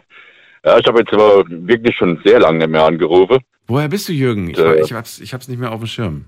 [0.64, 3.38] ja ich habe jetzt aber wirklich schon sehr lange nicht mehr angerufen.
[3.70, 4.50] Woher bist du, Jürgen?
[4.50, 4.80] Ich, Äh.
[4.82, 6.24] ich, hab's, ich hab's nicht mehr auf dem Schirm.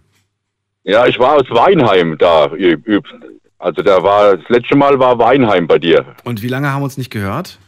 [0.84, 2.50] Ja, ich war aus Weinheim da,
[3.58, 6.04] Also da war, das letzte Mal war Weinheim bei dir.
[6.22, 7.58] Und wie lange haben wir uns nicht gehört?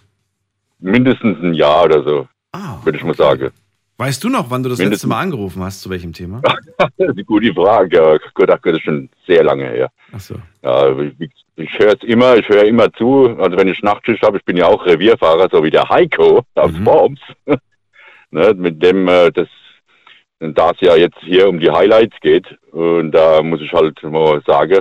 [0.78, 3.50] Mindestens ein Jahr oder so, Ah, würde ich mal sagen.
[3.98, 5.08] weißt du noch, wann du das letzte Mindestens.
[5.08, 6.40] Mal angerufen hast, zu welchem Thema?
[7.26, 7.96] Gute Frage.
[7.96, 9.90] Ja, Gott, das ist schon sehr lange her.
[10.12, 10.36] Ach so.
[10.62, 13.36] Ja, ich, ich höre es immer, ich höre immer zu.
[13.40, 16.72] Also wenn ich Nachtschicht habe, ich bin ja auch Revierfahrer, so wie der Heiko aus
[16.84, 17.20] Worms.
[18.30, 19.48] ne, mit dem, äh, das,
[20.52, 24.42] da es ja jetzt hier um die Highlights geht, und da muss ich halt mal
[24.46, 24.80] sagen,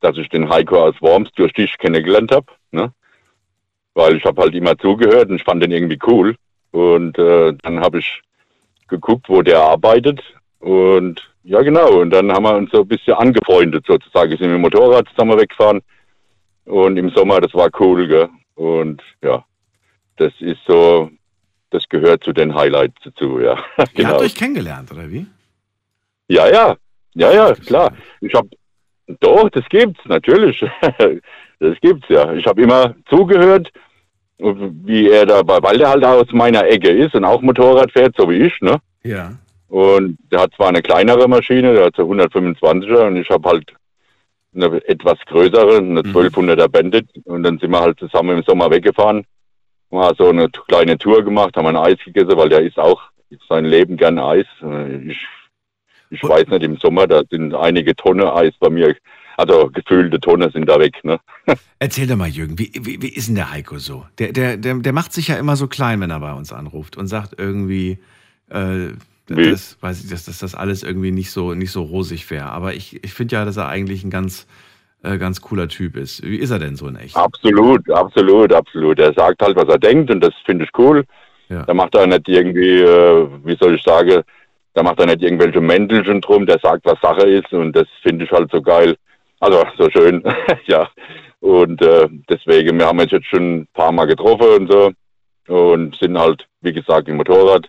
[0.00, 2.46] dass ich den Heiko aus Worms durch dich kennengelernt habe.
[2.72, 2.92] Ne?
[3.94, 6.36] Weil ich habe halt immer zugehört und ich fand den irgendwie cool.
[6.72, 8.20] Und äh, dann habe ich
[8.88, 10.20] geguckt, wo der arbeitet.
[10.58, 12.00] Und ja, genau.
[12.00, 14.30] Und dann haben wir uns so ein bisschen angefreundet, sozusagen.
[14.32, 15.80] Sind mit dem Motorrad zusammen weggefahren.
[16.64, 18.28] Und im Sommer, das war cool, gell?
[18.56, 19.44] Und ja,
[20.16, 21.10] das ist so,
[21.74, 23.58] das gehört zu den Highlights dazu, ja.
[23.78, 24.08] Ihr genau.
[24.10, 25.26] habt euch kennengelernt, oder wie?
[26.28, 26.76] Ja, ja,
[27.14, 27.92] ja, ja, klar.
[28.20, 28.48] Ich habe,
[29.20, 30.64] doch, das gibt's natürlich.
[31.58, 32.32] das gibt's ja.
[32.32, 33.72] Ich habe immer zugehört,
[34.38, 38.30] wie er dabei, weil der halt aus meiner Ecke ist und auch Motorrad fährt, so
[38.30, 38.78] wie ich, ne?
[39.02, 39.32] Ja.
[39.68, 43.74] Und der hat zwar eine kleinere Maschine, der hat so 125er und ich habe halt
[44.54, 49.24] eine etwas größere, eine 1200er Bandit und dann sind wir halt zusammen im Sommer weggefahren,
[50.02, 53.02] haben so eine kleine Tour gemacht, haben ein Eis gegessen, weil der isst auch
[53.48, 54.46] sein Leben gern Eis.
[54.62, 55.26] Äh, Ich,
[56.10, 58.94] ich weiß nicht, im Sommer, da sind einige Tonnen Eis bei mir,
[59.36, 61.18] also gefühlte Tonnen sind da weg, ne?
[61.78, 64.06] Erzähl doch mal, Jürgen, wie, wie, wie ist denn der Heiko so?
[64.18, 66.96] Der, der, der, der macht sich ja immer so klein, wenn er bei uns anruft
[66.96, 67.98] und sagt irgendwie,
[68.50, 68.90] äh,
[69.26, 72.46] das, weiß ich, dass, dass das alles irgendwie nicht so, nicht so rosig wäre.
[72.50, 74.46] Aber ich, ich finde ja, dass er eigentlich ein ganz,
[75.04, 76.22] äh, ganz cooler Typ ist.
[76.22, 77.16] Wie ist er denn so in echt?
[77.16, 78.98] Absolut, absolut, absolut.
[78.98, 81.04] Er sagt halt, was er denkt und das finde ich cool.
[81.48, 81.62] Ja.
[81.62, 84.22] Da macht er nicht irgendwie, äh, wie soll ich sagen,
[84.72, 88.24] da macht er nicht irgendwelche Mäntelchen drum, der sagt, was Sache ist und das finde
[88.24, 88.96] ich halt so geil.
[89.40, 90.22] Also so schön,
[90.66, 90.88] ja.
[91.40, 94.92] Und äh, deswegen, wir haben uns jetzt schon ein paar Mal getroffen und so
[95.48, 97.68] und sind halt, wie gesagt, im Motorrad.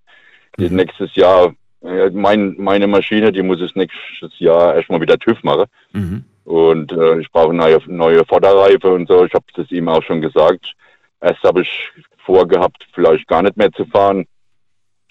[0.57, 1.53] Nächstes Jahr,
[1.83, 5.65] äh, mein, meine Maschine, die muss es nächstes Jahr erstmal wieder TÜV machen.
[5.91, 6.23] Mhm.
[6.45, 9.25] Und äh, ich brauche neue, neue Vorderreife und so.
[9.25, 10.73] Ich habe das ihm auch schon gesagt.
[11.19, 14.25] Erst habe ich vorgehabt, vielleicht gar nicht mehr zu fahren,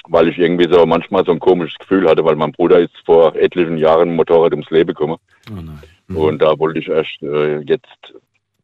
[0.09, 3.35] weil ich irgendwie so manchmal so ein komisches Gefühl hatte, weil mein Bruder ist vor
[3.35, 5.17] etlichen Jahren Motorrad ums Leben gekommen.
[5.51, 5.83] Oh nein.
[6.09, 8.15] Und da wollte ich erst äh, jetzt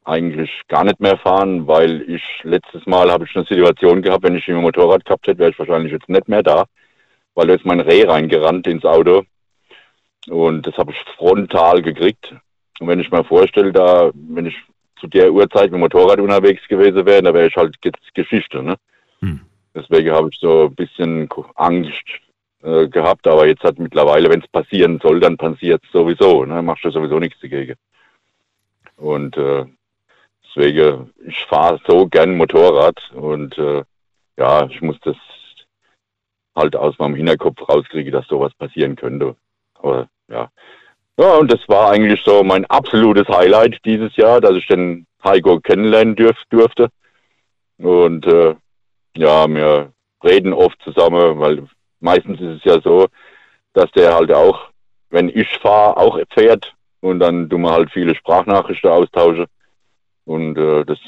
[0.05, 4.37] eigentlich gar nicht mehr fahren, weil ich letztes Mal habe ich eine Situation gehabt, wenn
[4.37, 6.65] ich im Motorrad gehabt hätte, wäre ich wahrscheinlich jetzt nicht mehr da,
[7.35, 9.25] weil da ist mein Reh reingerannt ins Auto
[10.29, 12.35] und das habe ich frontal gekriegt.
[12.81, 14.57] Und wenn ich mir vorstelle, da, wenn ich
[14.99, 18.63] zu der Uhrzeit mit dem Motorrad unterwegs gewesen wäre, da wäre ich halt jetzt Geschichte.
[18.63, 18.77] Ne?
[19.21, 19.41] Hm.
[19.75, 22.05] Deswegen habe ich so ein bisschen Angst
[22.63, 26.45] äh, gehabt, aber jetzt hat mittlerweile, wenn es passieren soll, dann passiert es sowieso.
[26.45, 26.63] Ne?
[26.63, 27.77] Machst du sowieso nichts dagegen.
[28.97, 29.67] Und äh,
[30.45, 33.83] deswegen, ich fahre so gern Motorrad und äh,
[34.39, 35.17] ja, ich muss das
[36.57, 39.37] halt aus meinem Hinterkopf rauskriegen, dass sowas passieren könnte.
[39.75, 40.51] Aber ja.
[41.21, 45.61] Ja, und das war eigentlich so mein absolutes Highlight dieses Jahr, dass ich den Heiko
[45.61, 46.89] kennenlernen dürf, durfte.
[47.77, 48.55] Und äh,
[49.15, 49.93] ja, wir
[50.25, 51.69] reden oft zusammen, weil
[52.01, 53.09] meistens ist es ja so,
[53.75, 54.71] dass der halt auch,
[55.11, 56.73] wenn ich fahre, auch fährt
[57.03, 59.45] und dann tun wir halt viele Sprachnachrichten austauschen.
[60.25, 60.99] Und äh, das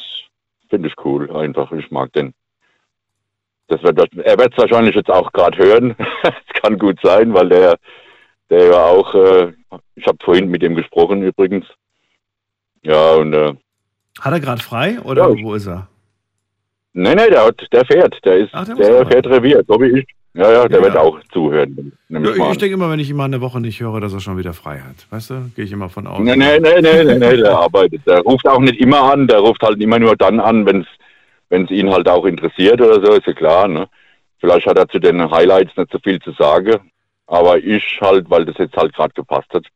[0.68, 1.72] finde ich cool, einfach.
[1.72, 2.34] Ich mag den.
[3.68, 5.96] Das wird, er wird es wahrscheinlich jetzt auch gerade hören.
[6.22, 7.78] Es kann gut sein, weil der,
[8.52, 9.52] der ja auch, äh,
[9.96, 11.64] ich habe vorhin mit ihm gesprochen übrigens.
[12.82, 13.54] Ja, und äh,
[14.20, 15.88] Hat er gerade frei oder Ja, wo ist er?
[16.92, 20.00] nee, nee, der, hat, der fährt, der ist, Ach, der der fährt Revier, so wie
[20.00, 20.06] ich.
[20.34, 21.00] Ja, ja, der Ja, wird ja.
[21.00, 21.92] auch zuhören.
[22.08, 24.38] ich ich denke immer, wenn ich ihn mal eine Woche nicht höre, dass er schon
[24.38, 25.06] wieder frei hat.
[25.10, 25.50] Weißt du?
[25.56, 26.20] Gehe ich immer von aus.
[26.20, 28.06] Nee, nee, nee, nee, nee, nee, der arbeitet.
[28.06, 30.86] Der ruft auch nicht immer an, der ruft halt immer nur dann an, wenn
[31.64, 33.68] es ihn halt auch interessiert oder so, ist ja klar.
[33.68, 33.86] Ne?
[34.40, 36.91] Vielleicht hat er zu den Highlights nicht so viel zu sagen,
[37.32, 39.66] aber ich halt, weil das jetzt halt gerade gepasst hat.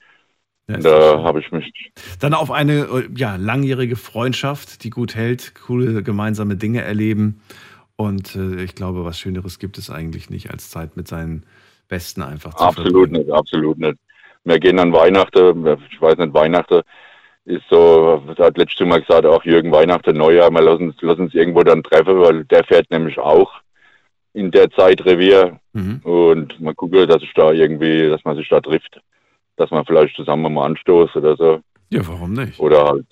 [0.68, 1.92] Ja, da habe ich mich.
[2.20, 7.40] Dann auf eine äh, ja, langjährige Freundschaft, die gut hält, coole gemeinsame Dinge erleben.
[7.96, 11.46] Und äh, ich glaube, was Schöneres gibt es eigentlich nicht, als Zeit mit seinen
[11.88, 13.96] Besten einfach zu Absolut nicht, absolut nicht.
[14.44, 16.82] Wir gehen an Weihnachten, ich weiß nicht, Weihnachten
[17.46, 21.34] ist so, hat letztes Mal gesagt, auch Jürgen Weihnachten, Neujahr, wir lassen uns, lassen uns
[21.34, 23.52] irgendwo dann treffen, weil der fährt nämlich auch
[24.36, 26.00] in der Zeit Revier Mhm.
[26.04, 29.00] und mal gucken, dass ich da irgendwie, dass man sich da trifft,
[29.56, 31.60] dass man vielleicht zusammen mal anstoßt oder so.
[31.90, 32.58] Ja, warum nicht?
[32.58, 33.06] Oder halt,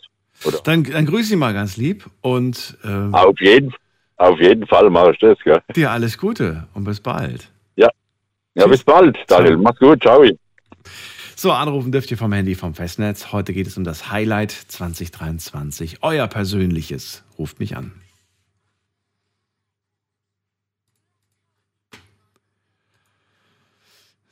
[0.46, 3.74] oder Dann, dann grüße ihn mal ganz lieb und äh, auf jeden,
[4.16, 5.60] auf jeden Fall mache ich das, gell?
[5.76, 7.50] dir alles Gute und bis bald.
[7.76, 7.88] Ja,
[8.56, 8.70] Tschüss.
[8.70, 9.56] bis bald, Daniel.
[9.58, 10.24] Mach's gut, ciao.
[11.36, 13.32] So, anrufen dürft ihr vom Handy vom Festnetz.
[13.32, 15.98] Heute geht es um das Highlight 2023.
[16.02, 17.24] Euer persönliches.
[17.38, 17.90] Ruft mich an.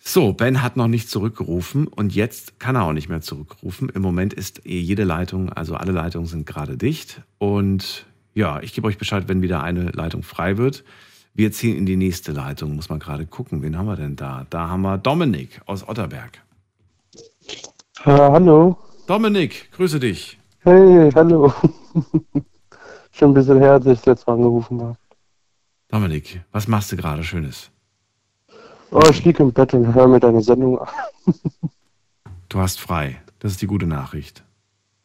[0.05, 3.89] So, Ben hat noch nicht zurückgerufen und jetzt kann er auch nicht mehr zurückrufen.
[3.89, 7.23] Im Moment ist jede Leitung, also alle Leitungen sind gerade dicht.
[7.39, 8.05] Und
[8.35, 10.83] ja, ich gebe euch Bescheid, wenn wieder eine Leitung frei wird.
[11.35, 13.63] Wir ziehen in die nächste Leitung, muss man gerade gucken.
[13.63, 14.45] Wen haben wir denn da?
[14.51, 16.43] Da haben wir Dominik aus Otterberg.
[18.05, 18.77] Äh, hallo.
[19.07, 20.37] Dominik, grüße dich.
[20.59, 21.55] Hey, hallo.
[23.13, 24.97] Schon ein bisschen her, als ich das letzte Mal angerufen habe.
[25.89, 27.72] Dominik, was machst du gerade Schönes?
[28.93, 30.89] Oh, ich liege im Bett und höre mir deine Sendung an.
[32.49, 33.19] Du hast frei.
[33.39, 34.45] Das ist die gute Nachricht.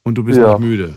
[0.04, 0.50] Und du bist Ja.
[0.58, 0.96] nicht müde.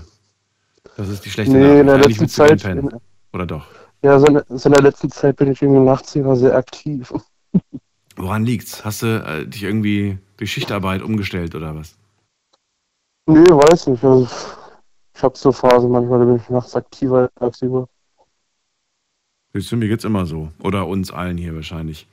[0.96, 1.80] Das ist die schlechte Nee, Nachricht.
[1.80, 2.88] in der letzten Zeit- pennen.
[3.32, 3.66] Oder doch?
[4.02, 7.12] Ja, so in, so in der letzten Zeit bin ich irgendwie nachts immer sehr aktiv.
[8.16, 8.84] Woran liegt's?
[8.84, 11.94] Hast du äh, dich irgendwie durch Schichtarbeit umgestellt oder was?
[13.26, 14.02] Nee, weiß nicht.
[14.02, 14.28] Also,
[15.14, 17.88] ich habe so Phasen manchmal, da bin ich nachts aktiver als tagsüber.
[19.54, 20.50] Siehst du, mir geht's immer so.
[20.64, 22.08] Oder uns allen hier wahrscheinlich.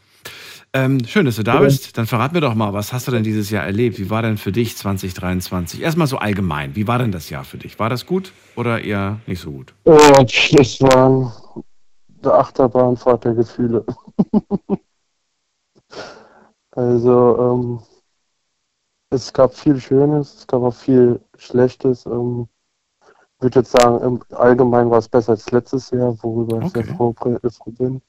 [0.74, 1.98] Ähm, schön, dass du da bist.
[1.98, 3.98] Dann verrat mir doch mal, was hast du denn dieses Jahr erlebt?
[4.00, 5.82] Wie war denn für dich 2023?
[5.82, 6.76] Erstmal so allgemein.
[6.76, 7.80] Wie war denn das Jahr für dich?
[7.80, 9.74] War das gut oder eher nicht so gut?
[9.86, 11.34] Oh, das war
[12.22, 13.86] eine Achterbahnfahrt der Gefühle.
[16.72, 17.80] also, ähm,
[19.10, 22.06] es gab viel Schönes, es gab auch viel Schlechtes.
[22.06, 22.48] Ähm,
[23.38, 26.82] ich würde jetzt sagen, im Allgemeinen war es besser als letztes Jahr, worüber ich sehr
[26.82, 26.96] Okay.
[26.96, 28.02] froh, froh bin.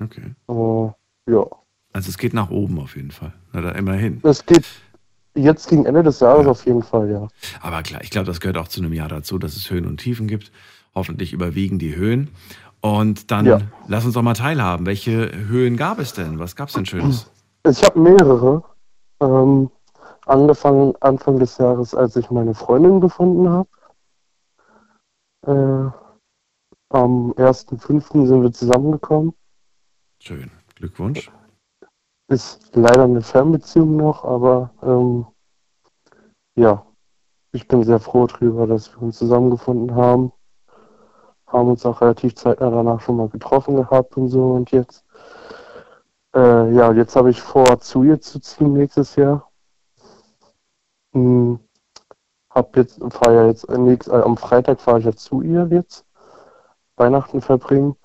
[0.00, 0.34] Okay.
[0.48, 1.46] Äh, ja.
[1.96, 3.32] Also es geht nach oben auf jeden Fall.
[3.54, 4.20] Na, da immerhin.
[4.22, 4.66] Es geht
[5.34, 7.26] jetzt gegen Ende des Jahres auf jeden Fall, ja.
[7.62, 9.96] Aber klar, ich glaube, das gehört auch zu einem Jahr dazu, dass es Höhen und
[9.96, 10.52] Tiefen gibt.
[10.94, 12.28] Hoffentlich überwiegen die Höhen.
[12.82, 13.60] Und dann Ja.
[13.88, 14.84] lass uns doch mal teilhaben.
[14.84, 16.38] Welche Höhen gab es denn?
[16.38, 17.30] Was gab es denn Schönes?
[17.66, 18.62] Ich habe mehrere.
[19.20, 19.70] Ähm,
[20.26, 23.68] angefangen Anfang des Jahres, als ich meine Freundin gefunden habe.
[25.46, 25.90] Äh,
[26.90, 28.26] am 1.5.
[28.26, 29.32] sind wir zusammengekommen.
[30.20, 30.50] Schön.
[30.74, 31.30] Glückwunsch.
[32.28, 35.26] Ist leider eine Fernbeziehung noch, aber ähm,
[36.56, 36.84] ja,
[37.52, 40.32] ich bin sehr froh drüber, dass wir uns zusammengefunden haben.
[41.46, 45.04] Haben uns auch relativ zeitnah danach schon mal getroffen gehabt und so und jetzt.
[46.34, 49.50] Äh, ja, jetzt habe ich vor, zu ihr zu ziehen nächstes Jahr.
[51.14, 51.60] Hm,
[52.50, 55.68] hab jetzt, fahre ja jetzt äh, nächst, äh, am Freitag fahre ich ja zu ihr
[55.70, 56.04] jetzt.
[56.96, 57.96] Weihnachten verbringen.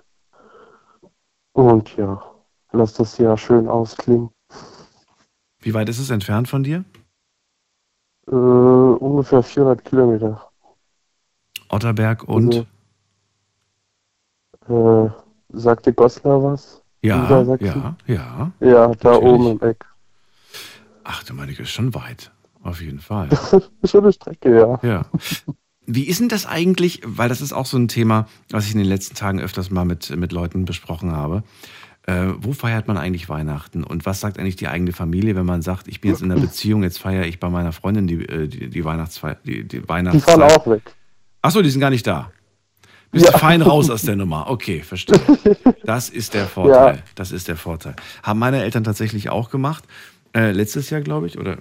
[1.53, 2.30] Und ja,
[2.71, 4.29] lass das Jahr schön ausklingen.
[5.59, 6.83] Wie weit ist es entfernt von dir?
[8.27, 10.49] Äh, ungefähr 400 Kilometer.
[11.69, 12.67] Otterberg und?
[14.67, 15.09] Äh,
[15.49, 16.81] sagte Goslar was?
[17.01, 18.51] Ja, ja, ja.
[18.59, 19.23] Ja, da Natürlich.
[19.23, 19.85] oben im Eck.
[21.03, 22.31] Ach du meine, Güte, ist schon weit.
[22.63, 23.29] Auf jeden Fall.
[23.83, 24.79] schon eine Strecke, ja.
[24.87, 25.05] Ja.
[25.87, 28.77] Wie ist denn das eigentlich, weil das ist auch so ein Thema, was ich in
[28.77, 31.43] den letzten Tagen öfters mal mit, mit Leuten besprochen habe.
[32.07, 33.83] Äh, wo feiert man eigentlich Weihnachten?
[33.83, 36.41] Und was sagt eigentlich die eigene Familie, wenn man sagt, ich bin jetzt in einer
[36.47, 39.89] Beziehung, jetzt feiere ich bei meiner Freundin die, äh, die, die Weihnachtsfeier, die, die Die
[39.89, 40.39] Weihnachtszeit.
[40.39, 40.81] fahren auch weg.
[41.43, 42.31] Achso, die sind gar nicht da.
[43.11, 44.49] Bist du fein raus aus der Nummer.
[44.49, 45.19] Okay, verstehe.
[45.83, 46.95] Das ist der Vorteil.
[46.95, 47.01] Ja.
[47.15, 47.95] Das ist der Vorteil.
[48.23, 49.83] Haben meine Eltern tatsächlich auch gemacht.
[50.33, 51.57] Äh, letztes Jahr, glaube ich, oder,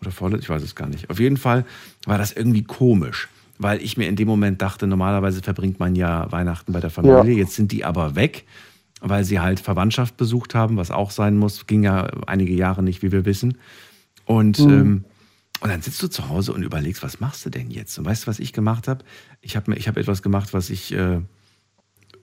[0.00, 1.10] oder vorletztes, ich weiß es gar nicht.
[1.10, 1.64] Auf jeden Fall
[2.06, 6.30] war das irgendwie komisch, weil ich mir in dem Moment dachte, normalerweise verbringt man ja
[6.32, 7.34] Weihnachten bei der Familie.
[7.34, 7.38] Ja.
[7.40, 8.44] Jetzt sind die aber weg,
[9.00, 11.66] weil sie halt Verwandtschaft besucht haben, was auch sein muss.
[11.66, 13.58] Ging ja einige Jahre nicht, wie wir wissen.
[14.24, 14.70] Und, Mhm.
[14.72, 15.04] ähm,
[15.60, 17.98] und dann sitzt du zu Hause und überlegst, was machst du denn jetzt?
[17.98, 19.04] Und weißt du, was ich gemacht habe?
[19.40, 21.20] Ich habe ich hab etwas gemacht, was ich, äh,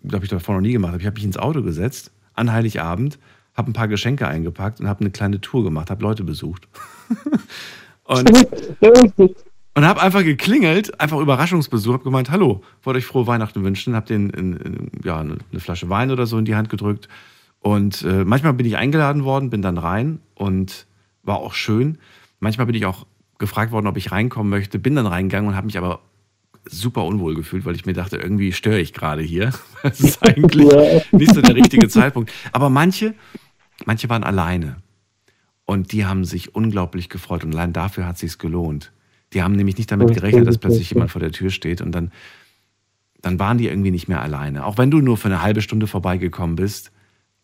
[0.06, 1.02] glaube ich, davor noch nie gemacht habe.
[1.02, 3.20] Ich habe mich ins Auto gesetzt an Heiligabend,
[3.56, 6.68] habe ein paar Geschenke eingepackt und habe eine kleine Tour gemacht, habe Leute besucht.
[8.06, 8.30] und
[9.76, 14.08] und habe einfach geklingelt, einfach Überraschungsbesuch, habe gemeint, hallo, wollte euch frohe Weihnachten wünschen, habe
[14.08, 17.08] den in, in, ja, eine eine Flasche Wein oder so in die Hand gedrückt.
[17.60, 20.86] Und äh, manchmal bin ich eingeladen worden, bin dann rein und
[21.24, 21.98] war auch schön.
[22.40, 23.06] Manchmal bin ich auch
[23.40, 26.02] gefragt worden, ob ich reinkommen möchte, bin dann reingegangen und habe mich aber
[26.66, 29.52] super unwohl gefühlt, weil ich mir dachte, irgendwie störe ich gerade hier.
[29.84, 31.02] Das ist eigentlich Ja.
[31.12, 32.32] nicht so der richtige Zeitpunkt.
[32.54, 33.16] Aber manche,
[33.86, 34.78] manche waren alleine.
[35.66, 37.44] Und die haben sich unglaublich gefreut.
[37.44, 38.94] Und allein dafür hat sich's gelohnt.
[39.34, 42.12] Die haben nämlich nicht damit gerechnet, dass plötzlich jemand vor der Tür steht und dann,
[43.22, 44.66] dann waren die irgendwie nicht mehr alleine.
[44.66, 46.92] Auch wenn du nur für eine halbe Stunde vorbeigekommen bist,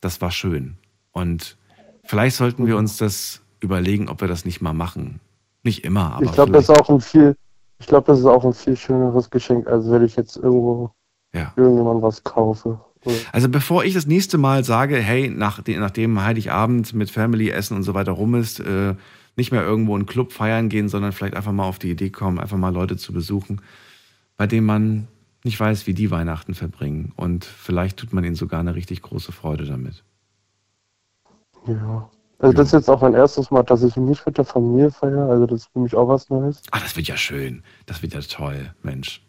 [0.01, 0.77] das war schön.
[1.11, 1.57] Und
[2.03, 5.19] vielleicht sollten wir uns das überlegen, ob wir das nicht mal machen.
[5.63, 7.35] Nicht immer, aber ich glaube, das ist auch ein viel,
[7.79, 10.91] ich glaube, das ist auch ein viel schöneres Geschenk, als wenn ich jetzt irgendwo
[11.33, 11.53] Ja.
[11.57, 12.79] irgendjemand was kaufe.
[13.31, 17.83] Also bevor ich das nächste Mal sage, hey, nach, nachdem Heiligabend mit Family Essen und
[17.83, 18.95] so weiter rum ist, äh,
[19.39, 22.09] nicht mehr irgendwo in einen Club feiern gehen, sondern vielleicht einfach mal auf die Idee
[22.09, 23.61] kommen, einfach mal Leute zu besuchen,
[24.37, 25.07] bei denen man
[25.43, 27.13] nicht weiß, wie die Weihnachten verbringen.
[27.15, 30.03] Und vielleicht tut man ihnen sogar eine richtig große Freude damit.
[31.65, 32.09] Ja.
[32.39, 35.29] Also das ist jetzt auch mein erstes Mal, dass ich nicht mit der Familie feiere.
[35.29, 36.61] Also das ist für mich auch was Neues.
[36.71, 37.63] Ah, das wird ja schön.
[37.85, 39.21] Das wird ja toll, Mensch.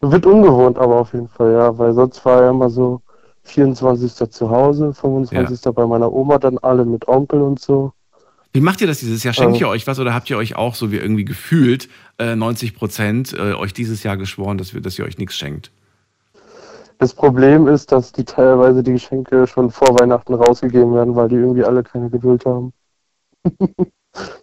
[0.00, 1.76] Wird ungewohnt, aber auf jeden Fall, ja.
[1.78, 3.00] Weil sonst war ja immer so
[3.42, 4.30] 24.
[4.30, 5.64] zu Hause, 25.
[5.64, 5.72] Ja.
[5.72, 7.92] bei meiner Oma, dann alle mit Onkel und so.
[8.56, 9.34] Wie macht ihr das dieses Jahr?
[9.34, 12.74] Schenkt ihr euch was oder habt ihr euch auch so wie irgendwie gefühlt äh, 90
[12.74, 15.70] Prozent äh, euch dieses Jahr geschworen, dass, wir, dass ihr euch nichts schenkt?
[16.96, 21.34] Das Problem ist, dass die teilweise die Geschenke schon vor Weihnachten rausgegeben werden, weil die
[21.34, 22.72] irgendwie alle keine Geduld haben.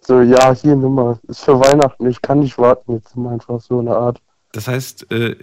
[0.00, 1.18] so, ja, hier, mal.
[1.26, 2.92] Ist für Weihnachten, ich kann nicht warten.
[2.92, 4.22] Jetzt immer einfach so eine Art.
[4.52, 5.34] Das heißt, äh,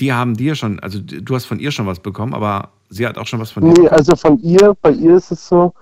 [0.00, 3.16] die haben dir schon, also du hast von ihr schon was bekommen, aber sie hat
[3.16, 3.92] auch schon was von dir Nee, bekommen?
[3.92, 5.72] also von ihr, bei ihr ist es so,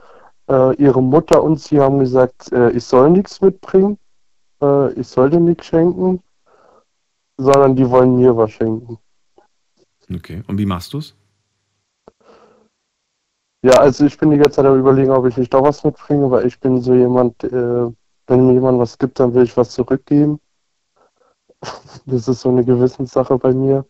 [0.49, 3.99] äh, ihre Mutter und sie haben gesagt, äh, ich soll nichts mitbringen,
[4.63, 6.23] äh, ich sollte nichts schenken,
[7.37, 8.99] sondern die wollen mir was schenken.
[10.13, 11.15] Okay, und wie machst du es?
[13.63, 16.31] Ja, also ich bin die ganze Zeit am überlegen, ob ich nicht doch was mitbringe,
[16.31, 17.91] weil ich bin so jemand, äh,
[18.27, 20.41] wenn mir jemand was gibt, dann will ich was zurückgeben.
[22.07, 23.85] Das ist so eine Gewissenssache bei mir.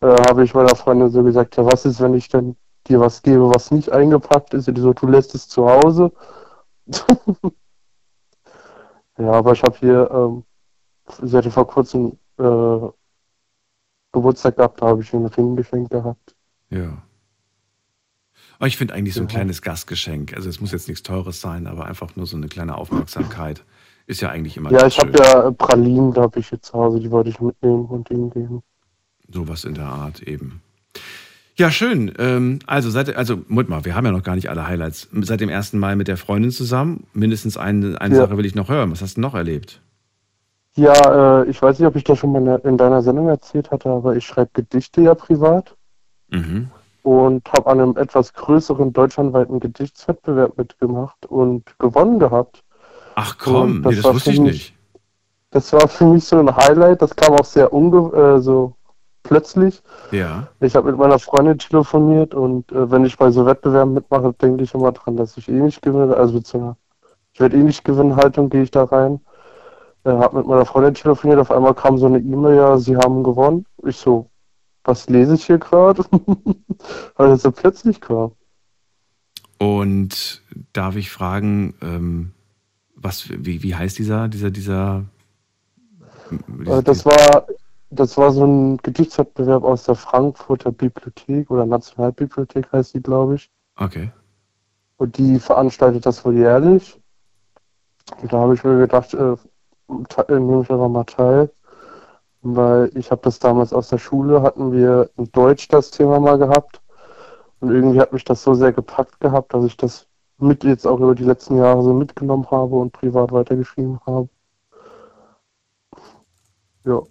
[0.00, 2.56] Äh, habe ich meiner Freundin so gesagt, ja, was ist, wenn ich denn
[2.88, 4.68] dir was gebe, was nicht eingepackt ist?
[4.68, 6.12] Und die so, du lässt es zu Hause.
[9.18, 10.44] ja, aber ich habe hier, ähm,
[11.32, 12.88] hatte vor kurzem äh,
[14.12, 16.34] Geburtstag gehabt, da habe ich einen Ring geschenkt gehabt.
[16.70, 17.02] Ja.
[18.58, 19.34] Aber ich finde eigentlich so ein Ja.
[19.34, 20.34] kleines Gastgeschenk.
[20.34, 23.64] Also es muss jetzt nichts Teures sein, aber einfach nur so eine kleine Aufmerksamkeit.
[24.06, 26.74] Ist ja eigentlich immer Ja, ich habe ja äh, Pralinen, da habe ich jetzt zu
[26.74, 28.62] Hause, die wollte ich mitnehmen und ihnen geben.
[29.28, 30.62] Sowas in der Art eben.
[31.58, 32.12] Ja, schön.
[32.18, 35.08] Ähm, also, seit, also, Moment mal, wir haben ja noch gar nicht alle Highlights.
[35.22, 37.06] Seit dem ersten Mal mit der Freundin zusammen.
[37.14, 38.22] Mindestens eine, eine Ja.
[38.22, 38.90] Sache will ich noch hören.
[38.92, 39.80] Was hast du noch erlebt?
[40.74, 43.88] Ja, äh, ich weiß nicht, ob ich das schon mal in deiner Sendung erzählt hatte,
[43.88, 45.74] aber ich schreibe Gedichte ja privat
[46.30, 46.68] Mhm.
[47.02, 52.62] und habe an einem etwas größeren deutschlandweiten Gedichtswettbewerb mitgemacht und gewonnen gehabt.
[53.14, 54.74] Ach komm, Und nee, das wusste ich mich- nicht.
[55.52, 58.74] Das war für mich so ein Highlight, das kam auch sehr unge äh, so
[59.26, 59.82] plötzlich.
[60.10, 60.48] Ja.
[60.60, 64.64] Ich habe mit meiner Freundin telefoniert und äh, wenn ich bei so Wettbewerben mitmache, denke
[64.64, 66.16] ich immer dran, dass ich eh nicht gewinne.
[66.16, 66.76] Also einer,
[67.32, 69.20] ich werde eh nicht gewinnen, Haltung gehe ich da rein.
[70.04, 73.24] Äh, habe mit meiner Freundin telefoniert, auf einmal kam so eine E-Mail, ja, sie haben
[73.24, 73.66] gewonnen.
[73.84, 74.30] Ich so,
[74.84, 76.04] was lese ich hier gerade?
[77.16, 78.32] Weil das so plötzlich kam.
[79.58, 80.42] Und
[80.72, 82.32] darf ich fragen, ähm,
[82.94, 85.04] was, wie, wie heißt dieser, dieser, dieser.
[86.64, 87.46] Äh, das war
[87.90, 93.50] das war so ein Gedichtswettbewerb aus der Frankfurter Bibliothek oder Nationalbibliothek heißt die, glaube ich.
[93.76, 94.10] Okay.
[94.96, 97.00] Und die veranstaltet das wohl jährlich.
[98.20, 101.50] Und da habe ich mir gedacht, äh, äh, nehme ich einfach mal teil.
[102.42, 106.38] Weil ich habe das damals aus der Schule, hatten wir in Deutsch das Thema mal
[106.38, 106.80] gehabt.
[107.60, 110.06] Und irgendwie hat mich das so sehr gepackt gehabt, dass ich das
[110.38, 114.28] mit jetzt auch über die letzten Jahre so mitgenommen habe und privat weitergeschrieben habe.
[116.84, 117.02] Ja.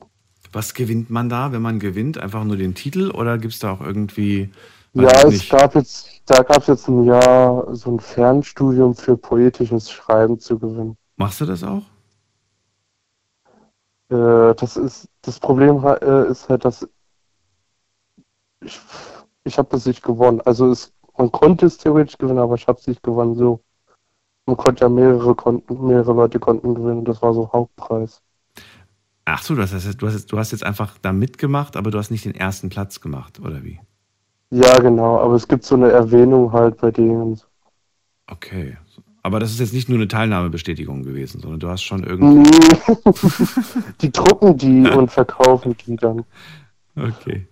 [0.56, 2.18] Was gewinnt man da, wenn man gewinnt?
[2.18, 4.50] Einfach nur den Titel oder gibt es da auch irgendwie.
[4.94, 9.92] Ja, es gab jetzt, da gab es jetzt ein Jahr so ein Fernstudium für poetisches
[9.92, 10.96] Schreiben zu gewinnen.
[11.18, 11.82] Machst du das auch?
[14.08, 16.88] Äh, das ist das Problem äh, ist halt, dass
[18.64, 18.80] ich,
[19.44, 20.40] ich habe das nicht gewonnen.
[20.46, 23.36] Also es, man konnte es theoretisch gewinnen, aber ich habe es nicht gewonnen.
[23.36, 23.60] So,
[24.46, 27.04] man konnte ja mehrere konnten, mehrere Leute konnten gewinnen.
[27.04, 28.22] Das war so Hauptpreis.
[29.38, 32.24] Ach so, du hast, jetzt, du hast jetzt einfach da mitgemacht, aber du hast nicht
[32.24, 33.82] den ersten Platz gemacht, oder wie?
[34.50, 35.20] Ja, genau.
[35.20, 37.42] Aber es gibt so eine Erwähnung halt bei denen.
[38.28, 38.78] Okay.
[39.24, 42.50] Aber das ist jetzt nicht nur eine Teilnahmebestätigung gewesen, sondern du hast schon irgendwie.
[42.50, 43.84] Nee.
[44.02, 46.24] die drucken die und verkaufen die dann.
[46.96, 47.46] Okay.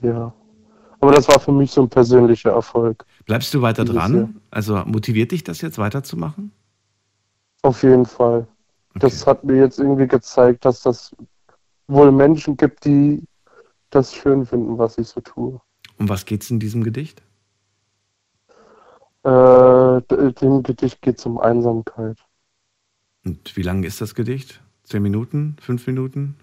[0.00, 0.32] Ja.
[1.00, 3.04] Aber das war für mich so ein persönlicher Erfolg.
[3.26, 3.94] Bleibst du weiter Jahr.
[3.94, 4.40] dran?
[4.50, 6.50] Also motiviert dich das jetzt weiterzumachen?
[7.60, 8.46] Auf jeden Fall.
[8.94, 11.14] Das hat mir jetzt irgendwie gezeigt, dass das
[11.86, 13.22] wohl Menschen gibt, die
[13.90, 15.60] das schön finden, was ich so tue.
[15.98, 17.22] Um was geht's in diesem Gedicht?
[19.22, 20.00] Äh,
[20.40, 22.18] dem Gedicht geht es um Einsamkeit.
[23.24, 24.60] Und wie lang ist das Gedicht?
[24.84, 25.56] Zehn Minuten?
[25.60, 26.36] Fünf Minuten?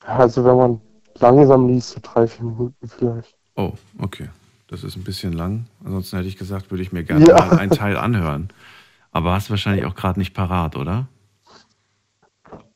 [0.00, 0.80] Also wenn man
[1.18, 3.36] langsam liest, so drei, vier Minuten vielleicht.
[3.56, 4.28] Oh, okay.
[4.68, 5.66] Das ist ein bisschen lang.
[5.84, 7.34] Ansonsten hätte ich gesagt, würde ich mir gerne Ja.
[7.36, 8.48] mal einen Teil anhören.
[9.10, 11.08] Aber hast wahrscheinlich auch gerade nicht parat, oder?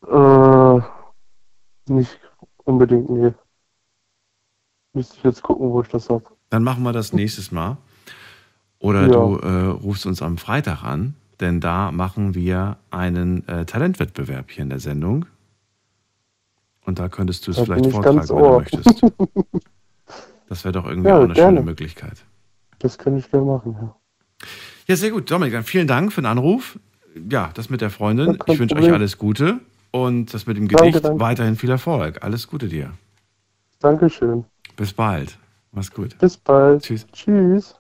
[0.08, 0.80] Äh,
[1.92, 2.18] nicht
[2.64, 3.32] unbedingt, nee.
[4.92, 6.24] Müsste ich jetzt gucken, wo ich das habe.
[6.50, 7.76] Dann machen wir das nächstes Mal.
[8.78, 9.08] Oder Ja.
[9.08, 14.62] du äh, rufst uns am Freitag an, denn da machen wir einen äh, Talentwettbewerb hier
[14.62, 15.26] in der Sendung.
[16.84, 19.02] Und da könntest du es vielleicht vortragen, wenn du möchtest.
[20.46, 21.56] Das wäre doch irgendwie Ja, auch eine gerne.
[21.56, 22.22] schöne Möglichkeit.
[22.80, 23.96] Das kann ich gerne machen, ja.
[24.86, 25.30] Ja, sehr gut.
[25.30, 26.78] Dominik, dann vielen Dank für den Anruf.
[27.30, 28.34] Ja, das mit der Freundin.
[28.34, 29.60] Ja, ich wünsche euch alles Gute
[29.94, 31.20] und das mit dem Danke, Gedicht danke.
[31.20, 32.24] weiterhin viel Erfolg.
[32.24, 32.90] Alles Gute dir.
[33.78, 34.44] Dankeschön.
[34.74, 35.38] Bis bald.
[35.70, 36.18] Mach's gut.
[36.18, 36.82] Bis bald.
[36.82, 37.06] Tschüss.
[37.12, 37.76] Tschüss.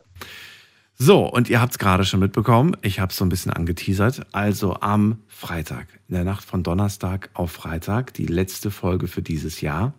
[0.96, 2.76] So, und ihr habt es gerade schon mitbekommen.
[2.82, 4.28] Ich habe es so ein bisschen angeteasert.
[4.30, 9.60] Also am Freitag, in der Nacht von Donnerstag auf Freitag, die letzte Folge für dieses
[9.60, 9.92] Jahr,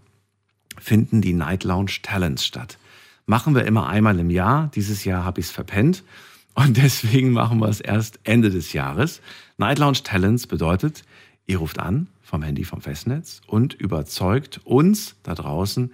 [0.80, 2.78] finden die Night Lounge Talents statt.
[3.26, 4.72] Machen wir immer einmal im Jahr.
[4.74, 6.06] Dieses Jahr habe ich es verpennt.
[6.54, 9.20] Und deswegen machen wir es erst Ende des Jahres.
[9.58, 11.04] Night Lounge Talents bedeutet,
[11.48, 15.94] ihr ruft an vom Handy vom Festnetz und überzeugt uns da draußen,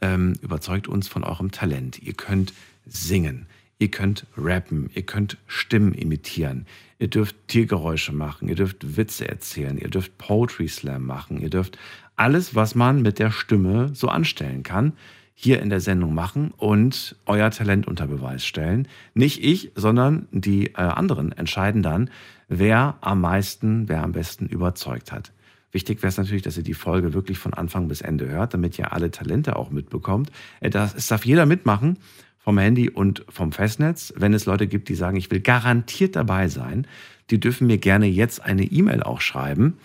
[0.00, 2.02] ähm, überzeugt uns von eurem Talent.
[2.02, 2.52] Ihr könnt
[2.86, 3.46] singen,
[3.78, 6.66] ihr könnt rappen, ihr könnt Stimmen imitieren,
[6.98, 11.78] ihr dürft Tiergeräusche machen, ihr dürft Witze erzählen, ihr dürft Poetry Slam machen, ihr dürft
[12.16, 14.92] alles, was man mit der Stimme so anstellen kann,
[15.34, 18.86] hier in der Sendung machen und euer Talent unter Beweis stellen.
[19.14, 22.10] Nicht ich, sondern die äh, anderen entscheiden dann,
[22.48, 25.32] wer am meisten, wer am besten überzeugt hat.
[25.72, 28.78] Wichtig wäre es natürlich, dass ihr die Folge wirklich von Anfang bis Ende hört, damit
[28.78, 30.30] ihr alle Talente auch mitbekommt.
[30.60, 31.98] Äh, es darf jeder mitmachen,
[32.38, 34.12] vom Handy und vom Festnetz.
[34.16, 36.86] Wenn es Leute gibt, die sagen, ich will garantiert dabei sein,
[37.30, 39.78] die dürfen mir gerne jetzt eine E-Mail auch schreiben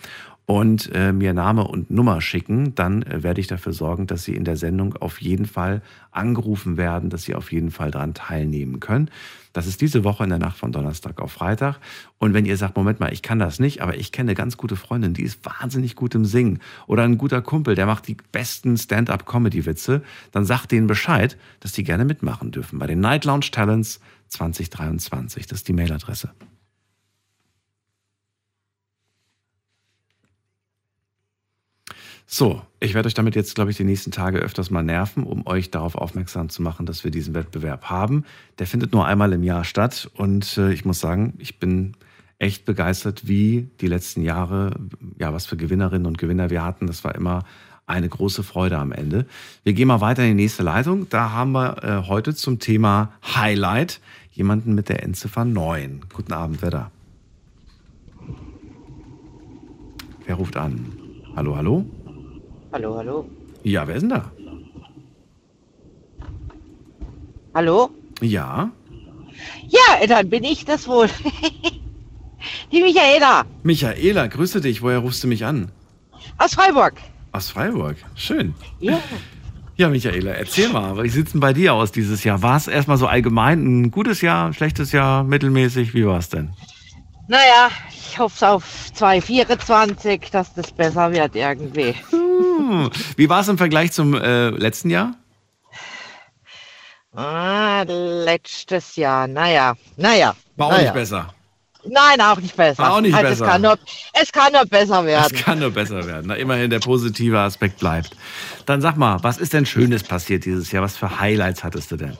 [0.48, 4.34] und äh, mir Name und Nummer schicken, dann äh, werde ich dafür sorgen, dass Sie
[4.34, 8.80] in der Sendung auf jeden Fall angerufen werden, dass Sie auf jeden Fall daran teilnehmen
[8.80, 9.10] können.
[9.52, 11.78] Das ist diese Woche in der Nacht von Donnerstag auf Freitag.
[12.16, 14.56] Und wenn ihr sagt, Moment mal, ich kann das nicht, aber ich kenne eine ganz
[14.56, 18.16] gute Freundin, die ist wahnsinnig gut im Singen oder ein guter Kumpel, der macht die
[18.32, 20.02] besten Stand-up-Comedy-Witze,
[20.32, 25.46] dann sagt denen Bescheid, dass die gerne mitmachen dürfen bei den Night Lounge Talents 2023.
[25.46, 26.30] Das ist die Mailadresse.
[32.30, 35.46] So, ich werde euch damit jetzt, glaube ich, die nächsten Tage öfters mal nerven, um
[35.46, 38.26] euch darauf aufmerksam zu machen, dass wir diesen Wettbewerb haben.
[38.58, 41.94] Der findet nur einmal im Jahr statt und äh, ich muss sagen, ich bin
[42.38, 44.76] echt begeistert, wie die letzten Jahre,
[45.18, 46.86] ja, was für Gewinnerinnen und Gewinner wir hatten.
[46.86, 47.44] Das war immer
[47.86, 49.24] eine große Freude am Ende.
[49.64, 51.08] Wir gehen mal weiter in die nächste Leitung.
[51.08, 54.02] Da haben wir äh, heute zum Thema Highlight
[54.32, 56.02] jemanden mit der Endziffer 9.
[56.12, 56.90] Guten Abend, wer da?
[60.26, 60.92] Wer ruft an?
[61.34, 61.86] Hallo, hallo?
[62.72, 63.28] Hallo, hallo.
[63.62, 64.30] Ja, wer ist denn da?
[67.54, 67.90] Hallo?
[68.20, 68.70] Ja,
[69.68, 71.08] Ja, dann bin ich das wohl.
[72.72, 74.82] Die Michaela Michaela, grüße dich.
[74.82, 75.70] Woher rufst du mich an?
[76.38, 76.94] aus Freiburg.
[77.32, 77.96] Aus Freiburg.
[78.14, 78.54] Schön.
[78.80, 79.00] Ja.
[79.76, 82.42] Ja, Michaela, erzähl mal, wie sieht's denn bei dir aus dieses Jahr?
[82.42, 85.94] War es erstmal so allgemein ein gutes Jahr, ein schlechtes Jahr, mittelmäßig?
[85.94, 86.50] Wie war es denn?
[87.28, 91.94] Naja, ich hoffe auf 2024, dass das besser wird irgendwie.
[92.38, 92.90] Hm.
[93.16, 95.14] Wie war es im Vergleich zum äh, letzten Jahr?
[97.14, 100.36] Ah, letztes Jahr, naja, naja.
[100.56, 100.82] War auch naja.
[100.84, 101.34] nicht besser.
[101.84, 102.82] Nein, auch nicht besser.
[102.82, 103.44] War auch nicht also besser.
[103.44, 103.78] Es kann, nur,
[104.12, 105.38] es kann nur besser Es werden.
[105.38, 106.26] kann nur besser werden.
[106.26, 108.16] Na, immerhin der positive Aspekt bleibt.
[108.66, 110.82] Dann sag mal, was ist denn Schönes passiert dieses Jahr?
[110.82, 112.16] Was für Highlights hattest du denn?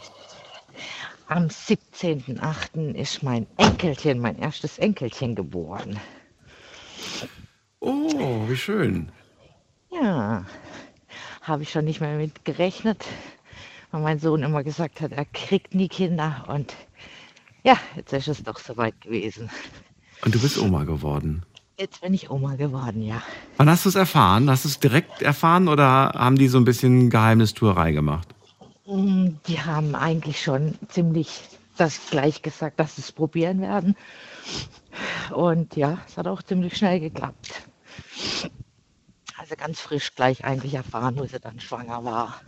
[1.27, 2.95] Am 17.08.
[2.95, 6.01] ist mein Enkelchen, mein erstes Enkelchen geboren.
[7.81, 9.12] Oh, wie schön.
[9.90, 10.44] Ja,
[11.43, 13.05] habe ich schon nicht mehr mit gerechnet,
[13.90, 16.44] weil mein Sohn immer gesagt hat, er kriegt nie Kinder.
[16.48, 16.74] Und
[17.65, 19.51] ja, jetzt ist es doch soweit gewesen.
[20.24, 21.43] Und du bist Oma geworden.
[21.78, 23.23] Jetzt bin ich Oma geworden, ja.
[23.56, 24.51] Wann hast du es erfahren?
[24.51, 28.28] Hast du es direkt erfahren oder haben die so ein bisschen Geheimnistuerei gemacht?
[28.86, 31.40] Mm, Die haben eigentlich schon ziemlich
[31.77, 33.97] das gleich gesagt, dass sie es probieren werden.
[35.32, 37.62] Und ja, es hat auch ziemlich schnell geklappt.
[39.49, 42.39] Also ganz frisch gleich eigentlich erfahren, wo sie dann schwanger war.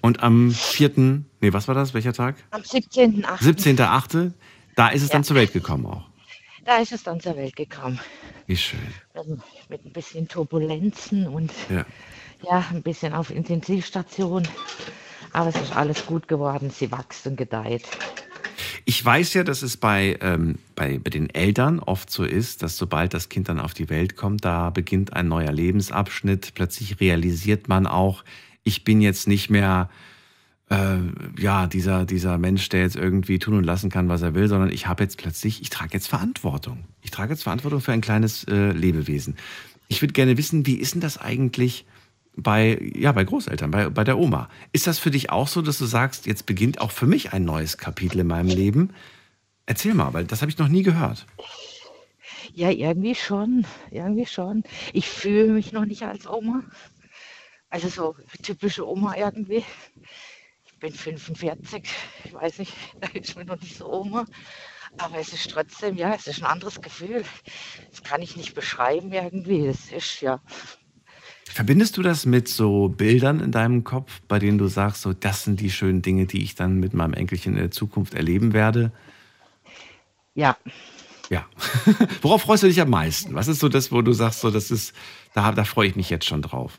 [0.00, 1.92] Und am 4., nee, was war das?
[1.92, 2.36] Welcher Tag?
[2.50, 3.26] Am 17.08.
[3.42, 4.32] 17.8.,
[4.76, 5.12] da ist es Ja.
[5.12, 6.08] dann zur Welt gekommen auch.
[6.64, 8.00] Da ist es dann zur Welt gekommen.
[8.46, 8.80] Wie schön.
[9.12, 9.36] Also
[9.68, 11.84] mit ein bisschen Turbulenzen und Ja.
[12.42, 14.48] ja, ein bisschen auf Intensivstation.
[15.34, 16.70] Aber es ist alles gut geworden.
[16.70, 17.86] Sie wächst und gedeiht.
[18.90, 22.76] Ich weiß ja, dass es bei, ähm, bei, bei den Eltern oft so ist, dass
[22.76, 26.54] sobald das Kind dann auf die Welt kommt, da beginnt ein neuer Lebensabschnitt.
[26.56, 28.24] Plötzlich realisiert man auch,
[28.64, 29.90] ich bin jetzt nicht mehr
[30.70, 30.96] äh,
[31.38, 34.72] ja, dieser, dieser Mensch, der jetzt irgendwie tun und lassen kann, was er will, sondern
[34.72, 36.82] ich habe jetzt plötzlich, ich trage jetzt Verantwortung.
[37.00, 39.36] Ich trage jetzt Verantwortung für ein kleines äh, Lebewesen.
[39.86, 41.86] Ich würde gerne wissen, wie ist denn das eigentlich
[42.36, 44.48] bei, ja, bei Großeltern, bei, bei der Oma.
[44.72, 47.44] Ist das für dich auch so, dass du sagst, jetzt beginnt auch für mich ein
[47.44, 48.92] neues Kapitel in meinem Leben?
[49.66, 51.26] Erzähl mal, weil das habe ich noch nie gehört.
[52.54, 53.66] Ja, irgendwie schon.
[53.90, 54.64] Irgendwie schon.
[54.92, 56.64] Ich fühle mich noch nicht als Oma.
[57.68, 59.64] Also so typische Oma irgendwie.
[60.64, 61.84] Ich bin 45.
[62.24, 64.24] Ich weiß nicht, da ist mir noch nicht so Oma.
[64.98, 67.24] Aber es ist trotzdem, ja, es ist ein anderes Gefühl.
[67.90, 69.66] Das kann ich nicht beschreiben irgendwie.
[69.68, 70.40] Das ist ja.
[71.52, 75.42] Verbindest du das mit so Bildern in deinem Kopf, bei denen du sagst, so, das
[75.42, 78.92] sind die schönen Dinge, die ich dann mit meinem Enkelchen in der Zukunft erleben werde?
[80.34, 80.56] Ja.
[81.28, 81.44] Ja.
[82.22, 83.34] Worauf freust du dich am meisten?
[83.34, 84.94] Was ist so das, wo du sagst, so, das ist,
[85.34, 86.78] da, da freue ich mich jetzt schon drauf?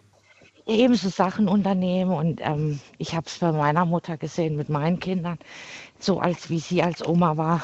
[0.65, 5.01] Eben so Sachen unternehmen und ähm, ich habe es bei meiner Mutter gesehen mit meinen
[5.01, 5.37] Kindern,
[5.99, 7.61] so als wie sie als Oma war.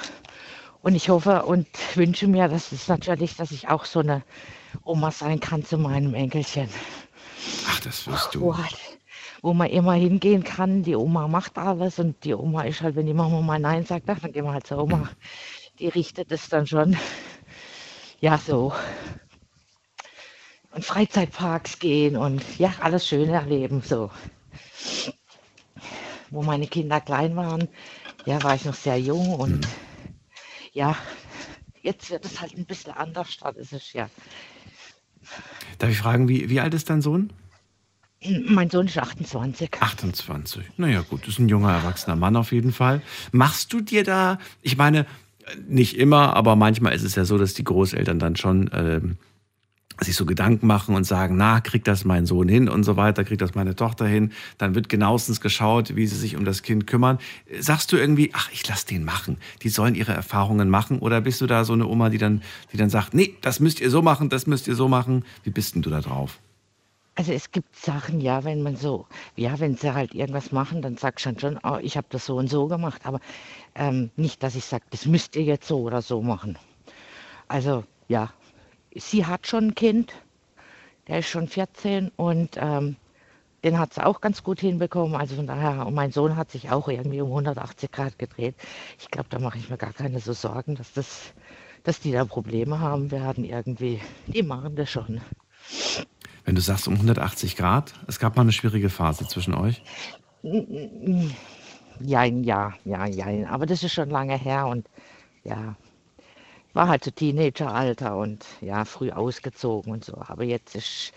[0.81, 4.23] Und ich hoffe und wünsche mir, dass es natürlich, dass ich auch so eine
[4.83, 6.69] Oma sein kann zu meinem Enkelchen.
[7.67, 8.41] Ach, das wirst du.
[8.41, 8.75] Wo, halt,
[9.41, 10.83] wo man immer hingehen kann.
[10.83, 14.07] Die Oma macht alles und die Oma ist halt, wenn die Mama mal Nein sagt,
[14.07, 15.09] dann gehen wir halt zur Oma.
[15.79, 16.97] Die richtet es dann schon.
[18.19, 18.73] Ja, so.
[20.71, 24.11] Und Freizeitparks gehen und ja, alles Schöne erleben, so.
[26.29, 27.67] Wo meine Kinder klein waren,
[28.25, 29.67] ja, war ich noch sehr jung und
[30.77, 30.95] ja,
[31.81, 34.09] jetzt wird es halt ein bisschen anders, statt ist es ja.
[35.79, 37.33] Darf ich fragen, wie, wie alt ist dein Sohn?
[38.47, 39.69] Mein Sohn ist 28.
[39.79, 40.63] 28.
[40.77, 43.01] Naja, gut, ist ein junger, erwachsener Mann auf jeden Fall.
[43.31, 45.07] Machst du dir da, ich meine,
[45.67, 49.17] nicht immer, aber manchmal ist es ja so, dass die Großeltern dann schon ähm,
[50.01, 53.23] sich so Gedanken machen und sagen, na, kriegt das mein Sohn hin und so weiter,
[53.23, 54.31] kriegt das meine Tochter hin.
[54.57, 57.19] Dann wird genauestens geschaut, wie sie sich um das Kind kümmern.
[57.59, 59.37] Sagst du irgendwie, ach, ich lass den machen.
[59.63, 60.99] Die sollen ihre Erfahrungen machen.
[60.99, 62.41] Oder bist du da so eine Oma, die dann,
[62.71, 65.25] die dann sagt, nee, das müsst ihr so machen, das müsst ihr so machen.
[65.43, 66.39] Wie bist denn du da drauf?
[67.15, 70.97] Also es gibt Sachen, ja, wenn man so, ja, wenn sie halt irgendwas machen, dann
[70.97, 73.01] sagst du schon, oh, ich habe das so und so gemacht.
[73.05, 73.19] Aber
[73.73, 76.59] ähm, nicht, dass ich sage, das müsst ihr jetzt so oder so machen.
[77.47, 78.31] Also ja,
[78.99, 80.13] sie hat schon ein Kind,
[81.07, 82.97] der ist schon 14 und ähm,
[83.63, 85.15] den hat sie auch ganz gut hinbekommen.
[85.15, 88.55] Also von daher, und mein Sohn hat sich auch irgendwie um 180 Grad gedreht.
[88.99, 91.33] Ich glaube, da mache ich mir gar keine so Sorgen, dass, das,
[91.83, 94.01] dass die da Probleme haben werden irgendwie.
[94.27, 95.21] Die machen das schon.
[96.45, 99.81] Wenn du sagst um 180 Grad, es gab mal eine schwierige Phase zwischen euch.
[101.99, 103.49] Ja, ja, ja, ja.
[103.49, 104.87] Aber das ist schon lange her und
[105.43, 105.75] ja,
[106.77, 110.13] war halt so Teenageralter und ja, früh ausgezogen und so.
[110.27, 111.11] Aber jetzt ist,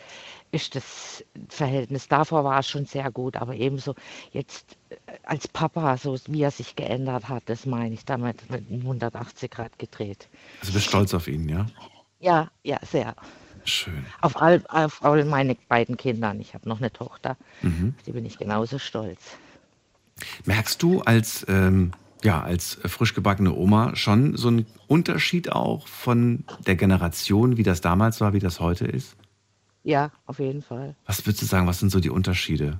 [0.53, 3.95] ist das Verhältnis, davor war es schon sehr gut, aber ebenso
[4.32, 8.69] jetzt äh, als Papa, so wie er sich geändert hat, das meine ich damit mit
[8.70, 10.28] 180 Grad gedreht.
[10.61, 11.66] Also bist stolz auf ihn, ja?
[12.20, 13.15] Ja, ja, sehr.
[13.65, 14.05] Schön.
[14.23, 16.41] Auf all, auf all meine beiden Kindern.
[16.41, 17.95] Ich habe noch eine Tochter, Mhm.
[18.07, 19.20] die bin ich genauso stolz.
[20.47, 21.93] Merkst du als, ähm,
[22.25, 27.81] ja, als frisch gebackene Oma schon so einen Unterschied auch von der Generation, wie das
[27.81, 29.17] damals war, wie das heute ist?
[29.83, 30.95] Ja, auf jeden Fall.
[31.07, 32.79] Was würdest du sagen, was sind so die Unterschiede?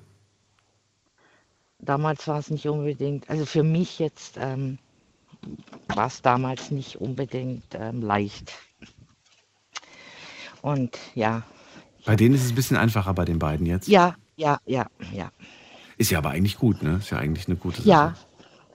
[1.79, 4.79] Damals war es nicht unbedingt, also für mich jetzt ähm,
[5.89, 8.53] war es damals nicht unbedingt ähm, leicht.
[10.63, 11.43] Und ja,
[12.05, 13.89] Bei denen ist es ein bisschen einfacher bei den beiden jetzt.
[13.89, 15.31] ja, ja, ja, ja.
[15.97, 16.97] Ist ja aber eigentlich gut, ne?
[16.97, 17.89] Ist ja eigentlich eine gute Sache.
[17.89, 18.15] Ja,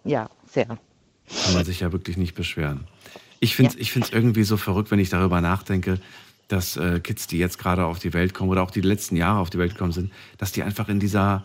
[0.03, 0.65] ja, sehr.
[0.65, 2.87] Kann man sich ja wirklich nicht beschweren.
[3.39, 5.99] Ich finde es ich find's irgendwie so verrückt, wenn ich darüber nachdenke,
[6.47, 9.39] dass äh, Kids, die jetzt gerade auf die Welt kommen oder auch die letzten Jahre
[9.39, 11.43] auf die Welt gekommen sind, dass die einfach in dieser,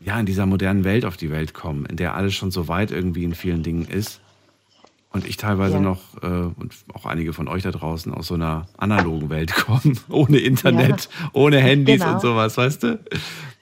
[0.00, 2.90] ja, in dieser modernen Welt auf die Welt kommen, in der alles schon so weit
[2.90, 4.20] irgendwie in vielen Dingen ist.
[5.10, 5.80] Und ich teilweise Ja.
[5.80, 9.98] noch, äh, und auch einige von euch da draußen, aus so einer analogen Welt kommen,
[10.08, 12.14] ohne Internet, ohne Handys Genau.
[12.14, 12.98] und sowas, weißt du?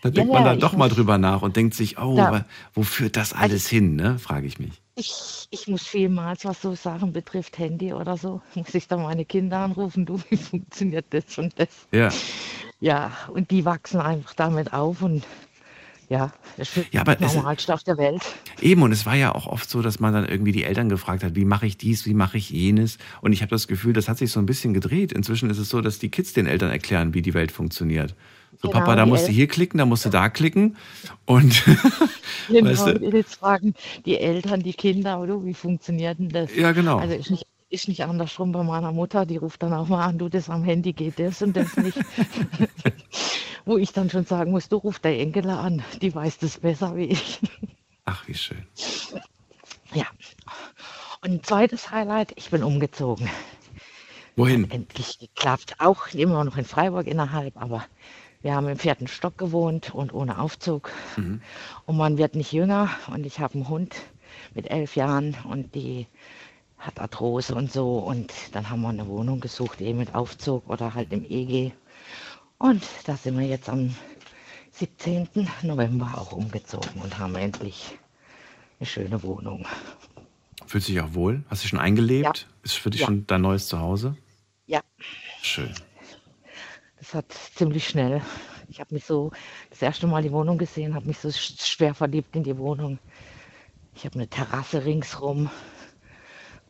[0.03, 2.17] Da Ja, denkt man ja, dann ich doch mal drüber nach und denkt sich, oh,
[2.17, 4.19] Da- wo führt das alles hin, ne?
[4.19, 4.71] Frage ich mich.
[4.97, 9.25] Ich, ich muss vielmals, was so Sachen betrifft, Handy oder so, muss ich dann meine
[9.25, 11.69] Kinder anrufen, du, wie funktioniert das und das?
[11.93, 12.11] Ja.
[12.81, 15.25] Ja, und die wachsen einfach damit auf und
[16.09, 18.23] ja, das ist Ja, aber Normalste auf der Welt.
[18.61, 21.23] Eben, und es war ja auch oft so, dass man dann irgendwie die Eltern gefragt
[21.23, 22.99] hat, wie mache ich dies, wie mache ich jenes.
[23.21, 25.13] Und ich habe das Gefühl, das hat sich so ein bisschen gedreht.
[25.13, 28.17] Inzwischen ist es so, dass die Kids den Eltern erklären, wie die Welt funktioniert.
[28.63, 30.77] So, Genau, Papa, da musst du hier klicken, da musst du da klicken.
[31.25, 31.65] Und
[32.49, 33.75] Genau, weißt ich du, jetzt fragen,
[34.05, 36.55] die Eltern, die Kinder, oder wie funktioniert denn das?
[36.55, 36.99] Ja, genau.
[36.99, 40.19] Also ist nicht, ist nicht andersrum bei meiner Mutter, die ruft dann auch mal an,
[40.19, 41.99] du, das am Handy geht das und das nicht.
[43.65, 46.97] Wo ich dann schon sagen muss, du ruf der Enkel an, die weiß das besser
[46.97, 47.41] wie ich.
[48.05, 48.67] ach, wie schön.
[49.95, 50.07] Ja.
[51.23, 53.31] Und ein zweites Highlight, ich bin umgezogen.
[54.37, 54.71] Wohin?
[54.71, 55.75] Endlich geklappt.
[55.79, 57.85] Auch immer noch in Freiburg innerhalb, aber
[58.43, 60.91] Wir haben im vierten Stock gewohnt und ohne Aufzug.
[61.17, 61.43] Mhm.
[61.87, 62.89] Und man wird nicht jünger.
[63.13, 63.95] Und ich habe einen Hund
[64.55, 66.07] mit elf Jahren und die
[66.79, 67.99] hat Arthrose und so.
[67.99, 71.73] Und dann haben wir eine Wohnung gesucht, eben mit Aufzug oder halt im EG.
[72.59, 73.95] Und da sind wir jetzt am
[74.73, 75.29] 17.
[75.63, 77.99] November auch umgezogen und haben endlich
[78.79, 79.67] eine schöne Wohnung.
[80.67, 81.43] Fühlst du dich auch wohl?
[81.51, 82.39] Hast du dich schon eingelebt?
[82.39, 82.55] Ja.
[82.63, 83.07] Ist für dich Ja.
[83.09, 84.17] schon dein neues Zuhause?
[84.67, 84.81] Ja,
[85.43, 85.75] Schön.
[87.11, 88.21] Das hat ziemlich schnell.
[88.69, 89.33] Ich habe mich so
[89.71, 92.99] das erste Mal die Wohnung gesehen, habe mich so sch- schwer verliebt in die Wohnung.
[93.95, 95.51] Ich habe eine Terrasse ringsrum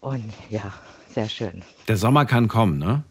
[0.00, 0.72] und ja,
[1.12, 1.62] sehr schön.
[1.88, 3.02] Der Sommer kann kommen, ne?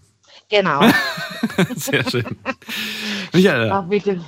[0.49, 0.81] Genau.
[1.75, 2.37] Sehr schön.
[3.33, 4.23] Michael, Ach, bitte,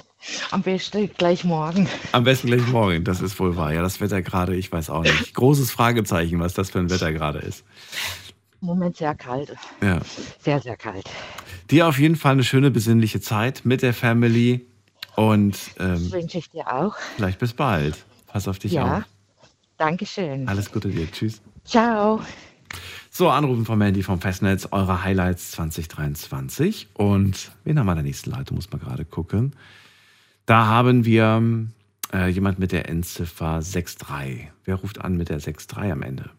[0.52, 1.88] am besten gleich morgen.
[2.12, 3.04] am besten gleich morgen.
[3.04, 3.74] Das ist wohl wahr.
[3.74, 5.34] Ja, das Wetter gerade, ich weiß auch nicht.
[5.34, 7.64] Großes Fragezeichen, was das für ein Wetter gerade ist.
[8.62, 9.56] Im Moment sehr kalt.
[9.82, 10.00] Ja.
[10.40, 11.10] Sehr, sehr kalt.
[11.70, 14.66] Dir auf jeden Fall eine schöne besinnliche Zeit mit der Family
[15.16, 16.96] und Das ähm, wünsche ich dir auch.
[17.16, 18.06] vielleicht bis bald.
[18.28, 19.00] Pass auf dich Ja.
[19.00, 19.04] auf.
[19.78, 20.48] Dankeschön.
[20.48, 21.12] Alles Gute dir.
[21.12, 21.42] Tschüss.
[21.66, 22.22] Ciao.
[23.10, 26.90] So, Anrufen vom Mandy vom Festnetz, eure Highlights 2023.
[26.94, 28.56] Und wen haben wir in der nächsten Leitung?
[28.56, 29.54] Muss man gerade gucken.
[30.46, 31.42] Da haben wir
[32.14, 34.50] äh, jemand mit der Endziffer 63.
[34.66, 36.30] Wer ruft an mit der 63 am Ende?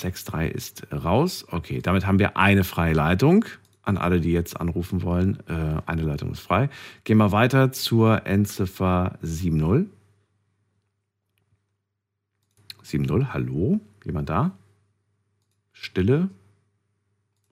[0.00, 1.46] 63 ist raus.
[1.50, 3.44] Okay, damit haben wir eine freie Leitung.
[3.82, 6.68] An alle, die jetzt anrufen wollen, äh, eine Leitung ist frei.
[7.04, 9.88] Gehen wir weiter zur Endziffer 70.
[12.82, 13.80] 70, hallo?
[14.04, 14.52] Jemand da?
[15.72, 16.28] Stille?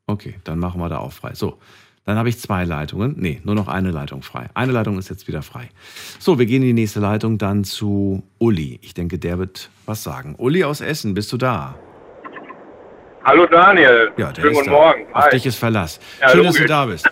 [0.07, 1.35] Okay, dann machen wir da auch frei.
[1.35, 1.59] So,
[2.05, 3.15] dann habe ich zwei Leitungen.
[3.19, 4.49] Nee, nur noch eine Leitung frei.
[4.55, 5.69] Eine Leitung ist jetzt wieder frei.
[6.19, 8.79] So, wir gehen in die nächste Leitung dann zu Uli.
[8.83, 10.35] Ich denke, der wird was sagen.
[10.39, 11.77] Uli aus Essen, bist du da?
[13.27, 14.71] Hallo Daniel, Ja, der schönen ist guten.
[14.71, 15.07] Morgen.
[15.13, 15.31] Auf Hi.
[15.31, 15.99] dich ist Verlass.
[16.21, 16.71] Ja, Schön, dass du logisch.
[16.71, 17.11] da bist.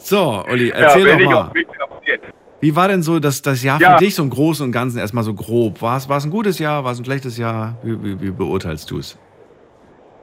[0.00, 1.52] So, Ja, erzähl bin doch mal.
[2.60, 3.98] Wie war denn so das, das Jahr Ja.
[3.98, 5.82] für dich so im Großen und Ganzen erstmal so grob?
[5.82, 6.82] War es, war es ein gutes Jahr?
[6.84, 7.76] War es ein schlechtes Jahr?
[7.82, 9.18] Wie, wie, wie beurteilst du es?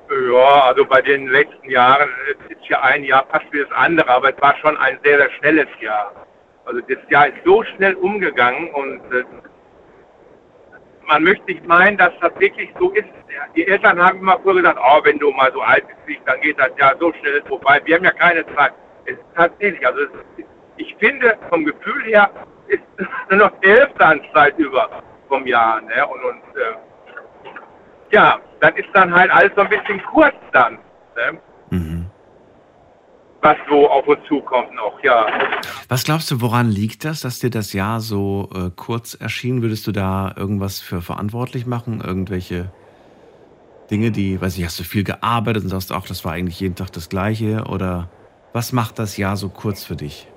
[0.10, 4.10] Ja, also bei den letzten Jahren es ist ja ein Jahr fast wie das andere,
[4.10, 6.11] aber es war schon ein sehr, sehr schnelles Jahr.
[6.65, 9.23] Also das Jahr ist so schnell umgegangen und äh,
[11.11, 13.09] man möchte nicht meinen, dass das wirklich so ist.
[13.27, 16.39] Ja, Die Eltern haben immer früher gesagt, oh, wenn du mal so alt bist, dann
[16.39, 17.81] geht das Jahr so schnell vorbei.
[17.83, 18.71] Wir haben ja keine Zeit.
[19.05, 20.45] Es ist tatsächlich, also es,
[20.77, 22.29] ich finde vom Gefühl her
[22.67, 22.81] ist
[23.29, 25.81] nur noch Hälfte an Zeit über vom Jahr.
[25.81, 26.07] Ne?
[26.07, 30.79] Und, und äh, ja, dann ist dann halt alles so ein bisschen kurz dann.
[31.17, 31.41] Ne?
[33.41, 35.26] Was so auf uns zukommt noch, ja.
[35.89, 39.63] Was glaubst du, woran liegt das, dass dir das Jahr so äh, kurz erschien?
[39.63, 42.01] Würdest du da irgendwas für verantwortlich machen?
[42.01, 42.72] Irgendwelche
[43.89, 46.76] Dinge, die, weiß ich, hast du viel gearbeitet und sagst auch, das war eigentlich jeden
[46.76, 47.63] Tag das Gleiche?
[47.68, 48.09] Oder
[48.53, 50.27] was macht das Jahr so kurz für dich?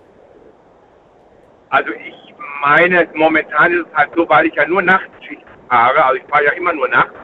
[1.69, 6.17] Also ich meine, momentan ist es halt so, weil ich ja nur Nachtschicht fahre, also
[6.17, 7.15] ich fahre ja immer nur nachts,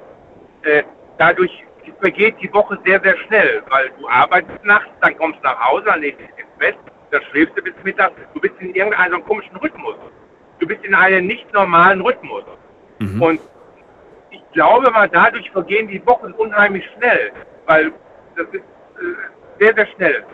[0.62, 0.82] äh,
[1.16, 1.50] dadurch
[2.00, 5.84] vergeht die Woche sehr, sehr schnell, weil du arbeitest nachts, dann kommst du nach Hause,
[5.86, 6.76] dann legst du dich ins Bett,
[7.10, 9.96] dann schläfst du bis Mittag, du bist in irgendeinem komischen Rhythmus.
[10.58, 12.44] Du bist in einem nicht normalen Rhythmus.
[13.00, 13.40] Und
[14.30, 17.32] ich glaube mal, dadurch vergehen die Wochen unheimlich schnell,
[17.66, 17.92] weil
[18.36, 20.24] das ist äh, sehr, sehr schnell.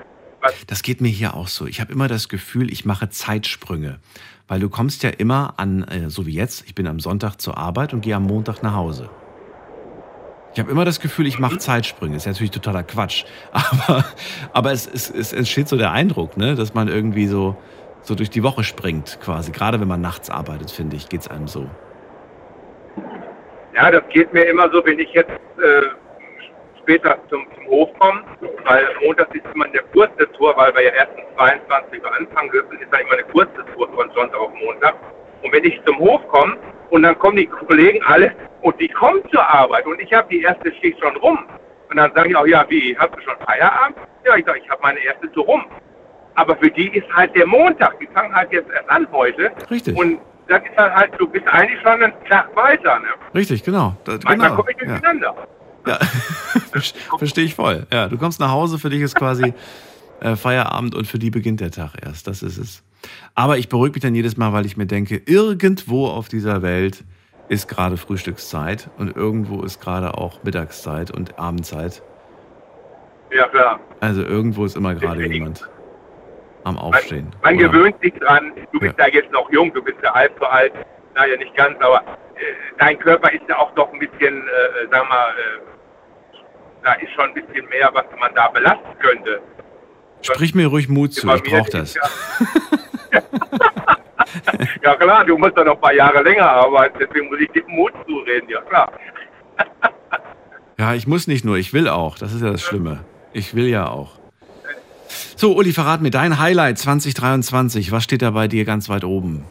[0.66, 1.66] Das geht mir hier auch so.
[1.66, 3.98] Ich habe immer das Gefühl, ich mache Zeitsprünge.
[4.48, 7.56] Weil du kommst ja immer an, äh, so wie jetzt, ich bin am Sonntag zur
[7.56, 9.10] Arbeit und gehe am Montag nach Hause.
[10.56, 12.16] Ich habe immer das Gefühl, ich mache Zeitsprünge.
[12.16, 13.26] Ist ja natürlich totaler Quatsch.
[13.52, 14.06] Aber,
[14.54, 17.58] aber es, es, es entsteht so der Eindruck, ne, dass man irgendwie so,
[18.00, 19.52] so durch die Woche springt, quasi.
[19.52, 21.68] Gerade wenn man nachts arbeitet, finde ich, geht es einem so.
[23.74, 25.82] Ja, das geht mir immer so, wenn ich jetzt äh,
[26.80, 28.22] später zum, zum Hof komme,
[28.64, 32.50] weil Montag ist immer eine kurze Tour, weil wir ja erst um 22 Uhr anfangen
[32.50, 34.94] dürfen, ist dann immer eine kurze Tour von Sonntag auf Montag.
[35.42, 36.56] Und wenn ich zum Hof komme
[36.88, 38.34] und dann kommen die Kollegen alle
[38.66, 41.38] und die kommen zur Arbeit und ich habe die erste Schicht schon rum.
[41.88, 43.96] Und dann sage ich auch, ja, wie, hast du schon Feierabend?
[44.26, 45.64] Ja, ich sage, ich habe meine erste Tour rum.
[46.34, 49.52] Aber für die ist halt der Montag, die fangen halt jetzt erst an heute.
[49.70, 49.96] Richtig.
[49.96, 50.18] Und
[50.48, 52.98] dann ist dann halt, du bist eigentlich schon einen Tag weiter.
[52.98, 53.06] Ne?
[53.34, 53.96] Richtig, genau.
[54.04, 54.56] Da, Manchmal genau.
[54.56, 54.86] komme ich Ja.
[54.88, 55.34] durcheinander.
[55.86, 55.98] Ja,
[57.18, 57.86] verstehe ich voll.
[57.92, 59.54] Ja, du kommst nach Hause, für dich ist quasi
[60.20, 62.26] äh, Feierabend und für die beginnt der Tag erst.
[62.26, 62.82] Das ist es.
[63.36, 67.04] Aber ich beruhige mich dann jedes Mal, weil ich mir denke, irgendwo auf dieser Welt
[67.48, 72.02] ist gerade Frühstückszeit und irgendwo ist gerade auch Mittagszeit und Abendzeit.
[73.30, 73.80] Ja, klar.
[74.00, 75.68] Also irgendwo ist immer gerade jemand
[76.64, 77.30] am Aufstehen.
[77.42, 78.52] Man Oder- gewöhnt sich dran.
[78.72, 79.08] Du bist ja.
[79.08, 80.72] jetzt noch jung, du bist ja halb so alt.
[81.14, 82.02] Naja, nicht ganz, aber
[82.34, 82.40] äh,
[82.78, 86.36] dein Körper ist ja auch doch ein bisschen, äh, sag mal, äh,
[86.82, 89.40] da ist schon ein bisschen mehr, was man da belasten könnte.
[90.20, 91.94] Sprich mir ruhig Mut zu, ich brauche das.
[91.94, 92.02] Ja
[94.98, 97.92] klar, du musst ja noch ein paar Jahre länger arbeiten, deswegen muss ich dir Mut
[98.06, 98.92] zureden, ja klar.
[100.78, 102.18] Ja, ich muss nicht nur, ich will auch.
[102.18, 103.00] Das ist ja das Schlimme.
[103.32, 104.18] Ich will ja auch.
[105.36, 107.92] So, Uli, verrat mir dein Highlight 2023.
[107.92, 109.46] Was steht da bei dir ganz weit oben?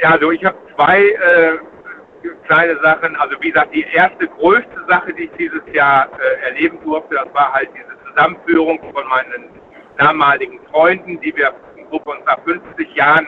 [0.00, 1.58] Ja, also ich habe zwei äh,
[2.46, 3.16] kleine Sachen.
[3.16, 7.34] Also wie gesagt, die erste größte Sache, die ich dieses Jahr äh, erleben durfte, das
[7.34, 9.50] war halt diese Zusammenführung von meinen
[9.98, 11.52] damaligen Freunden, die wir
[11.90, 13.26] so von nach 50 Jahren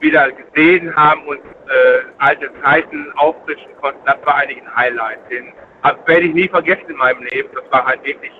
[0.00, 4.00] wieder gesehen haben und äh, alte Zeiten auffrischen konnten.
[4.06, 5.30] Das war eigentlich ein Highlight.
[5.30, 5.52] Den
[5.82, 7.48] das werde ich nie vergessen in meinem Leben.
[7.54, 8.32] Das war halt wirklich,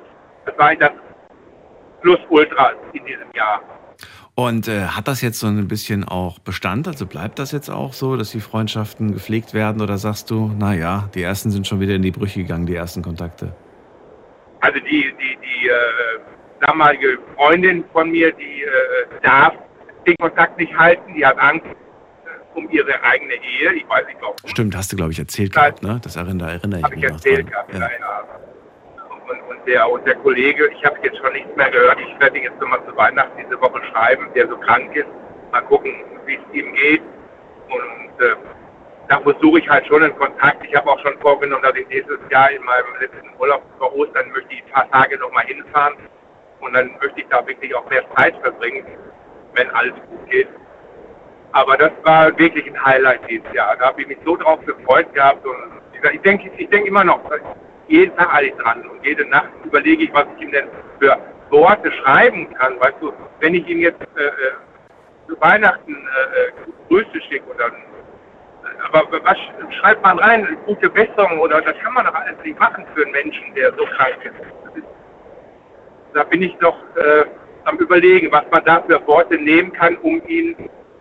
[0.44, 0.90] das war das
[2.00, 3.62] Plus Ultra in diesem Jahr.
[4.34, 6.86] Und äh, hat das jetzt so ein bisschen auch Bestand?
[6.86, 9.82] Also bleibt das jetzt auch so, dass die Freundschaften gepflegt werden?
[9.82, 13.02] Oder sagst du, naja, die ersten sind schon wieder in die Brüche gegangen, die ersten
[13.02, 13.54] Kontakte?
[14.60, 15.74] Also die, die, die äh,
[16.60, 19.54] damalige Freundin von mir, die äh, darf
[20.08, 23.72] den Kontakt nicht halten, die hat Angst äh, um ihre eigene Ehe.
[23.74, 26.00] Ich weiß nicht, glaube Stimmt, hast du, glaube ich, erzählt gehabt, ne?
[26.02, 27.80] Das erinnere, erinnere ich habe ich mich noch erzählt gehabt, ja.
[27.80, 28.24] ja.
[29.28, 31.98] Und, und, der, und der Kollege, ich habe jetzt schon nichts mehr gehört.
[32.00, 35.08] Ich werde ihn jetzt nochmal zu Weihnachten diese Woche schreiben, der so krank ist.
[35.52, 35.92] Mal gucken,
[36.24, 37.02] wie es ihm geht.
[37.68, 38.34] Und äh,
[39.08, 40.64] da versuche ich halt schon einen Kontakt.
[40.64, 44.30] Ich habe auch schon vorgenommen, dass ich nächstes Jahr in meinem letzten Urlaub vor Ostern
[44.30, 45.94] möchte ich ein paar Tage nochmal hinfahren.
[46.60, 48.84] Und dann möchte ich da wirklich auch mehr Zeit verbringen,
[49.58, 50.48] wenn alles gut geht.
[51.52, 53.76] Aber das war wirklich ein Highlight dieses Jahr.
[53.76, 55.44] Da habe ich mich so drauf gefreut gehabt.
[55.46, 55.80] Und
[56.12, 57.20] ich denke ich denk immer noch,
[57.88, 58.86] jeden Tag alle dran.
[58.88, 60.68] Und jede Nacht überlege ich, was ich ihm denn
[61.00, 61.16] für
[61.50, 62.78] Worte schreiben kann.
[62.80, 64.52] Weißt du, wenn ich ihm jetzt äh, äh,
[65.26, 66.52] zu Weihnachten äh, äh,
[66.88, 67.70] Grüße schicke oder
[68.92, 69.36] aber was
[69.80, 70.56] schreibt man rein?
[70.66, 73.84] Gute Besserung oder das kann man doch alles nicht machen für einen Menschen, der so
[73.84, 74.84] krank ist.
[76.14, 77.24] Da bin ich noch äh,
[77.68, 80.56] am überlegen, was man da für Worte nehmen kann, um ihn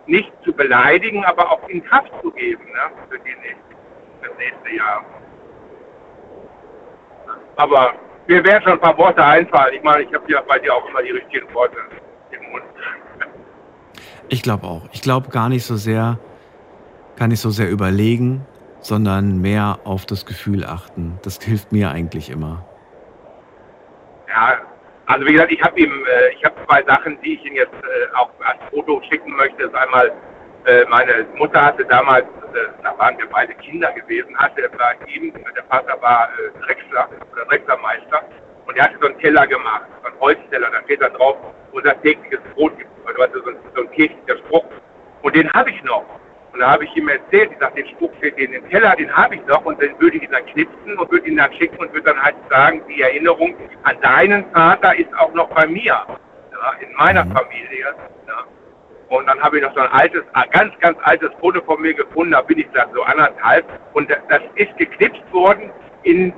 [0.06, 3.74] nicht zu beleidigen, aber auch in Kraft zu geben ne, für, die nächste,
[4.22, 5.04] das nächste Jahr.
[7.56, 7.94] Aber
[8.26, 9.74] mir werden schon ein paar Worte einfallen.
[9.74, 11.76] Ich meine, ich habe ja bei dir auch immer die richtigen Worte
[12.30, 12.64] im Mund.
[14.28, 14.82] Ich glaube auch.
[14.92, 16.18] Ich glaube gar nicht so sehr,
[17.16, 18.46] gar nicht so sehr überlegen,
[18.80, 21.18] sondern mehr auf das Gefühl achten.
[21.22, 22.64] Das hilft mir eigentlich immer.
[25.08, 27.72] Also wie gesagt, ich habe ihm, äh, ich habe zwei Sachen, die ich ihm jetzt
[27.72, 29.56] äh, auch als Foto schicken möchte.
[29.62, 30.12] Das ist einmal,
[30.66, 35.32] äh, meine Mutter hatte damals, äh, da waren wir beide Kinder gewesen, hatte bei ihm,
[35.56, 38.22] der Vater war äh, Drechsler oder Drechslermeister
[38.66, 41.36] und er hatte so einen Teller gemacht, so einen Holzteller, da steht da drauf,
[41.72, 44.66] unser tägliches Brot du, so, ein- so ein kirchlicher Spruch.
[45.22, 46.04] Und den habe ich noch.
[46.52, 49.14] Und da habe ich ihm erzählt, ich sage, den Spruch steht in den Teller, den
[49.14, 49.64] habe ich noch.
[49.64, 52.22] Und den würde ich ihn dann knipsen und würde ihn dann schicken und würde dann
[52.22, 57.24] halt sagen, die Erinnerung an deinen Vater ist auch noch bei mir, ja, in meiner
[57.26, 57.94] Familie.
[58.26, 58.44] Ja.
[59.08, 61.94] Und dann habe ich noch so ein altes, ein ganz, ganz altes Foto von mir
[61.94, 63.64] gefunden, da bin ich dann so anderthalb.
[63.94, 64.18] Und das-
[64.56, 65.70] ist geknipst worden
[66.02, 66.32] in,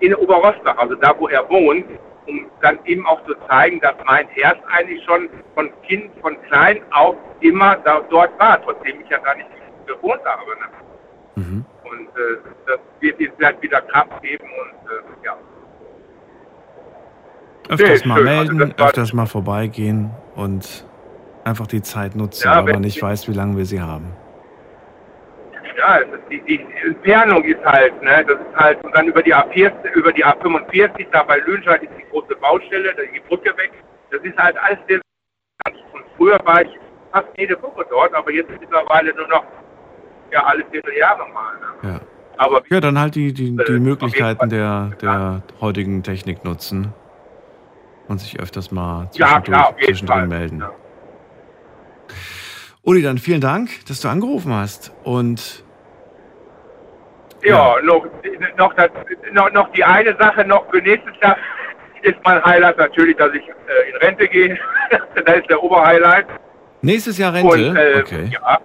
[0.00, 1.86] in Oberrostock, also da, wo er wohnt,
[2.26, 6.80] um dann ihm auch zu zeigen, dass mein Herz eigentlich schon von Kind, von klein
[6.92, 9.48] auf immer da, dort war, trotzdem ich ja da nicht
[9.86, 10.42] gewohnt habe.
[10.50, 11.64] Ne?
[11.84, 15.36] Und äh, das wird ihm vielleicht wieder Kraft geben und äh, ja.
[17.68, 18.28] Öfters mal schön.
[18.28, 20.86] Also melden, war- öfters mal vorbeigehen und
[21.44, 24.12] einfach die Zeit nutzen, Ja, weil wenn- man nicht weiß, wie lange wir sie haben.
[25.80, 25.98] Ja,
[26.30, 30.12] die, die Entfernung ist halt, ne, das ist halt, und dann über die A40, über
[30.12, 33.72] die A45, da bei Lüdenscheid ist die große Baustelle, da ist die Brücke weg.
[34.10, 35.00] Das ist halt alles sehr,
[35.94, 36.68] und früher war ich
[37.12, 39.44] fast jede Woche dort, aber jetzt ist mittlerweile nur noch,
[40.30, 41.88] ja, alle Vierteljahre mal, ne.
[41.92, 42.00] Ja.
[42.36, 46.92] Aber Ja, dann halt die, die, Äh, die auf Möglichkeiten der, der heutigen Technik nutzen
[48.08, 50.64] und sich öfters mal Ja, zwischendurch, klar, jeden zwischendrin Fall, melden.
[52.82, 55.64] Uli, dann vielen Dank, dass du angerufen hast und
[57.42, 58.06] Ja, noch,
[58.56, 58.90] noch, das,
[59.32, 61.36] noch, noch die eine Sache noch für nächstes Jahr
[62.02, 64.58] ist mein Highlight natürlich, dass ich äh, in Rente gehe.
[65.14, 66.26] das ist der Oberhighlight.
[66.82, 67.48] nächstes Jahr Rente.
[67.48, 68.30] Und, äh, okay.
[68.30, 68.58] ja,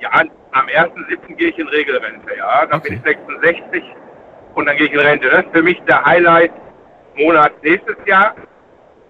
[0.00, 0.10] ja,
[0.52, 1.34] am 1.7.
[1.36, 2.66] gehe ich in Regelrente, ja.
[2.66, 3.82] Dann bin ich 66
[4.54, 5.28] und dann gehe ich in Rente.
[5.28, 8.34] Das ist für mich der Highlight-Monat nächstes Jahr.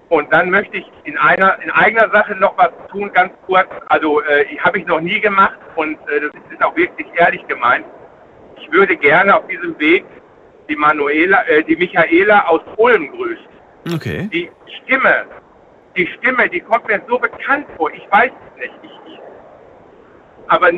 [0.09, 3.67] Und dann möchte ich in einer in eigener Sache noch was tun, ganz kurz.
[3.89, 7.85] Also äh, habe ich noch nie gemacht und äh, das ist auch wirklich ehrlich gemeint.
[8.61, 10.05] Ich würde gerne auf diesem Weg
[10.69, 13.47] die Manuela, äh, die Michaela aus Ulm grüßen.
[13.95, 14.29] Okay.
[14.33, 14.51] Die
[14.83, 15.27] Stimme,
[15.97, 17.91] die Stimme, die kommt mir so bekannt vor.
[17.93, 18.75] Ich weiß es nicht.
[18.83, 19.21] Ich, ich,
[20.49, 20.71] aber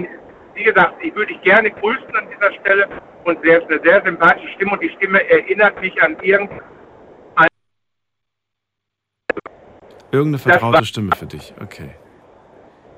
[0.54, 2.88] wie gesagt, ich würde dich gerne grüßen an dieser Stelle
[3.24, 6.62] und sie ist eine sehr sympathische Stimme und die Stimme erinnert mich an irgendein
[10.10, 11.90] Irgendeine vertraute Stimme für dich, okay.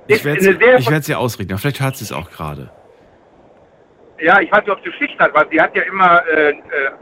[0.07, 2.71] Ich werde sie ausrichten, aber vielleicht hört sie es auch gerade.
[4.23, 6.55] Ja, ich weiß nicht, ob sie Schicht hat, weil sie hat ja immer äh, äh,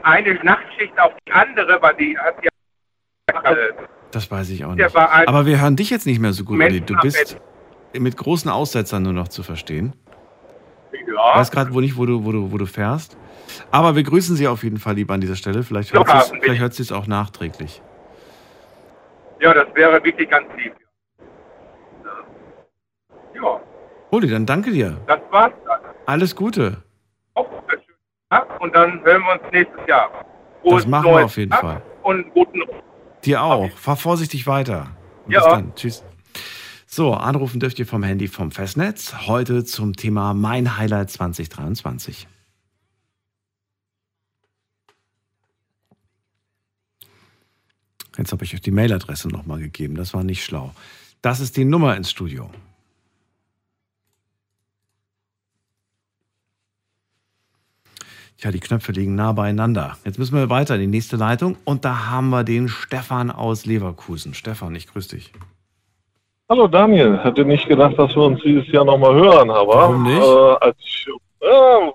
[0.03, 3.51] eine Nachtschicht auf die andere, weil die hat ja.
[3.51, 3.73] Äh,
[4.11, 4.95] Das weiß ich auch nicht.
[4.95, 6.81] Aber wir hören dich jetzt nicht mehr so gut, Uli.
[6.81, 7.37] Du bist
[7.93, 9.93] mit großen Aussetzern nur noch zu verstehen.
[10.91, 11.35] Ich ja.
[11.37, 13.17] weiß gerade wo nicht, wo du, wo, du, wo du fährst.
[13.71, 15.63] Aber wir grüßen Sie auf jeden Fall lieber an dieser Stelle.
[15.63, 17.81] Vielleicht hört sie es- vielleicht hört sie es auch nachträglich.
[19.39, 20.73] ja, das wäre wirklich ganz lieb.
[23.35, 23.61] Ja,
[24.11, 24.97] Uli, dann danke dir.
[25.07, 25.79] das war's dann.
[26.05, 26.77] Alles Gute.
[28.31, 30.25] Ja, und dann hören wir uns nächstes Jahr.
[30.63, 31.81] Das machen wir auf jeden Jahr Fall.
[32.03, 32.61] Und guten
[33.25, 33.69] Dir auch.
[33.71, 34.95] Fahr vorsichtig weiter.
[35.25, 35.39] Und Ja.
[35.41, 35.75] Bis dann.
[35.75, 36.03] Tschüss.
[36.85, 39.13] So, anrufen dürft ihr vom Handy vom Festnetz.
[39.27, 42.27] Heute zum Thema Mein Highlight 2023.
[48.17, 49.95] Jetzt habe ich euch die Mailadresse nochmal gegeben.
[49.95, 50.73] Das war nicht schlau.
[51.21, 52.49] Das ist die Nummer ins Studio.
[58.39, 59.97] Tja, die Knöpfe liegen nah beieinander.
[60.05, 61.57] Jetzt müssen wir weiter in die nächste Leitung.
[61.65, 64.33] Und da haben wir den Stefan aus Leverkusen.
[64.33, 65.33] Stefan, ich grüße dich.
[66.47, 70.21] Hallo Daniel, hätte nicht gedacht, dass wir uns dieses Jahr nochmal hören, aber Warum nicht?
[70.21, 71.07] Äh, als ich,
[71.41, 71.91] ja,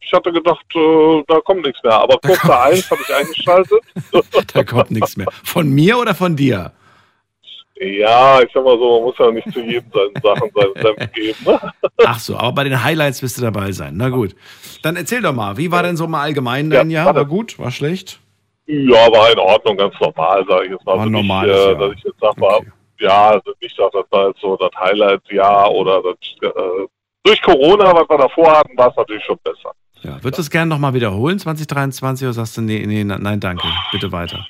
[0.00, 1.94] ich hatte gedacht, äh, da kommt nichts mehr.
[1.94, 3.80] Aber kurz vor eins habe ich eingeschaltet.
[4.52, 5.28] Da kommt nichts mehr.
[5.44, 6.72] Von mir oder von dir?
[7.76, 11.12] Ja, ich sag mal so, man muss ja nicht zu jedem seinen Sachen seinen Senf
[11.12, 11.38] geben.
[11.44, 11.72] Ne?
[12.06, 13.94] Ach so, aber bei den Highlights wirst du dabei sein.
[13.96, 14.36] Na gut.
[14.82, 17.14] Dann erzähl doch mal, wie war denn so mal allgemein dein Ja, Jahr?
[17.14, 17.58] War gut?
[17.58, 18.20] War schlecht?
[18.66, 20.92] Ja, war in Ordnung, ganz normal, sage ich jetzt mal.
[20.92, 22.60] War Also normales nicht, äh, dass ich jetzt sag mal,
[23.00, 26.86] ja, also nicht, dass das war jetzt so das Highlight-Jahr oder das, äh,
[27.24, 29.72] durch Corona, was wir davor hatten, war es natürlich schon besser.
[30.02, 30.22] Ja.
[30.22, 34.12] Würdest du es gerne nochmal wiederholen, 2023, oder sagst du, nee, nee, nein, danke, bitte
[34.12, 34.46] weiter?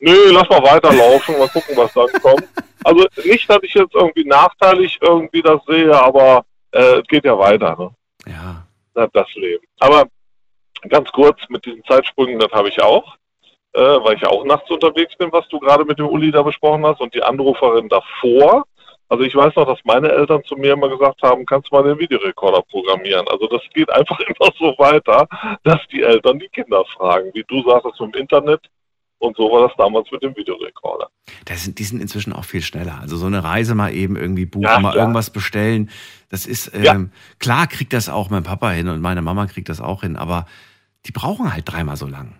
[0.00, 2.48] Nö, lass mal weiterlaufen, mal gucken, was dann kommt.
[2.82, 7.38] Also nicht, dass ich jetzt irgendwie nachteilig irgendwie das sehe, aber äh, es geht ja
[7.38, 7.90] weiter, ne?
[8.26, 8.66] Ja.
[9.12, 9.64] Das, Leben.
[9.78, 10.06] Aber
[10.88, 13.16] ganz kurz mit diesen Zeitsprüngen, das habe ich auch,
[13.72, 16.42] äh, weil ich ja auch nachts unterwegs bin, was du gerade mit dem Uli da
[16.42, 18.64] besprochen hast und die Anruferin davor.
[19.08, 21.82] Also ich weiß noch, dass meine Eltern zu mir immer gesagt haben, kannst du mal
[21.82, 23.26] den Videorekorder programmieren.
[23.28, 25.26] Also das geht einfach immer so weiter,
[25.64, 27.30] dass die Eltern die Kinder fragen.
[27.34, 28.60] Wie du sagtest im Internet,
[29.20, 31.08] und so war das damals mit dem Videorekorder.
[31.44, 32.98] Das sind, die sind inzwischen auch viel schneller.
[33.00, 35.90] Also so eine Reise mal eben irgendwie buchen, Ja, mal irgendwas bestellen.
[36.30, 37.04] Das ist, ähm, Ja.
[37.38, 40.46] klar kriegt das auch mein Papa hin und meine Mama kriegt das auch hin, aber
[41.06, 42.34] die brauchen halt dreimal so lang.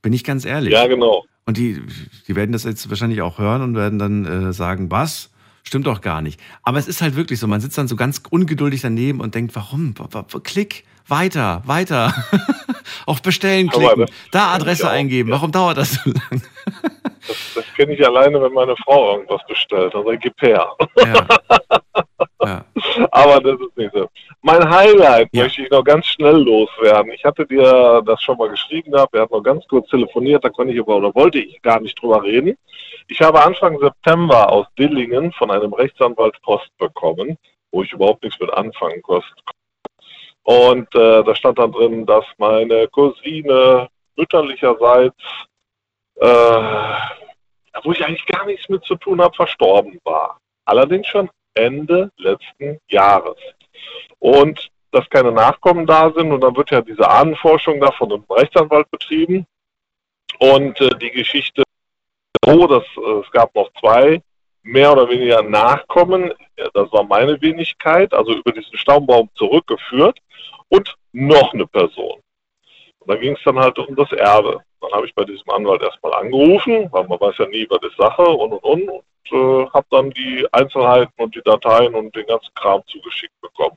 [0.00, 0.72] Bin ich ganz ehrlich.
[0.72, 1.24] Ja, genau.
[1.44, 1.82] Und die,
[2.26, 5.30] die werden das jetzt wahrscheinlich auch hören und werden dann äh, sagen, was?
[5.64, 6.40] Stimmt doch gar nicht.
[6.62, 9.54] Aber es ist halt wirklich so, man sitzt dann so ganz ungeduldig daneben und denkt,
[9.54, 9.94] warum?
[10.42, 12.12] Klick, weiter, weiter.
[13.06, 15.30] Auf Bestellen klicken, da Adresse eingeben.
[15.30, 16.42] Warum dauert das so lang?
[17.28, 19.94] Das, das kenne ich alleine, wenn meine Frau irgendwas bestellt.
[19.94, 20.72] Also gib her.
[23.10, 24.08] Aber das ist nicht so.
[24.40, 27.12] Mein Highlight möchte ich noch ganz schnell loswerden.
[27.12, 29.12] Ich hatte dir das schon mal geschrieben gehabt.
[29.12, 32.00] Wir hatten noch ganz kurz telefoniert, da konnte ich aber oder wollte ich gar nicht
[32.00, 32.56] drüber reden.
[33.08, 37.36] Ich habe Anfang September aus Dillingen von einem Rechtsanwalt Post bekommen,
[37.70, 39.26] wo ich überhaupt nichts mit anfangen konnte.
[40.44, 45.22] Und äh, da stand dann drin, dass meine Cousine mütterlicherseits,
[46.16, 46.62] äh,
[47.84, 50.38] wo ich eigentlich gar nichts mit zu tun habe, verstorben war.
[50.64, 53.38] Allerdings schon Ende letzten Jahres.
[54.18, 58.24] Und dass keine Nachkommen da sind und dann wird ja diese Ahnenforschung da von einem
[58.28, 59.46] Rechtsanwalt betrieben.
[60.38, 61.62] Und äh, die Geschichte
[62.44, 64.20] so, dass äh, es gab noch zwei
[64.62, 66.32] mehr oder weniger Nachkommen,
[66.74, 70.18] das war meine Wenigkeit, also über diesen Staumbaum zurückgeführt
[70.68, 72.20] und noch eine Person.
[73.00, 74.60] Und da ging es dann halt um das Erbe.
[74.80, 77.96] Dann habe ich bei diesem Anwalt erstmal angerufen, weil man weiß ja nie, was ist
[77.96, 79.02] Sache und und und, und
[79.32, 83.76] äh, habe dann die Einzelheiten und die Dateien und den ganzen Kram zugeschickt bekommen.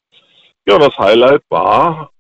[0.67, 2.11] Ja, und das Highlight war,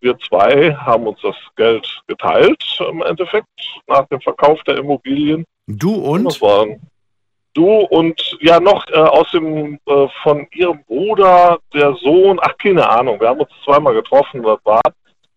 [0.00, 3.46] wir zwei haben uns das Geld geteilt im Endeffekt
[3.86, 5.44] nach dem Verkauf der Immobilien.
[5.66, 6.24] Du und?
[6.24, 6.80] Das waren
[7.56, 12.88] du und ja noch äh, aus dem äh, von ihrem Bruder, der Sohn, ach keine
[12.88, 14.80] Ahnung, wir haben uns zweimal getroffen, das war,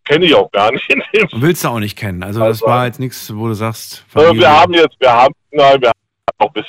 [0.05, 2.23] kenne ich auch gar nicht in dem Willst du auch nicht kennen.
[2.23, 4.41] Also das war jetzt nichts, wo du sagst, äh, Familie.
[4.41, 5.93] wir haben jetzt, wir haben, nein, wir haben
[6.39, 6.65] noch bis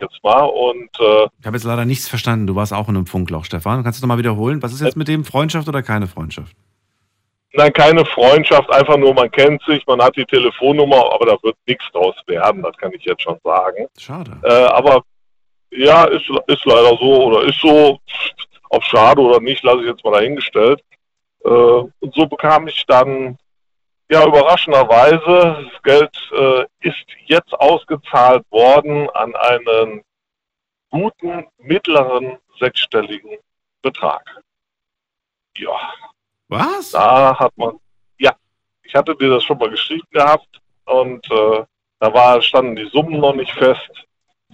[0.00, 2.46] jetzt mal und äh, Ich habe jetzt leider nichts verstanden.
[2.46, 3.82] Du warst auch in einem Funkloch, Stefan.
[3.82, 4.62] Kannst du noch mal wiederholen?
[4.62, 6.54] Was ist jetzt mit dem Freundschaft oder keine Freundschaft?
[7.52, 11.56] Nein, keine Freundschaft, einfach nur, man kennt sich, man hat die Telefonnummer, aber da wird
[11.66, 13.86] nichts draus werden, das kann ich jetzt schon sagen.
[13.98, 14.38] Schade.
[14.44, 15.02] Äh, aber
[15.70, 17.98] ja, ist, ist leider so oder ist so,
[18.70, 20.80] ob schade oder nicht, lasse ich jetzt mal dahingestellt.
[21.44, 23.38] Äh, und so bekam ich dann
[24.10, 30.02] Ja, überraschenderweise, das Geld äh, ist jetzt ausgezahlt worden an einen
[30.90, 33.36] guten mittleren sechsstelligen
[33.82, 34.42] Betrag.
[35.58, 35.92] Ja.
[36.48, 36.92] Was?
[36.92, 37.78] Da hat man,
[38.18, 38.32] ja,
[38.82, 41.64] ich hatte dir das schon mal geschrieben gehabt und äh,
[42.00, 43.90] da war, standen die Summen noch nicht fest.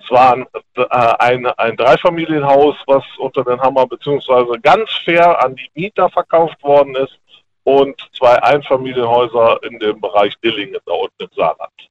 [0.02, 0.46] Es war ein,
[0.76, 0.84] äh,
[1.18, 6.96] ein, ein Dreifamilienhaus, was unter den Hammer beziehungsweise ganz fair an die Mieter verkauft worden
[6.96, 7.18] ist
[7.62, 11.88] und zwei Einfamilienhäuser in dem Bereich Dillingen da unten im Saarland.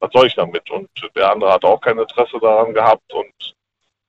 [0.00, 0.70] Was soll ich damit?
[0.70, 3.54] Und der andere hat auch kein Interesse daran gehabt und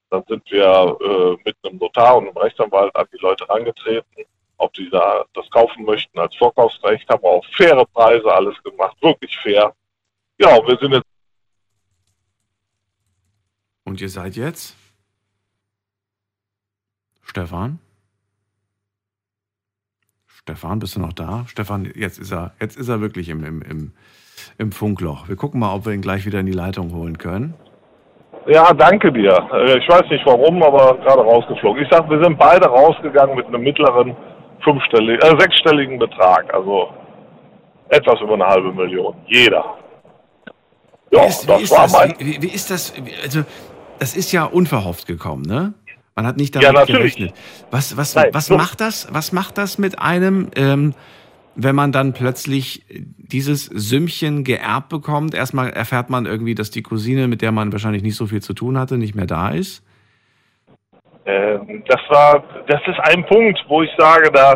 [0.10, 4.26] dann sind wir äh, mit einem Notar und einem Rechtsanwalt an die Leute herangetreten,
[4.58, 9.38] ob die da das kaufen möchten als Vorkaufsrecht, haben auch faire Preise alles gemacht, wirklich
[9.40, 9.74] fair.
[10.40, 11.06] Ja, wir sind jetzt
[13.86, 14.76] Und ihr seid jetzt?
[17.22, 17.80] Stefan?
[20.28, 21.46] Stefan, bist du noch da?
[21.48, 23.94] Stefan, jetzt ist er, jetzt ist er wirklich im, im, im,
[24.58, 25.30] im Funkloch.
[25.30, 27.54] Wir gucken mal, ob wir ihn gleich wieder in die Leitung holen können.
[28.48, 29.32] Ja, danke dir.
[29.54, 31.84] Äh, Ich weiß nicht warum, aber gerade rausgeflogen.
[31.84, 34.18] Ich sag, wir sind beide rausgegangen mit einem mittleren
[34.64, 36.54] fünfstelligen, äh, sechsstelligen Betrag.
[36.54, 36.90] Also
[37.90, 39.16] etwas über eine halbe Million.
[39.28, 39.64] Jeder.
[41.12, 41.92] Ja, wie ist, das war das?
[41.94, 42.16] mein.
[42.20, 42.94] Wie, wie ist das?
[43.24, 43.44] Also,
[44.00, 45.74] das ist ja unverhofft gekommen, ne?
[46.16, 47.16] Man hat nicht Ja, damit natürlich.
[47.16, 47.40] gerechnet.
[47.72, 49.08] Was, was, Nein, was so- macht das?
[49.12, 50.94] Was macht das mit einem, ähm,
[51.56, 52.84] wenn man dann plötzlich
[53.18, 55.34] dieses Sümmchen geerbt bekommt?
[55.34, 58.54] Erstmal erfährt man irgendwie, dass die Cousine, mit der man wahrscheinlich nicht so viel zu
[58.54, 59.84] tun hatte, nicht mehr da ist.
[61.26, 64.54] Ähm, das war, das ist ein Punkt, wo ich sage, da,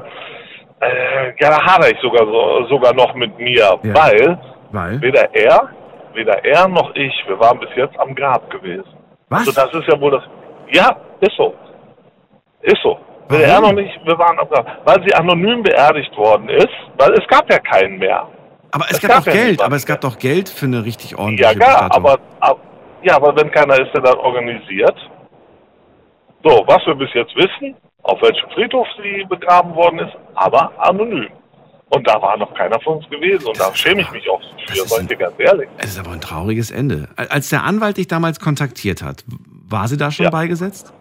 [0.82, 3.94] äh, ja, da hadere ich sogar so, sogar noch mit mir, Ja.
[3.96, 4.38] weil
[4.72, 5.02] Weil?
[5.02, 5.70] weder er,
[6.14, 8.84] weder er noch ich, wir waren bis jetzt am Grab gewesen.
[9.30, 9.40] Was?
[9.48, 10.24] Also das ist ja wohl das.
[10.72, 11.54] Ja, ist so.
[12.62, 12.98] Ist so.
[13.30, 14.66] Weder er noch nicht, wir waren am Grab.
[14.86, 16.68] Weil sie anonym beerdigt worden ist,
[16.98, 18.28] weil es gab ja keinen mehr.
[18.72, 20.84] Aber es, Es gab gab doch ja Geld, aber es gab doch Geld für eine
[20.84, 22.06] richtig Ja, ordentliche klar, Bestattung.
[22.06, 22.60] aber, ab-
[23.04, 24.96] ja, aber wenn keiner ist, der dann organisiert.
[26.44, 31.28] So, was wir bis jetzt wissen, auf welchem Friedhof sie begraben worden ist, aber anonym.
[31.90, 33.48] Und da war noch keiner von uns gewesen.
[33.48, 35.70] Und da schäme ich mich auch für, sag ich dir ganz ehrlich.
[35.78, 37.08] Es ist aber ein trauriges Ende.
[37.16, 39.24] Als der Anwalt dich damals kontaktiert hat,
[39.70, 40.30] war sie da schon Ja.
[40.30, 40.94] beigesetzt?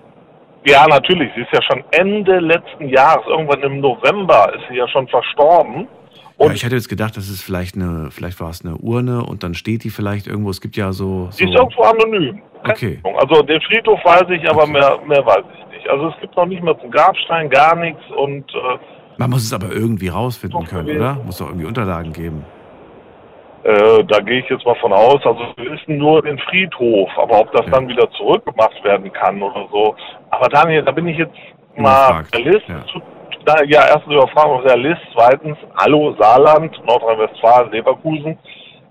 [0.64, 1.30] Ja, natürlich.
[1.34, 5.86] Sie ist ja schon Ende letzten Jahres, irgendwann im November, ist sie ja schon verstorben.
[6.38, 9.42] Ja, ich hätte jetzt gedacht, das ist vielleicht eine, vielleicht war es eine Urne und
[9.42, 10.50] dann steht die vielleicht irgendwo.
[10.50, 11.28] Es gibt ja so.
[11.30, 12.42] Sie so ist irgendwo anonym.
[12.62, 13.00] okay.
[13.18, 15.88] Also den Friedhof weiß ich, aber mehr, mehr weiß ich nicht.
[15.88, 18.02] Also es gibt noch nicht mal zum Grabstein, gar nichts.
[18.16, 18.78] Und äh,
[19.16, 21.14] Man muss es aber irgendwie rausfinden können, oder?
[21.24, 22.44] Muss doch irgendwie Unterlagen geben.
[23.64, 25.20] Äh, da gehe ich jetzt mal von aus.
[25.24, 29.66] Also wir wissen nur den Friedhof, aber ob das dann wieder zurückgemacht werden kann oder
[29.72, 29.96] so.
[30.30, 31.34] Aber Daniel, da bin ich jetzt
[31.76, 32.68] mal Überfragt, Realist.
[32.68, 32.84] ja.
[33.46, 35.00] Da, ja, erstens Überfragung, Realist.
[35.14, 38.36] Zweitens, hallo Saarland, Nordrhein-Westfalen, Leverkusen.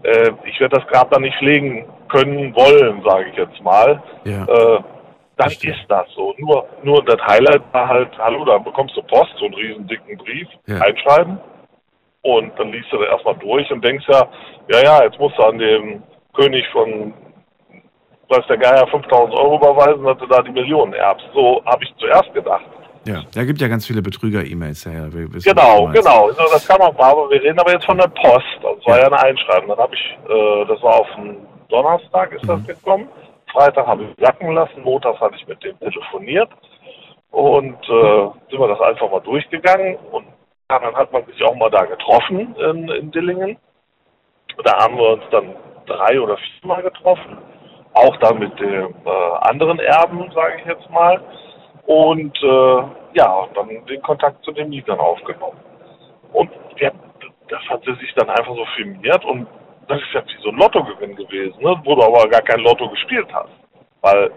[0.04, 4.02] Äh, ich werde das Grab dann nicht pflegen können, wollen, sage ich jetzt mal.
[4.24, 4.44] Ja.
[4.46, 4.80] Äh,
[5.36, 6.34] dann ist das so.
[6.38, 10.18] Nur, nur das Highlight war halt, hallo, da bekommst du Post, so einen riesen dicken
[10.20, 10.80] Brief, Ja.
[10.80, 11.38] einschreiben.
[12.22, 14.26] Und dann liest du da erstmal durch und denkst ja,
[14.72, 16.02] ja, ja, jetzt musst du an den
[16.34, 17.14] König von,
[18.30, 21.28] weiß der Geier, 5000 Euro überweisen, dass du da die Millionen erbst.
[21.34, 22.64] So habe ich zuerst gedacht.
[23.06, 24.86] Ja, da gibt ja ganz viele Betrüger-E-Mails.
[24.86, 26.32] Ja, ja, Genau, genau.
[26.32, 28.46] So, das kann man aber wir reden aber jetzt von der Post.
[28.64, 29.70] Das war ja, ein Einschreiben.
[29.70, 31.38] Dann habe ich, äh, das war auf einen
[31.70, 33.08] Donnerstag ist das gekommen.
[33.52, 36.50] Freitag habe ich sacken lassen, Montags hatte ich mit dem telefoniert
[37.32, 40.26] und äh, sind wir das einfach mal durchgegangen und
[40.70, 43.58] ja, dann hat man sich auch mal da getroffen in, in Dillingen.
[44.64, 45.56] Da haben wir uns dann
[45.86, 47.38] drei oder viermal getroffen,
[47.94, 49.10] auch dann mit dem äh,
[49.42, 51.22] anderen Erben, sage ich jetzt mal.
[51.86, 52.84] Und äh,
[53.14, 55.60] ja, dann den Kontakt zu den Mietern aufgenommen.
[56.34, 56.92] Und ja,
[57.50, 59.48] das hat sie sich dann einfach so filmiert und
[59.88, 61.80] das ist ja wie so ein Lottogewinn gewesen, ne?
[61.84, 63.52] wo du aber gar kein Lotto gespielt hast.
[64.02, 64.32] Weil,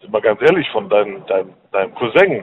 [0.00, 2.42] sind wir ganz ehrlich, von deinem, deinem, deinem Cousin,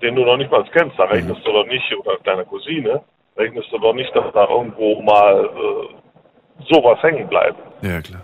[0.00, 3.02] den du noch nicht mal kennst, da rechnest du doch nicht, oder deiner Cousine,
[3.36, 7.58] rechnest du doch nicht, dass da irgendwo mal äh, sowas hängen bleibt.
[7.82, 8.22] Ja, klar.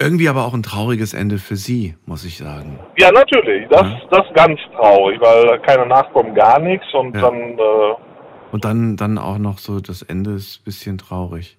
[0.00, 2.78] Irgendwie aber auch ein trauriges Ende für Sie, muss ich sagen.
[2.98, 3.66] Ja, natürlich.
[3.68, 7.22] Das, das ist ganz traurig, weil keine Nachkommen, gar nichts und Ja.
[7.22, 7.94] dann, äh,
[8.52, 11.58] Und dann, dann auch noch so, das Ende ist ein bisschen traurig.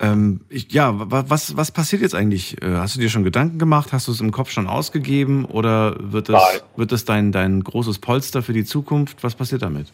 [0.00, 2.60] Ähm, ich, ja, wa- was, was passiert jetzt eigentlich?
[2.62, 3.92] Äh, Hast du dir schon Gedanken gemacht?
[3.92, 5.44] Hast du es im Kopf schon ausgegeben?
[5.44, 6.40] Oder wird Nein.
[6.40, 9.22] das, wird das dein, dein großes Polster für die Zukunft?
[9.22, 9.92] Was passiert damit?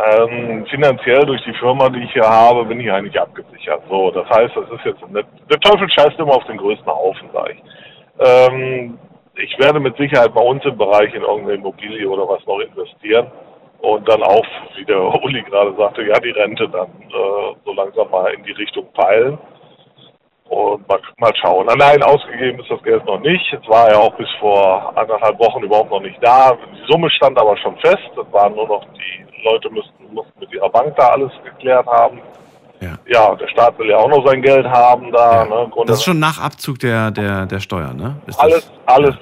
[0.00, 3.82] Ähm, finanziell durch die Firma, die ich hier habe, bin ich eigentlich abgesichert.
[3.88, 7.28] So, das heißt, das ist jetzt nicht, der Teufel scheißt immer auf den größten Haufen,
[7.32, 7.62] sage ich.
[8.20, 8.98] Ähm,
[9.36, 13.26] ich werde mit Sicherheit bei uns im Bereich in irgendeine Immobilie oder was noch investieren.
[13.80, 14.46] Und dann auch,
[14.76, 18.52] wie der Uli gerade sagte, ja, die Rente dann äh, so langsam mal in die
[18.52, 19.38] Richtung peilen.
[20.50, 21.68] Und mal, mal schauen.
[21.68, 23.52] Allein ausgegeben ist das Geld noch nicht.
[23.52, 26.50] Es war ja auch bis vor anderthalb Wochen überhaupt noch nicht da.
[26.74, 27.98] Die Summe stand aber schon fest.
[28.20, 32.18] Es waren nur noch die Leute müssten, mussten mit ihrer Bank da alles geklärt haben.
[32.80, 32.94] Ja.
[33.06, 35.44] Ja, der Staat will ja auch noch sein Geld haben da.
[35.44, 35.68] Ne?
[35.70, 38.16] Grunde- Das ist schon nach Abzug der, der, der Steuern, ne?
[38.26, 39.14] Ist das, alles, alles,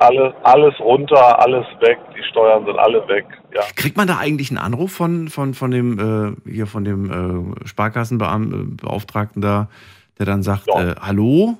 [0.00, 1.98] alles, alles runter, alles weg.
[2.18, 3.24] Die Steuern sind alle weg.
[3.54, 3.62] Ja.
[3.76, 7.66] Kriegt man da eigentlich einen Anruf von, von, von dem, äh, hier von dem äh,
[7.66, 9.68] Sparkassenbeauftragten da,
[10.18, 11.56] der dann sagt, äh, hallo,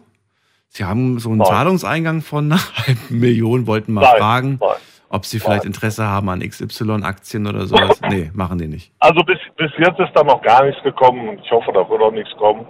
[0.69, 1.49] Sie haben so einen Nein.
[1.49, 4.77] Zahlungseingang von einer halben Million, wollten mal Nein, fragen, nein.
[5.09, 8.01] ob Sie vielleicht Interesse haben an XY-Aktien oder sowas.
[8.09, 8.93] Nee, machen die nicht.
[8.99, 12.03] Also bis, bis jetzt ist da noch gar nichts gekommen und ich hoffe, da wird
[12.03, 12.67] auch nichts kommen.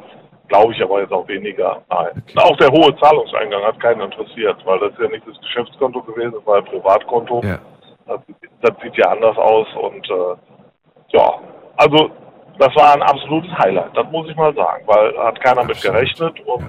[0.48, 1.82] Glaube ich aber jetzt auch weniger.
[1.90, 2.22] Nein.
[2.36, 6.32] Auch der hohe Zahlungseingang hat keinen interessiert, weil das ist ja nicht das Geschäftskonto gewesen,
[6.32, 7.42] das war ein Privatkonto.
[7.42, 7.58] Ja.
[8.06, 8.20] Das,
[8.60, 11.40] das sieht ja anders aus und äh, ja,
[11.78, 12.10] also
[12.58, 16.34] das war ein absolutes Highlight, das muss ich mal sagen, weil hat keiner mit gerechnet
[16.46, 16.68] und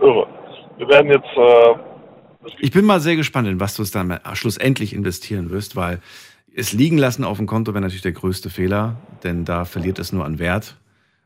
[0.00, 0.26] irre.
[0.78, 1.74] Wir werden jetzt äh,
[2.60, 6.00] Ich bin mal sehr gespannt, in was du es dann schlussendlich investieren wirst, weil
[6.54, 10.12] es liegen lassen auf dem Konto wäre natürlich der größte Fehler, denn da verliert es
[10.12, 10.76] nur an Wert.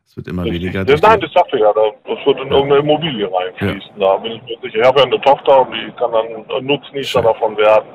[0.05, 0.79] Es wird immer weniger.
[0.79, 3.91] Ja, durch nein, das sagte ja, da- das wird in irgendeine Immobilie reinfließen.
[3.97, 4.79] Da bin ich mir sicher.
[4.81, 7.85] Ich habe ja eine Tochter und die kann dann einen Nutznießer davon werden.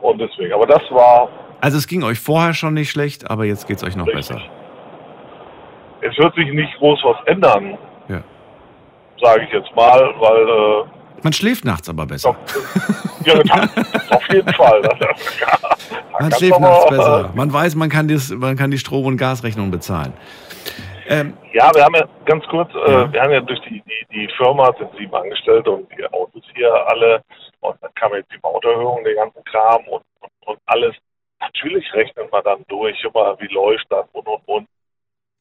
[0.00, 0.54] Und deswegen.
[0.54, 1.28] Aber das war,
[1.60, 4.40] Also es ging euch vorher schon nicht schlecht, aber jetzt geht es euch noch besser.
[6.08, 7.76] Es wird sich nicht groß was ändern,
[8.08, 8.20] Ja.
[9.22, 10.84] sage ich jetzt mal, weil äh,
[11.22, 12.36] Man schläft nachts aber besser.
[13.24, 13.34] ja,
[14.10, 14.82] auf jeden Fall.
[16.20, 17.30] Man schläft nachts äh, besser.
[17.34, 20.12] Man weiß, man kann, das, man kann die Strom- und Gasrechnung bezahlen.
[21.08, 24.28] Ähm, Ja, wir haben ja ganz kurz, äh, wir haben ja durch die, die, die
[24.36, 27.22] Firma sind sieben Angestellte und die Autos hier alle
[27.60, 30.94] und dann kam jetzt die Mauterhöhung, der ganzen Kram und, und, und alles.
[31.40, 34.66] Natürlich rechnet man dann durch, immer wie läuft das und und und.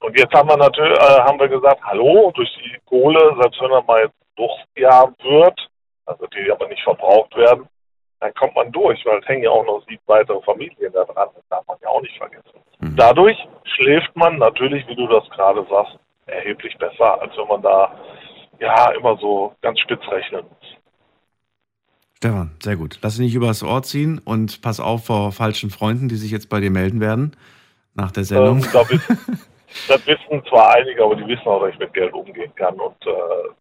[0.06, 3.72] Und jetzt haben wir natürlich, äh, haben wir gesagt, hallo, durch die Kohle, selbst wenn
[3.72, 5.70] er mal jetzt Durchjahr wird,
[6.06, 7.68] also die aber nicht verbraucht werden,
[8.20, 11.30] dann kommt man durch, weil es hängen ja auch noch sieben weitere Familien da dran,
[11.34, 12.60] das darf man ja auch nicht vergessen.
[12.96, 17.92] Dadurch schläft man natürlich, wie du das gerade sagst, erheblich besser, als wenn man da
[18.60, 20.78] ja immer so ganz spitz rechnen muss.
[22.18, 23.00] Stefan, sehr gut.
[23.02, 26.50] Lass dich nicht übers Ohr ziehen und pass auf vor falschen Freunden, die sich jetzt
[26.50, 27.36] bei dir melden werden
[27.96, 28.60] nach der Sendung.
[28.60, 29.42] Ähm, da wissen,
[29.88, 32.96] das wissen zwar einige, aber die wissen auch, dass ich mit Geld umgehen kann und
[33.06, 33.12] äh,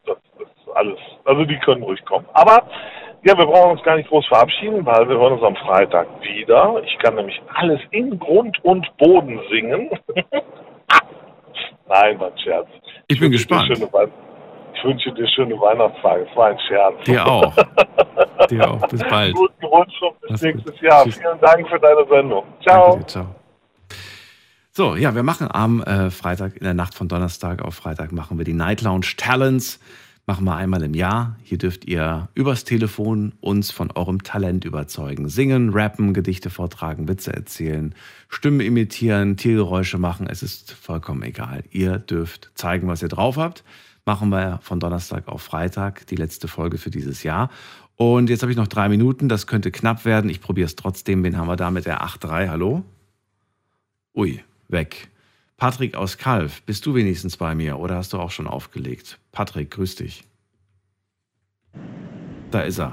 [0.07, 2.27] das ist alles, also die können ruhig kommen.
[2.33, 2.63] Aber
[3.25, 6.83] ja, wir brauchen uns gar nicht groß verabschieden, weil wir hören uns am Freitag wieder.
[6.85, 9.91] Ich kann nämlich alles in Grund und Boden singen.
[11.89, 12.67] Nein, war ein Scherz.
[13.09, 14.13] Ich bin wünsche dir gespannt.
[14.75, 16.27] Ich wünsche dir schöne Weihnachtstage.
[16.31, 17.05] Es war ein Scherz.
[17.05, 17.55] Dir auch.
[18.51, 18.87] Dir auch.
[18.89, 19.35] Bis bald.
[19.35, 21.05] Guten Rutsch und bis Mach's nächstes Jahr.
[21.05, 22.45] Vielen Dank für deine Sendung.
[22.63, 22.91] Ciao.
[22.91, 23.27] Danke dir, ciao.
[24.77, 28.39] So, ja, wir machen am äh, Freitag, in der Nacht von Donnerstag auf Freitag, machen
[28.39, 29.79] wir die Night Lounge Talents.
[30.27, 31.37] Machen wir einmal im Jahr.
[31.45, 35.29] Hier dürft ihr übers Telefon uns von eurem Talent überzeugen.
[35.29, 37.95] Singen, rappen, Gedichte vortragen, Witze erzählen,
[38.29, 40.27] Stimmen imitieren, Tiergeräusche machen.
[40.27, 41.63] Es ist vollkommen egal.
[41.71, 43.63] Ihr dürft zeigen, was ihr drauf habt.
[44.05, 47.49] Machen wir von Donnerstag auf Freitag die letzte Folge für dieses Jahr.
[47.95, 49.29] Und jetzt habe ich noch drei Minuten.
[49.29, 50.31] Das könnte knapp werden.
[50.31, 51.23] Ich probiere es trotzdem.
[51.23, 52.49] Wen haben wir da mit der 8.3?
[52.49, 52.83] Hallo?
[54.17, 55.09] Ui, weg.
[55.57, 59.19] Patrick aus Kalf, bist du wenigstens bei mir oder hast du auch schon aufgelegt?
[59.33, 60.25] Patrick, grüß dich.
[62.51, 62.93] Da ist er.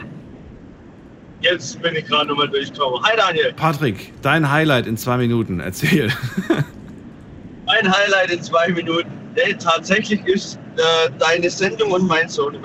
[1.41, 3.01] Jetzt bin ich gerade nochmal durchgekommen.
[3.03, 5.59] Hi Daniel, Patrick, dein Highlight in zwei Minuten.
[5.59, 6.11] Erzähl.
[7.65, 9.09] mein Highlight in zwei Minuten.
[9.35, 12.57] Nee, tatsächlich ist äh, deine Sendung und mein Sohn.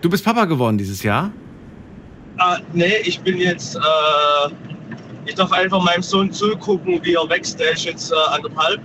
[0.00, 1.30] Du bist Papa geworden dieses Jahr?
[2.38, 4.71] Äh, nee, ich bin jetzt, äh,
[5.24, 7.58] ich darf einfach meinem Sohn zugucken, wie er wächst.
[7.60, 8.80] Der ist jetzt äh, anderthalb.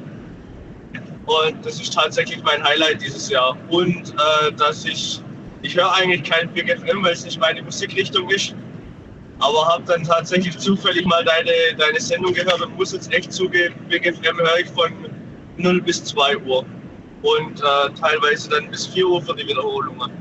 [1.25, 3.57] Und das ist tatsächlich mein Highlight dieses Jahr.
[3.69, 5.21] Und äh, dass ich,
[5.61, 8.55] ich höre eigentlich kein Big FM, weil es nicht meine Musikrichtung ist.
[9.39, 13.75] Aber habe dann tatsächlich zufällig mal deine, deine Sendung gehört und muss jetzt echt zugeben,
[13.87, 14.91] Big FM höre ich von
[15.57, 16.65] 0 bis 2 Uhr.
[17.23, 20.11] Und äh, teilweise dann bis 4 Uhr für die Wiederholungen.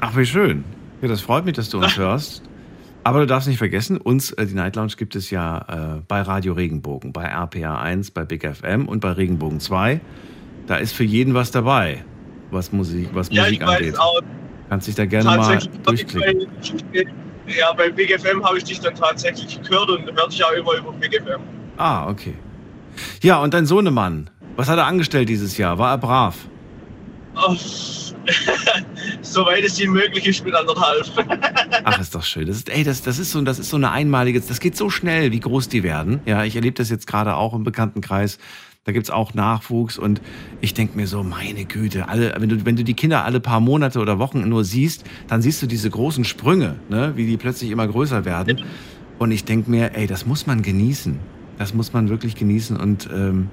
[0.00, 0.64] Ach, wie schön.
[1.00, 2.42] Ja, das freut mich, dass du uns hörst.
[3.06, 6.22] Aber du darfst nicht vergessen, uns, äh, die Night Lounge, gibt es ja äh, bei
[6.22, 10.00] Radio Regenbogen, bei RPA 1, bei Big FM und bei Regenbogen 2.
[10.66, 12.02] Da ist für jeden was dabei,
[12.50, 13.98] was Musik, was Ja, Musik ich weiß angeht.
[14.00, 14.20] auch.
[14.70, 16.46] Kannst dich da gerne mal durchklicken.
[16.92, 17.04] bei,
[17.52, 20.72] ja, bei Big FM habe ich dich dann tatsächlich gehört und hörte ich auch immer
[20.78, 21.40] über Big FM.
[21.76, 22.32] Ah, okay.
[23.20, 25.76] Ja, und dein Sohnemann, was hat er angestellt dieses Jahr?
[25.78, 26.36] War er brav?
[27.36, 27.54] Oh,
[29.22, 31.06] Soweit es ihm möglich ist mit anderthalb.
[31.84, 32.46] Ach, ist doch schön.
[32.46, 34.90] Das ist, ey, das, das ist so, das ist so eine einmalige, das geht so
[34.90, 36.20] schnell, wie groß die werden.
[36.26, 38.38] Ja, ich erlebe das jetzt gerade auch im Bekanntenkreis.
[38.84, 40.20] Da gibt's auch Nachwuchs und
[40.60, 43.60] ich denk mir so, meine Güte, alle, wenn du, wenn du die Kinder alle paar
[43.60, 47.70] Monate oder Wochen nur siehst, dann siehst du diese großen Sprünge, ne, wie die plötzlich
[47.70, 48.62] immer größer werden.
[49.18, 51.18] Und ich denk mir, ey, das muss man genießen.
[51.56, 53.48] Das muss man wirklich genießen und ähm,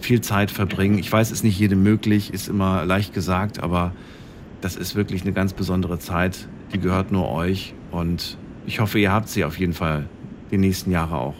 [0.00, 0.98] viel Zeit verbringen.
[0.98, 3.92] Ich weiß, ist nicht jedem möglich, ist immer leicht gesagt, aber
[4.60, 6.48] das ist wirklich eine ganz besondere Zeit.
[6.72, 8.36] Die gehört nur euch und
[8.66, 10.08] ich hoffe, ihr habt sie auf jeden Fall
[10.50, 11.34] die nächsten Jahre auch.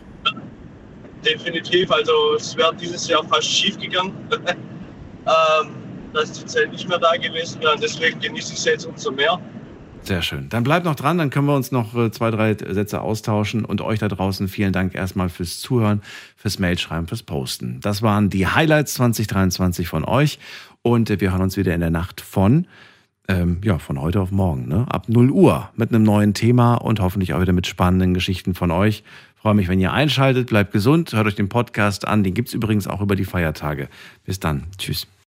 [1.24, 5.70] Definitiv, also es wäre dieses Jahr fast schief gegangen, ähm,
[6.14, 7.76] dass die Zeit nicht mehr da gewesen wäre.
[7.80, 9.38] Deswegen genieße ich es jetzt umso mehr.
[10.02, 10.48] Sehr schön.
[10.48, 13.64] Dann bleibt noch dran, dann können wir uns noch äh, zwei, drei Sätze austauschen.
[13.64, 16.02] Und euch da draußen vielen Dank erstmal fürs Zuhören,
[16.36, 17.80] fürs Mailschreiben, fürs Posten.
[17.80, 20.38] Das waren die Highlights 2023 von euch.
[20.82, 22.66] Und äh, wir hören uns wieder in der Nacht von,
[23.28, 24.86] ähm, ja, von heute auf morgen, ne?
[24.88, 28.70] ab 0 Uhr mit einem neuen Thema und hoffentlich auch wieder mit spannenden Geschichten von
[28.70, 29.04] euch.
[29.36, 30.48] Freue mich, wenn ihr einschaltet.
[30.48, 32.24] Bleibt gesund, hört euch den Podcast an.
[32.24, 33.88] Den gibt's übrigens auch über die Feiertage.
[34.24, 34.64] Bis dann.
[34.76, 35.06] Tschüss.